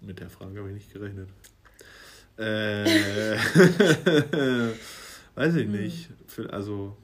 mit 0.00 0.20
der 0.20 0.30
Frage 0.30 0.58
habe 0.58 0.68
ich 0.68 0.74
nicht 0.74 0.92
gerechnet. 0.92 1.28
Äh, 2.38 2.84
weiß 5.34 5.54
ich 5.56 5.64
hm. 5.66 5.72
nicht. 5.72 6.10
Also 6.50 6.96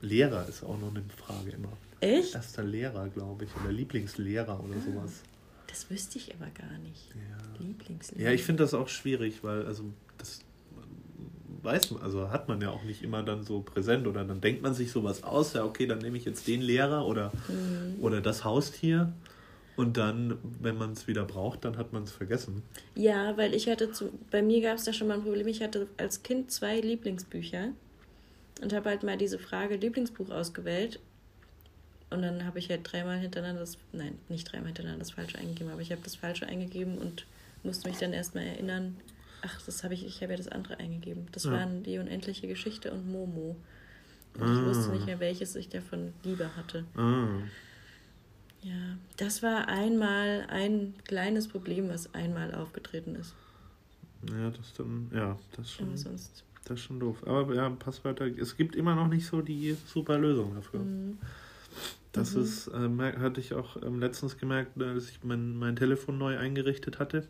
Lehrer 0.00 0.48
ist 0.48 0.62
auch 0.62 0.78
noch 0.78 0.90
eine 0.90 1.02
Frage 1.16 1.50
immer. 1.50 1.72
Echt? 2.00 2.34
Erster 2.34 2.62
Lehrer, 2.62 3.08
glaube 3.08 3.44
ich. 3.44 3.50
Oder 3.56 3.72
Lieblingslehrer 3.72 4.62
oder 4.62 4.74
ah, 4.76 4.80
sowas. 4.84 5.22
Das 5.76 5.90
wüsste 5.90 6.16
ich 6.16 6.34
aber 6.34 6.46
gar 6.46 6.78
nicht. 6.78 7.10
Ja. 7.10 7.62
Lieblingslehrer. 7.66 8.30
Ja, 8.30 8.34
ich 8.34 8.44
finde 8.44 8.62
das 8.62 8.72
auch 8.72 8.88
schwierig, 8.88 9.44
weil 9.44 9.66
also 9.66 9.84
das 10.16 10.40
weiß 11.62 11.90
man, 11.90 12.02
also 12.02 12.30
hat 12.30 12.48
man 12.48 12.62
ja 12.62 12.70
auch 12.70 12.82
nicht 12.84 13.02
immer 13.02 13.22
dann 13.22 13.44
so 13.44 13.60
präsent 13.60 14.06
oder 14.06 14.24
dann 14.24 14.40
denkt 14.40 14.62
man 14.62 14.72
sich 14.72 14.90
sowas 14.90 15.22
aus, 15.22 15.52
ja 15.52 15.64
okay, 15.64 15.86
dann 15.86 15.98
nehme 15.98 16.16
ich 16.16 16.24
jetzt 16.24 16.48
den 16.48 16.62
Lehrer 16.62 17.06
oder, 17.06 17.30
mhm. 17.48 18.02
oder 18.02 18.22
das 18.22 18.42
Haustier. 18.42 19.12
Und 19.76 19.98
dann, 19.98 20.38
wenn 20.62 20.78
man 20.78 20.92
es 20.92 21.06
wieder 21.06 21.26
braucht, 21.26 21.66
dann 21.66 21.76
hat 21.76 21.92
man 21.92 22.04
es 22.04 22.10
vergessen. 22.10 22.62
Ja, 22.94 23.36
weil 23.36 23.54
ich 23.54 23.68
hatte 23.68 23.92
zu, 23.92 24.10
bei 24.30 24.40
mir 24.40 24.62
gab 24.62 24.78
es 24.78 24.84
da 24.84 24.94
schon 24.94 25.08
mal 25.08 25.18
ein 25.18 25.22
Problem. 25.22 25.46
Ich 25.46 25.62
hatte 25.62 25.88
als 25.98 26.22
Kind 26.22 26.50
zwei 26.50 26.80
Lieblingsbücher 26.80 27.72
und 28.62 28.72
habe 28.72 28.88
halt 28.88 29.02
mal 29.02 29.18
diese 29.18 29.38
Frage 29.38 29.76
Lieblingsbuch 29.76 30.30
ausgewählt. 30.30 31.00
Und 32.10 32.22
dann 32.22 32.44
habe 32.44 32.58
ich 32.58 32.70
halt 32.70 32.80
dreimal 32.84 33.18
hintereinander 33.18 33.60
das, 33.60 33.78
nein, 33.92 34.16
nicht 34.28 34.50
dreimal 34.50 34.68
hintereinander 34.68 35.00
das 35.00 35.10
Falsche 35.10 35.38
eingegeben, 35.38 35.72
aber 35.72 35.82
ich 35.82 35.90
habe 35.90 36.02
das 36.04 36.14
Falsche 36.14 36.46
eingegeben 36.46 36.98
und 36.98 37.26
musste 37.64 37.88
mich 37.88 37.98
dann 37.98 38.12
erstmal 38.12 38.44
erinnern, 38.44 38.96
ach, 39.42 39.60
das 39.62 39.82
habe 39.82 39.94
ich, 39.94 40.06
ich 40.06 40.22
habe 40.22 40.32
ja 40.32 40.36
das 40.36 40.48
andere 40.48 40.78
eingegeben. 40.78 41.26
Das 41.32 41.44
ja. 41.44 41.52
waren 41.52 41.82
die 41.82 41.98
unendliche 41.98 42.46
Geschichte 42.46 42.92
und 42.92 43.10
Momo. 43.10 43.56
Und 44.34 44.42
ah. 44.42 44.54
ich 44.54 44.64
wusste 44.66 44.92
nicht 44.92 45.06
mehr, 45.06 45.20
welches 45.20 45.56
ich 45.56 45.68
davon 45.68 46.12
lieber 46.22 46.54
hatte. 46.56 46.84
Ah. 46.94 47.26
Ja, 48.62 48.98
das 49.16 49.42
war 49.42 49.68
einmal 49.68 50.46
ein 50.48 50.94
kleines 51.04 51.48
Problem, 51.48 51.88
was 51.88 52.12
einmal 52.14 52.54
aufgetreten 52.54 53.14
ist. 53.16 53.34
Ja, 54.28 54.50
das 54.50 54.72
dann, 54.74 55.10
ja, 55.14 55.38
das 55.56 55.72
schon. 55.72 55.88
Aber 55.88 55.96
sonst. 55.96 56.44
Das 56.64 56.80
ist 56.80 56.84
schon 56.84 56.98
doof. 56.98 57.24
Aber 57.26 57.54
ja, 57.54 57.70
Passwörter, 57.70 58.26
es 58.26 58.56
gibt 58.56 58.74
immer 58.74 58.96
noch 58.96 59.06
nicht 59.06 59.26
so 59.26 59.40
die 59.40 59.76
super 59.86 60.18
Lösung 60.18 60.54
dafür. 60.54 60.80
Mhm. 60.80 61.18
Das 62.16 62.34
mhm. 62.34 62.42
ist, 62.42 62.68
äh, 62.68 63.18
hatte 63.20 63.40
ich 63.40 63.54
auch 63.54 63.76
ähm, 63.82 64.00
letztens 64.00 64.38
gemerkt, 64.38 64.80
als 64.82 65.10
ich 65.10 65.20
mein, 65.22 65.56
mein 65.56 65.76
Telefon 65.76 66.18
neu 66.18 66.38
eingerichtet 66.38 66.98
hatte. 66.98 67.28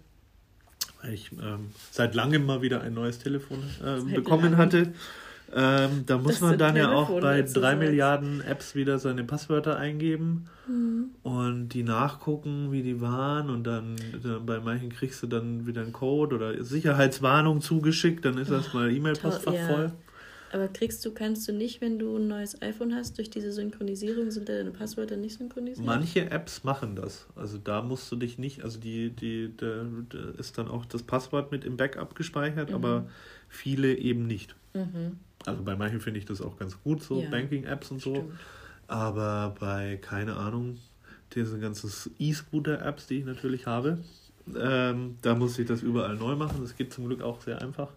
Weil 1.03 1.15
ich 1.15 1.33
ähm, 1.33 1.71
seit 1.91 2.15
langem 2.15 2.47
mal 2.47 2.63
wieder 2.63 2.81
ein 2.81 2.95
neues 2.95 3.19
Telefon 3.19 3.59
äh, 3.85 4.01
bekommen 4.15 4.53
langem. 4.53 4.59
hatte. 4.59 4.93
Ähm, 5.55 6.05
da 6.07 6.19
muss 6.19 6.33
das 6.33 6.41
man 6.41 6.59
dann 6.59 6.75
ja 6.75 6.91
auch 6.91 7.21
bei 7.21 7.43
drei 7.43 7.77
Milliarden 7.77 8.41
Apps 8.41 8.75
wieder 8.75 8.99
seine 8.99 9.23
Passwörter 9.23 9.77
eingeben 9.77 10.47
mhm. 10.67 11.11
und 11.23 11.69
die 11.69 11.85
nachgucken, 11.85 12.73
wie 12.73 12.83
die 12.83 13.01
waren 13.01 13.49
und 13.51 13.65
dann, 13.65 13.95
dann, 14.25 14.45
bei 14.45 14.59
manchen 14.59 14.91
kriegst 14.91 15.23
du 15.23 15.29
dann 15.29 15.65
wieder 15.67 15.83
einen 15.83 15.93
Code 15.93 16.35
oder 16.35 16.65
Sicherheitswarnung 16.65 17.61
zugeschickt, 17.61 18.25
dann 18.25 18.39
ist 18.39 18.51
das 18.51 18.75
mal 18.75 18.91
E-Mail-Postfach 18.91 19.55
ja. 19.55 19.67
voll. 19.69 19.93
Aber 20.53 20.69
kriegst 20.69 21.05
du, 21.05 21.13
kannst 21.13 21.47
du 21.49 21.53
nicht, 21.53 21.81
wenn 21.81 21.99
du 21.99 22.17
ein 22.17 22.29
neues 22.29 22.61
iPhone 22.63 22.95
hast, 22.95 23.19
durch 23.19 23.31
diese 23.31 23.51
Synchronisierung 23.53 24.31
sind 24.31 24.49
deine 24.49 24.71
Passwörter 24.71 25.17
nicht 25.17 25.39
synchronisiert? 25.39 25.85
Manche 25.85 26.31
Apps 26.31 26.63
machen 26.65 26.97
das. 26.97 27.27
Also 27.35 27.59
da 27.59 27.83
musst 27.83 28.11
du 28.13 28.17
dich 28.17 28.39
nicht, 28.39 28.63
also 28.63 28.79
die, 28.79 29.11
die, 29.11 29.53
da 29.57 29.87
ist 30.39 30.57
dann 30.57 30.69
auch 30.69 30.85
das 30.87 31.03
Passwort 31.03 31.51
mit 31.51 31.65
im 31.65 31.77
Backup 31.77 32.15
gespeichert, 32.15 32.71
mhm. 32.71 32.77
aber 32.77 33.09
viele 33.49 33.97
eben 33.97 34.27
nicht. 34.27 34.55
Mhm. 34.75 35.19
Also 35.45 35.63
bei 35.63 35.77
manchen 35.77 36.01
finde 36.01 36.19
ich 36.19 36.27
das 36.27 36.41
auch 36.41 36.57
ganz 36.57 36.81
gut, 36.83 37.03
so 37.03 37.23
ja, 37.23 37.29
Banking-Apps 37.29 37.91
und 37.91 38.01
so. 38.01 38.15
Stimmt. 38.15 38.33
Aber 38.89 39.55
bei, 39.59 39.99
keine 40.01 40.37
Ahnung, 40.37 40.79
diese 41.35 41.59
ganzen 41.59 41.91
E-Scooter-Apps, 42.19 43.09
die 43.09 43.19
ich 43.19 43.25
natürlich 43.25 43.67
habe, 43.67 43.99
ähm, 44.55 45.19
da 45.23 45.35
muss 45.35 45.59
ich 45.59 45.67
das 45.67 45.83
überall 45.83 46.15
neu 46.17 46.37
machen. 46.37 46.59
Das 46.63 46.77
geht 46.77 46.93
zum 46.93 47.07
Glück 47.07 47.21
auch 47.23 47.41
sehr 47.41 47.61
einfach. 47.61 47.89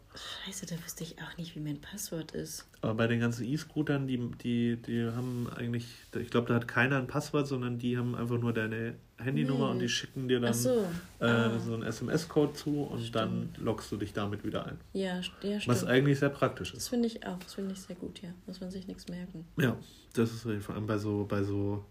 Scheiße, 0.45 0.65
da 0.65 0.75
wüsste 0.83 1.03
ich 1.03 1.15
auch 1.21 1.37
nicht, 1.37 1.55
wie 1.55 1.59
mein 1.59 1.79
Passwort 1.79 2.31
ist. 2.31 2.67
Aber 2.81 2.95
bei 2.95 3.07
den 3.07 3.19
ganzen 3.19 3.45
E-Scootern, 3.45 4.07
die, 4.07 4.17
die, 4.43 4.77
die 4.77 5.05
haben 5.05 5.47
eigentlich, 5.55 5.85
ich 6.19 6.29
glaube, 6.29 6.47
da 6.47 6.55
hat 6.55 6.67
keiner 6.67 6.97
ein 6.97 7.07
Passwort, 7.07 7.47
sondern 7.47 7.77
die 7.77 7.97
haben 7.97 8.15
einfach 8.15 8.39
nur 8.39 8.51
deine 8.51 8.95
Handynummer 9.17 9.67
nee. 9.67 9.71
und 9.73 9.79
die 9.79 9.89
schicken 9.89 10.27
dir 10.27 10.39
dann 10.39 10.53
so. 10.53 10.85
Äh, 11.19 11.25
ah. 11.25 11.59
so 11.59 11.73
einen 11.73 11.83
SMS-Code 11.83 12.53
zu 12.53 12.81
und 12.81 12.99
stimmt. 12.99 13.15
dann 13.15 13.49
loggst 13.57 13.91
du 13.91 13.97
dich 13.97 14.13
damit 14.13 14.43
wieder 14.43 14.65
ein. 14.65 14.79
Ja, 14.93 15.17
ja 15.17 15.21
stimmt. 15.21 15.67
Was 15.67 15.83
eigentlich 15.83 16.19
sehr 16.19 16.29
praktisch 16.29 16.69
ist. 16.69 16.77
Das 16.77 16.87
finde 16.87 17.07
ich 17.07 17.27
auch, 17.27 17.37
das 17.37 17.53
finde 17.53 17.73
ich 17.73 17.81
sehr 17.81 17.95
gut, 17.95 18.21
ja. 18.21 18.29
Muss 18.47 18.59
man 18.59 18.71
sich 18.71 18.87
nichts 18.87 19.07
merken. 19.07 19.45
Ja, 19.57 19.77
das 20.13 20.33
ist 20.33 20.63
vor 20.63 20.73
allem 20.73 20.87
bei 20.87 20.97
so, 20.97 21.25
bei 21.29 21.43
so, 21.43 21.85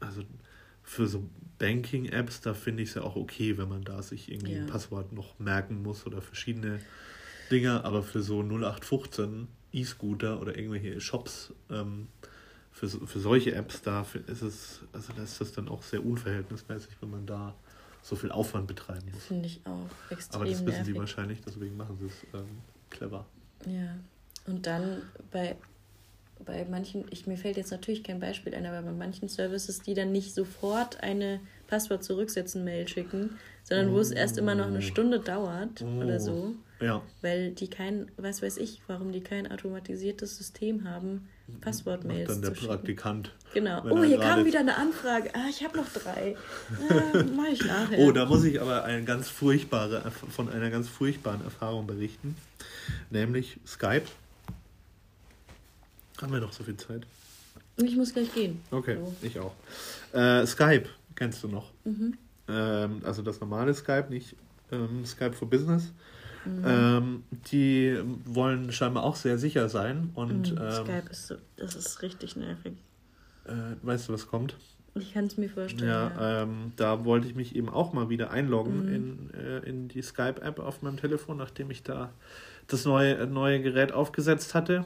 also 0.00 0.22
für 0.88 1.06
so 1.06 1.28
Banking-Apps, 1.58 2.40
da 2.40 2.54
finde 2.54 2.82
ich 2.82 2.88
es 2.88 2.94
ja 2.94 3.02
auch 3.02 3.14
okay, 3.14 3.58
wenn 3.58 3.68
man 3.68 3.82
da 3.82 4.02
sich 4.02 4.32
irgendwie 4.32 4.54
ja. 4.54 4.60
ein 4.60 4.66
Passwort 4.66 5.12
noch 5.12 5.38
merken 5.38 5.82
muss 5.82 6.06
oder 6.06 6.22
verschiedene 6.22 6.80
Dinge, 7.50 7.84
aber 7.84 8.02
für 8.02 8.22
so 8.22 8.40
0815 8.40 9.48
E-Scooter 9.72 10.40
oder 10.40 10.56
irgendwelche 10.56 10.98
Shops, 11.00 11.52
ähm, 11.70 12.08
für, 12.72 12.88
für 12.88 13.20
solche 13.20 13.54
Apps, 13.54 13.82
da 13.82 14.06
ist 14.28 14.40
es, 14.40 14.80
also 14.92 15.12
da 15.14 15.22
ist 15.22 15.40
das 15.40 15.52
dann 15.52 15.68
auch 15.68 15.82
sehr 15.82 16.04
unverhältnismäßig, 16.04 16.96
wenn 17.00 17.10
man 17.10 17.26
da 17.26 17.54
so 18.02 18.16
viel 18.16 18.30
Aufwand 18.30 18.66
betreiben 18.66 19.10
muss. 19.12 19.26
Finde 19.26 19.46
ich 19.46 19.60
auch 19.66 20.10
extrem. 20.10 20.40
Aber 20.40 20.50
das 20.50 20.60
wissen 20.60 20.66
nervig. 20.66 20.86
sie 20.86 20.94
wahrscheinlich, 20.94 21.40
deswegen 21.42 21.76
machen 21.76 21.98
sie 21.98 22.06
es 22.06 22.26
ähm, 22.32 22.46
clever. 22.88 23.26
Ja. 23.66 23.98
Und 24.46 24.64
dann 24.64 25.02
bei 25.30 25.56
bei 26.44 26.64
manchen, 26.68 27.04
ich, 27.10 27.26
mir 27.26 27.36
fällt 27.36 27.56
jetzt 27.56 27.70
natürlich 27.70 28.02
kein 28.02 28.20
Beispiel 28.20 28.54
ein, 28.54 28.66
aber 28.66 28.82
bei 28.82 28.92
manchen 28.92 29.28
Services, 29.28 29.80
die 29.80 29.94
dann 29.94 30.12
nicht 30.12 30.34
sofort 30.34 31.02
eine 31.02 31.40
Passwort 31.66 32.04
zurücksetzen 32.04 32.64
Mail 32.64 32.88
schicken, 32.88 33.38
sondern 33.62 33.92
wo 33.92 33.98
es 33.98 34.10
erst 34.10 34.38
immer 34.38 34.54
noch 34.54 34.66
eine 34.66 34.82
Stunde 34.82 35.20
dauert 35.20 35.82
oh. 35.82 36.02
oder 36.02 36.20
so. 36.20 36.54
Ja. 36.80 37.02
Weil 37.22 37.50
die 37.50 37.68
kein, 37.68 38.10
was 38.16 38.40
weiß 38.40 38.56
ich, 38.58 38.80
warum 38.86 39.10
die 39.12 39.20
kein 39.20 39.50
automatisiertes 39.50 40.36
System 40.36 40.88
haben, 40.88 41.28
Passwortmails. 41.60 42.28
Dann 42.28 42.42
der 42.42 42.50
Praktikant. 42.50 43.34
Genau. 43.54 43.82
Oh, 43.90 44.04
hier 44.04 44.18
kam 44.18 44.44
wieder 44.44 44.60
eine 44.60 44.76
Anfrage. 44.76 45.30
Ah, 45.34 45.46
ich 45.48 45.64
habe 45.64 45.78
noch 45.78 45.88
drei. 45.88 46.36
Ah, 46.88 47.24
mach 47.34 47.48
ich 47.50 47.64
nachher. 47.64 47.98
Oh, 47.98 48.12
da 48.12 48.26
muss 48.26 48.44
ich 48.44 48.60
aber 48.60 48.84
eine 48.84 49.02
ganz 49.02 49.28
furchtbare, 49.28 50.10
von 50.10 50.50
einer 50.50 50.70
ganz 50.70 50.88
furchtbaren 50.88 51.42
Erfahrung 51.42 51.86
berichten. 51.86 52.36
Nämlich 53.10 53.58
Skype 53.66 54.06
haben 56.22 56.32
wir 56.32 56.40
noch 56.40 56.52
so 56.52 56.64
viel 56.64 56.76
Zeit? 56.76 57.06
Ich 57.76 57.96
muss 57.96 58.12
gleich 58.12 58.32
gehen. 58.34 58.60
Okay, 58.70 58.96
so. 58.96 59.14
ich 59.22 59.38
auch. 59.38 59.54
Äh, 60.12 60.46
Skype 60.46 60.88
kennst 61.14 61.42
du 61.44 61.48
noch. 61.48 61.70
Mhm. 61.84 62.14
Ähm, 62.48 63.00
also 63.04 63.22
das 63.22 63.40
normale 63.40 63.72
Skype, 63.74 64.06
nicht 64.10 64.36
ähm, 64.72 65.04
Skype 65.04 65.32
for 65.32 65.48
Business. 65.48 65.92
Mhm. 66.44 66.64
Ähm, 66.66 67.24
die 67.52 67.98
wollen 68.24 68.72
scheinbar 68.72 69.04
auch 69.04 69.16
sehr 69.16 69.38
sicher 69.38 69.68
sein. 69.68 70.10
Und, 70.14 70.52
mhm, 70.52 70.70
Skype 70.70 71.10
ist 71.10 71.28
so, 71.28 71.36
das 71.56 71.76
ist 71.76 72.02
richtig 72.02 72.36
nervig. 72.36 72.74
Äh, 73.44 73.52
weißt 73.82 74.08
du, 74.08 74.12
was 74.12 74.26
kommt? 74.26 74.56
Ich 74.94 75.14
kann 75.14 75.26
es 75.26 75.36
mir 75.36 75.48
vorstellen. 75.48 75.88
Ja, 75.88 76.08
ja. 76.08 76.42
Ähm, 76.42 76.72
da 76.76 77.04
wollte 77.04 77.28
ich 77.28 77.36
mich 77.36 77.54
eben 77.54 77.68
auch 77.68 77.92
mal 77.92 78.08
wieder 78.08 78.30
einloggen 78.30 78.86
mhm. 78.86 78.94
in, 78.94 79.34
äh, 79.34 79.58
in 79.60 79.88
die 79.88 80.02
Skype-App 80.02 80.58
auf 80.58 80.82
meinem 80.82 80.96
Telefon, 80.96 81.36
nachdem 81.36 81.70
ich 81.70 81.84
da 81.84 82.10
das 82.66 82.84
neue, 82.84 83.26
neue 83.26 83.62
Gerät 83.62 83.92
aufgesetzt 83.92 84.54
hatte 84.54 84.84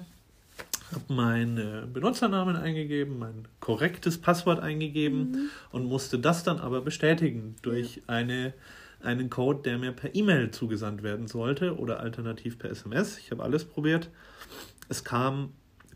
habe 0.92 1.12
meinen 1.12 1.92
Benutzernamen 1.92 2.56
eingegeben, 2.56 3.18
mein 3.18 3.48
korrektes 3.60 4.18
Passwort 4.18 4.60
eingegeben 4.60 5.30
mhm. 5.30 5.50
und 5.70 5.84
musste 5.84 6.18
das 6.18 6.44
dann 6.44 6.58
aber 6.58 6.80
bestätigen 6.80 7.56
durch 7.62 7.96
ja. 7.96 8.02
eine, 8.08 8.54
einen 9.00 9.30
Code, 9.30 9.62
der 9.62 9.78
mir 9.78 9.92
per 9.92 10.14
E-Mail 10.14 10.50
zugesandt 10.50 11.02
werden 11.02 11.26
sollte 11.28 11.76
oder 11.76 12.00
alternativ 12.00 12.58
per 12.58 12.70
SMS. 12.70 13.18
Ich 13.18 13.30
habe 13.30 13.42
alles 13.42 13.64
probiert. 13.64 14.10
Es 14.88 15.04
kam 15.04 15.50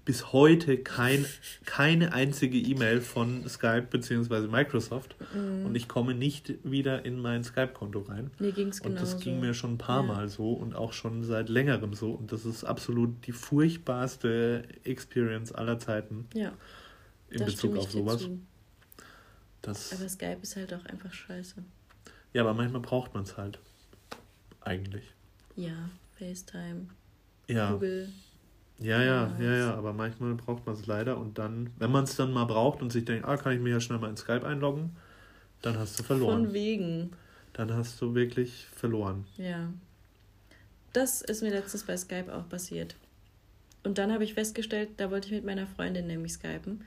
bis 0.06 0.32
heute 0.32 0.78
kein, 0.78 1.26
keine 1.66 2.14
einzige 2.14 2.56
E-Mail 2.56 3.00
von 3.02 3.46
Skype 3.46 3.88
bzw. 3.90 4.46
Microsoft 4.46 5.16
mhm. 5.34 5.66
und 5.66 5.74
ich 5.74 5.88
komme 5.88 6.14
nicht 6.14 6.54
wieder 6.64 7.04
in 7.04 7.18
mein 7.18 7.42
Skype-Konto 7.44 8.02
rein. 8.02 8.30
Mir 8.38 8.52
ging 8.52 8.68
es 8.68 8.80
Und 8.80 8.94
das 8.94 9.20
ging 9.20 9.40
mir 9.40 9.52
schon 9.52 9.74
ein 9.74 9.78
paar 9.78 10.02
ja. 10.02 10.14
Mal 10.14 10.28
so 10.28 10.52
und 10.52 10.74
auch 10.74 10.92
schon 10.92 11.24
seit 11.24 11.48
längerem 11.48 11.92
so 11.92 12.12
und 12.12 12.30
das 12.32 12.46
ist 12.46 12.62
absolut 12.64 13.26
die 13.26 13.32
furchtbarste 13.32 14.62
Experience 14.84 15.52
aller 15.52 15.78
Zeiten. 15.80 16.28
Ja. 16.32 16.52
In 17.28 17.44
Bezug 17.44 17.76
auf 17.76 17.90
sowas. 17.90 18.30
Das 19.60 19.92
aber 19.92 20.08
Skype 20.08 20.38
ist 20.40 20.54
halt 20.54 20.72
auch 20.72 20.84
einfach 20.86 21.12
scheiße. 21.12 21.56
Ja, 22.32 22.42
aber 22.42 22.54
manchmal 22.54 22.80
braucht 22.80 23.12
man 23.12 23.24
es 23.24 23.36
halt. 23.36 23.58
Eigentlich. 24.60 25.04
Ja, 25.56 25.90
FaceTime. 26.16 26.86
Ja. 27.48 27.72
Google. 27.72 28.08
Ja, 28.78 29.02
ja, 29.02 29.34
Ja, 29.40 29.56
ja, 29.56 29.74
aber 29.74 29.92
manchmal 29.92 30.34
braucht 30.34 30.66
man 30.66 30.74
es 30.74 30.86
leider 30.86 31.16
und 31.16 31.38
dann, 31.38 31.70
wenn 31.78 31.90
man 31.90 32.04
es 32.04 32.16
dann 32.16 32.32
mal 32.32 32.44
braucht 32.44 32.82
und 32.82 32.92
sich 32.92 33.04
denkt, 33.04 33.26
ah, 33.26 33.36
kann 33.36 33.52
ich 33.52 33.60
mir 33.60 33.70
ja 33.70 33.80
schnell 33.80 33.98
mal 33.98 34.10
in 34.10 34.16
Skype 34.16 34.46
einloggen, 34.46 34.96
dann 35.62 35.78
hast 35.78 35.98
du 35.98 36.02
verloren. 36.02 36.44
Von 36.44 36.52
wegen. 36.52 37.12
Dann 37.54 37.72
hast 37.74 38.00
du 38.02 38.14
wirklich 38.14 38.66
verloren. 38.74 39.24
Ja. 39.38 39.72
Das 40.92 41.22
ist 41.22 41.42
mir 41.42 41.50
letztens 41.50 41.84
bei 41.84 41.96
Skype 41.96 42.34
auch 42.34 42.48
passiert. 42.48 42.96
Und 43.82 43.98
dann 43.98 44.12
habe 44.12 44.24
ich 44.24 44.34
festgestellt, 44.34 44.90
da 44.96 45.10
wollte 45.10 45.28
ich 45.28 45.34
mit 45.34 45.44
meiner 45.44 45.66
Freundin 45.66 46.06
nämlich 46.06 46.34
skypen. 46.34 46.84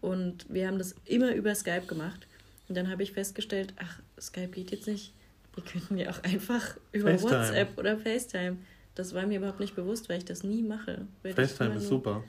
Und 0.00 0.46
wir 0.48 0.66
haben 0.66 0.78
das 0.78 0.94
immer 1.04 1.34
über 1.34 1.54
Skype 1.54 1.86
gemacht. 1.86 2.26
Und 2.68 2.76
dann 2.76 2.90
habe 2.90 3.02
ich 3.02 3.12
festgestellt, 3.12 3.74
ach, 3.76 4.00
Skype 4.20 4.48
geht 4.48 4.70
jetzt 4.70 4.86
nicht. 4.86 5.12
Wir 5.54 5.64
könnten 5.64 5.96
ja 5.96 6.10
auch 6.10 6.22
einfach 6.22 6.76
über 6.92 7.10
FaceTime. 7.10 7.40
WhatsApp 7.40 7.78
oder 7.78 7.98
FaceTime. 7.98 8.56
Das 8.94 9.14
war 9.14 9.26
mir 9.26 9.38
überhaupt 9.38 9.60
nicht 9.60 9.74
bewusst, 9.76 10.08
weil 10.08 10.18
ich 10.18 10.24
das 10.24 10.42
nie 10.42 10.62
mache. 10.62 11.06
Weil 11.22 11.34
FaceTime 11.34 11.74
ist 11.76 11.82
nur- 11.82 11.88
super. 11.90 12.24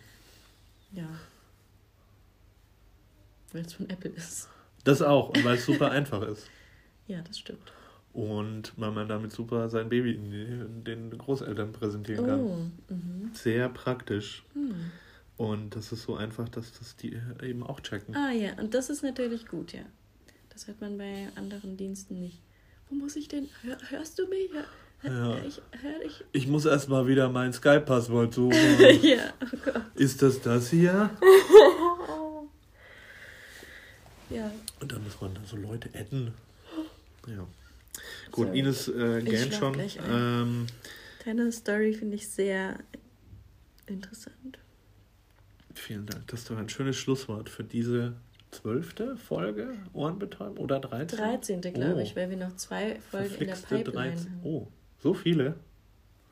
Ja. 0.93 1.07
Weil 3.51 3.65
es 3.65 3.73
von 3.73 3.89
Apple 3.89 4.11
ist. 4.11 4.49
Das 4.83 5.01
auch, 5.01 5.29
und 5.29 5.43
weil 5.43 5.57
es 5.57 5.65
super 5.65 5.91
einfach 5.91 6.21
ist. 6.23 6.47
Ja, 7.07 7.21
das 7.21 7.37
stimmt. 7.39 7.71
Und 8.13 8.73
weil 8.77 8.91
man 8.91 9.07
damit 9.07 9.31
super 9.31 9.69
sein 9.69 9.89
Baby 9.89 10.15
den 10.17 11.17
Großeltern 11.17 11.71
präsentieren 11.71 12.25
kann. 12.25 12.39
Oh. 12.41 12.93
Mhm. 12.93 13.31
Sehr 13.33 13.69
praktisch. 13.69 14.43
Hm. 14.53 14.91
Und 15.37 15.75
das 15.75 15.91
ist 15.91 16.03
so 16.03 16.15
einfach, 16.15 16.49
dass 16.49 16.71
das 16.77 16.95
die 16.97 17.17
eben 17.41 17.63
auch 17.63 17.79
checken. 17.79 18.15
Ah 18.15 18.31
ja, 18.31 18.53
und 18.59 18.73
das 18.73 18.89
ist 18.89 19.01
natürlich 19.01 19.47
gut, 19.47 19.73
ja. 19.73 19.81
Das 20.49 20.67
hat 20.67 20.81
man 20.81 20.97
bei 20.97 21.29
anderen 21.35 21.77
Diensten 21.77 22.19
nicht. 22.19 22.41
Wo 22.89 22.95
muss 22.95 23.15
ich 23.15 23.27
denn? 23.29 23.47
Hör, 23.61 23.77
hörst 23.89 24.19
du 24.19 24.27
mich? 24.27 24.49
Ja. 25.03 25.37
ich, 25.45 25.61
dich. 26.03 26.23
Ich 26.31 26.47
muss 26.47 26.65
erstmal 26.65 27.07
wieder 27.07 27.27
mein 27.29 27.53
Skype-Passwort 27.53 28.33
suchen. 28.33 28.51
ja, 29.01 29.33
oh 29.41 29.57
Gott. 29.65 29.81
ist 29.95 30.21
das 30.21 30.41
das 30.41 30.69
hier? 30.69 31.09
Ja, 34.29 34.49
Und 34.79 34.91
dann 34.91 35.03
muss 35.03 35.19
man 35.19 35.33
da 35.33 35.41
so 35.45 35.57
Leute 35.57 35.89
adden. 35.93 36.33
Ja. 37.27 37.45
Gut, 38.31 38.47
So. 38.47 38.53
Ines 38.53 38.87
äh, 38.87 39.19
Ich 39.19 39.25
gähnt 39.25 39.53
schon. 39.53 39.75
Ähm, 40.09 40.67
deine 41.25 41.51
Story 41.51 41.93
finde 41.93 42.15
ich 42.15 42.29
sehr 42.29 42.79
interessant. 43.87 44.57
vielen 45.73 46.05
Dank. 46.05 46.25
Das 46.27 46.39
ist 46.41 46.49
doch 46.49 46.57
ein 46.57 46.69
schönes 46.69 46.95
Schlusswort 46.95 47.49
für 47.49 47.65
diese 47.65 48.13
zwölfte 48.51 49.17
Folge 49.17 49.73
Ohrenbetäuben 49.91 50.57
oder 50.57 50.79
13? 50.79 51.19
13. 51.19 51.61
glaube 51.61 51.95
Oh. 51.95 51.99
ich, 51.99 52.15
weil 52.15 52.29
wir 52.29 52.37
noch 52.37 52.55
zwei 52.55 52.99
Folgen 53.01 53.35
in 53.35 53.47
der 53.47 53.55
Pipeline 53.55 54.11
13. 54.15 54.31
haben. 54.31 54.39
Oh, 54.43 54.67
so 55.01 55.13
viele? 55.13 55.55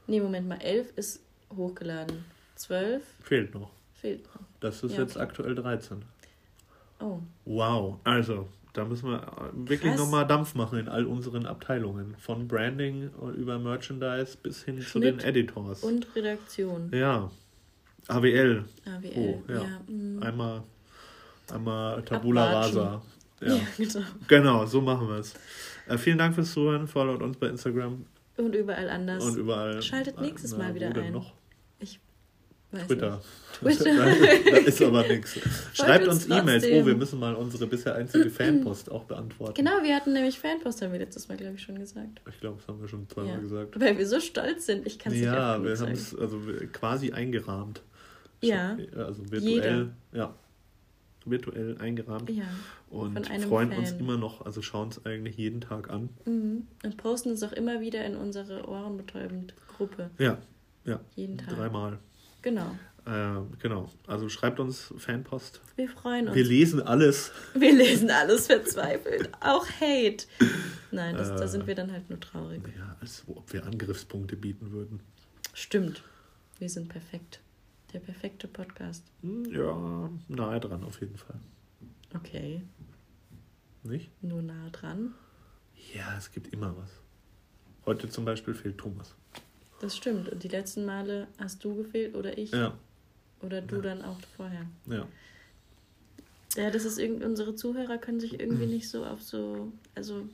Nee, 0.07 0.19
Moment 0.21 0.47
mal, 0.47 0.59
11 0.61 0.93
ist 0.95 1.21
hochgeladen. 1.55 2.23
12 2.55 3.03
Fehlt 3.21 3.53
noch. 3.53 3.71
fehlt 3.93 4.23
noch. 4.25 4.41
Das 4.59 4.83
ist 4.83 4.93
Ja, 4.93 5.01
jetzt 5.01 5.15
okay. 5.15 5.23
aktuell 5.23 5.55
13. 5.55 6.01
Oh, 6.99 7.19
Wow, 7.45 7.99
also 8.03 8.49
da 8.73 8.83
müssen 8.85 9.09
wir 9.09 9.17
äh, 9.21 9.69
wirklich 9.69 9.95
nochmal 9.95 10.27
Dampf 10.27 10.53
machen 10.55 10.79
in 10.79 10.87
all 10.89 11.05
unseren 11.05 11.45
Abteilungen. 11.45 12.15
Von 12.19 12.47
Branding 12.47 13.09
über 13.37 13.57
Merchandise 13.57 14.37
bis 14.41 14.63
hin 14.63 14.77
zu 14.77 14.83
Schnitt 14.83 15.21
den 15.21 15.27
Editors. 15.27 15.83
und 15.83 16.07
Redaktion. 16.15 16.89
ja, 16.93 17.31
AWL. 18.07 18.65
AWL. 18.85 19.11
Oh, 19.15 19.43
ja. 19.47 19.61
ja. 19.63 19.79
mm. 19.87 20.23
Einmal, 20.23 20.63
einmal 21.53 22.01
Tabula 22.03 22.47
Abwatschen. 22.49 22.77
Rasa. 22.79 23.01
ja. 23.41 23.47
Ja. 23.55 23.59
genau. 23.77 24.01
Genau, 24.27 24.65
so 24.65 24.81
machen 24.81 25.07
wir 25.07 25.17
es. 25.19 25.33
Äh, 25.87 25.97
vielen 25.97 26.17
Dank 26.17 26.35
fürs 26.35 26.51
Zuhören. 26.51 26.87
Followt 26.87 27.21
uns 27.21 27.37
bei 27.37 27.47
Instagram 27.47 28.05
Und 28.39 28.55
überall 28.55 28.89
anders. 28.89 29.23
und 29.23 29.37
überall. 29.37 29.81
Schaltet 29.81 30.19
nächstes 30.19 30.51
Na, 30.51 30.57
Mal 30.59 30.75
wieder 30.75 30.87
ein. 30.95 31.13
Noch? 31.13 31.33
Weiß 32.71 32.85
Twitter. 32.85 33.19
Twitter. 33.59 33.95
da, 33.95 34.51
da 34.51 34.57
ist 34.57 34.81
aber 34.83 35.01
nichts. 35.07 35.39
Schreibt 35.73 36.07
uns 36.07 36.27
E-Mails. 36.29 36.63
Oh, 36.65 36.85
wir 36.85 36.95
müssen 36.95 37.19
mal 37.19 37.33
unsere 37.33 37.65
bisher 37.65 37.95
einzige 37.95 38.29
Fanpost 38.29 38.91
auch 38.91 39.05
beantworten. 39.05 39.55
Genau, 39.55 39.81
wir 39.81 39.95
hatten 39.95 40.13
nämlich 40.13 40.37
Fanpost, 40.39 40.81
haben 40.83 40.91
wir 40.91 40.99
letztes 40.99 41.27
Mal, 41.27 41.37
glaube 41.37 41.55
ich, 41.55 41.63
schon 41.63 41.79
gesagt. 41.79 42.21
Ich 42.29 42.39
glaube, 42.39 42.57
das 42.57 42.67
haben 42.67 42.79
wir 42.79 42.87
schon 42.87 43.09
zweimal 43.09 43.33
Ja. 43.33 43.39
gesagt. 43.39 43.79
Weil 43.79 43.97
wir 43.97 44.05
so 44.05 44.19
stolz 44.19 44.67
sind. 44.67 44.85
Ich 44.85 44.99
kann 44.99 45.11
es 45.11 45.17
nicht 45.17 45.25
Ja, 45.25 45.63
wir 45.63 45.75
haben 45.79 45.91
es 45.91 46.15
also 46.15 46.39
quasi 46.71 47.11
eingerahmt. 47.11 47.81
Ja. 48.41 48.77
Also 48.95 49.31
virtuell, 49.31 49.89
ja. 50.13 50.35
Virtuell 51.25 51.75
eingerahmt. 51.79 52.29
Ja. 52.29 52.43
Und 52.89 53.27
freuen 53.43 53.71
uns 53.73 53.91
Fan. 53.91 53.99
immer 53.99 54.17
noch, 54.17 54.45
also 54.45 54.61
schauen 54.61 54.89
es 54.89 55.05
eigentlich 55.05 55.37
jeden 55.37 55.61
Tag 55.61 55.89
an. 55.89 56.09
Mhm. 56.25 56.67
Und 56.83 56.97
posten 56.97 57.29
es 57.31 57.43
auch 57.43 57.51
immer 57.53 57.81
wieder 57.81 58.03
in 58.05 58.15
unsere 58.15 58.67
ohrenbetäubend 58.67 59.53
Gruppe. 59.67 60.09
Ja, 60.17 60.37
ja. 60.85 60.99
Jeden 61.15 61.37
Tag. 61.37 61.49
Dreimal. 61.55 61.99
Genau. 62.41 62.71
Äh, 63.05 63.41
genau. 63.59 63.89
Also 64.07 64.27
schreibt 64.29 64.59
uns 64.59 64.93
Fanpost. 64.97 65.61
Wir 65.75 65.87
freuen 65.87 66.27
uns. 66.27 66.35
Wir 66.35 66.43
lesen 66.43 66.81
alles. 66.81 67.31
Wir 67.53 67.73
lesen 67.73 68.09
alles 68.11 68.47
verzweifelt. 68.47 69.29
Auch 69.39 69.65
Hate. 69.79 70.25
Nein, 70.91 71.15
das, 71.15 71.29
da 71.29 71.43
Äh. 71.43 71.47
sind 71.47 71.67
wir 71.67 71.75
dann 71.75 71.91
halt 71.91 72.09
nur 72.09 72.19
traurig. 72.19 72.61
Ja, 72.77 72.95
als 73.01 73.23
ob 73.27 73.51
wir 73.53 73.65
Angriffspunkte 73.65 74.35
bieten 74.35 74.71
würden. 74.71 74.99
Stimmt. 75.53 76.03
Wir 76.59 76.69
sind 76.69 76.89
perfekt. 76.89 77.39
Der 77.93 77.99
perfekte 77.99 78.47
Podcast. 78.47 79.03
Hm, 79.21 79.45
Ja, 79.51 80.09
nahe 80.27 80.59
dran 80.59 80.83
auf 80.83 80.99
jeden 81.01 81.17
Fall. 81.17 81.39
Okay. 82.15 82.61
Nicht? 83.89 84.09
Nur 84.23 84.41
nah 84.41 84.69
dran. 84.71 85.13
Ja, 85.93 86.15
es 86.17 86.31
gibt 86.31 86.53
immer 86.53 86.75
was. 86.77 86.89
Heute 87.85 88.07
zum 88.09 88.23
Beispiel 88.25 88.53
fehlt 88.53 88.77
Thomas. 88.77 89.15
Das 89.81 89.97
stimmt. 89.97 90.29
Und 90.29 90.43
die 90.43 90.47
letzten 90.49 90.85
Male 90.85 91.27
hast 91.39 91.63
du 91.63 91.75
gefehlt 91.75 92.15
oder 92.15 92.37
ich. 92.37 92.51
Ja, 92.51 92.77
Oder 93.41 93.61
du 93.61 93.77
Ja. 93.77 93.81
dann 93.81 94.01
auch 94.03 94.19
vorher. 94.37 94.65
ja. 94.87 95.07
Ja, 96.57 96.71
das 96.71 96.83
ist 96.83 96.97
irgendwie, 96.97 97.25
unsere 97.25 97.53
Zuhörer 97.55 97.99
können 97.99 98.19
sich 98.19 98.39
irgendwie 98.39 98.65
nicht 98.65 98.89
so 98.89 99.05
auf 99.05 99.21
so, 99.21 99.71
also 99.93 100.27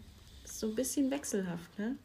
so 0.46 0.68
ein 0.70 0.76
bisschen 0.76 1.12
wechselhaft, 1.12 1.78
ne? 1.78 1.98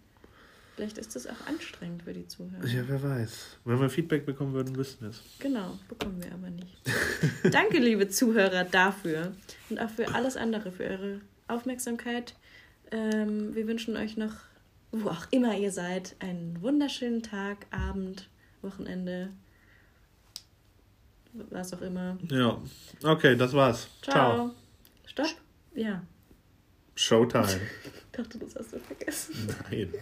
Vielleicht 0.74 0.98
ist 0.98 1.14
das 1.14 1.28
auch 1.28 1.46
anstrengend 1.46 2.02
für 2.02 2.12
die 2.12 2.26
Zuhörer. 2.26 2.66
Ja, 2.66 2.82
wer 2.88 3.00
weiß. 3.02 3.58
Wenn 3.64 3.80
wir 3.80 3.88
Feedback 3.88 4.26
bekommen 4.26 4.52
würden, 4.52 4.74
wüssten 4.76 5.02
wir 5.04 5.10
es. 5.10 5.22
Genau, 5.38 5.78
bekommen 5.88 6.20
wir 6.22 6.32
aber 6.32 6.50
nicht. 6.50 6.76
Danke, 7.52 7.78
liebe 7.78 8.08
Zuhörer, 8.08 8.64
dafür 8.64 9.32
und 9.70 9.78
auch 9.78 9.90
für 9.90 10.12
alles 10.12 10.36
andere, 10.36 10.72
für 10.72 10.84
eure 10.84 11.20
Aufmerksamkeit. 11.52 12.34
Ähm, 12.90 13.54
wir 13.54 13.66
wünschen 13.66 13.96
euch 13.96 14.16
noch, 14.16 14.34
wo 14.92 15.10
auch 15.10 15.26
immer 15.30 15.56
ihr 15.56 15.72
seid, 15.72 16.16
einen 16.18 16.60
wunderschönen 16.60 17.22
Tag, 17.22 17.66
Abend, 17.70 18.28
Wochenende, 18.62 19.30
was 21.32 21.72
auch 21.72 21.80
immer. 21.82 22.18
Ja. 22.28 22.60
Okay, 23.02 23.36
das 23.36 23.52
war's. 23.52 23.88
Ciao. 24.02 24.50
Stopp? 25.06 25.28
Ja. 25.74 26.02
Showtime. 26.94 27.60
Ich 28.12 28.16
dachte, 28.16 28.38
das 28.38 28.56
hast 28.56 28.72
du 28.72 28.78
vergessen. 28.80 29.54
Nein. 29.70 29.92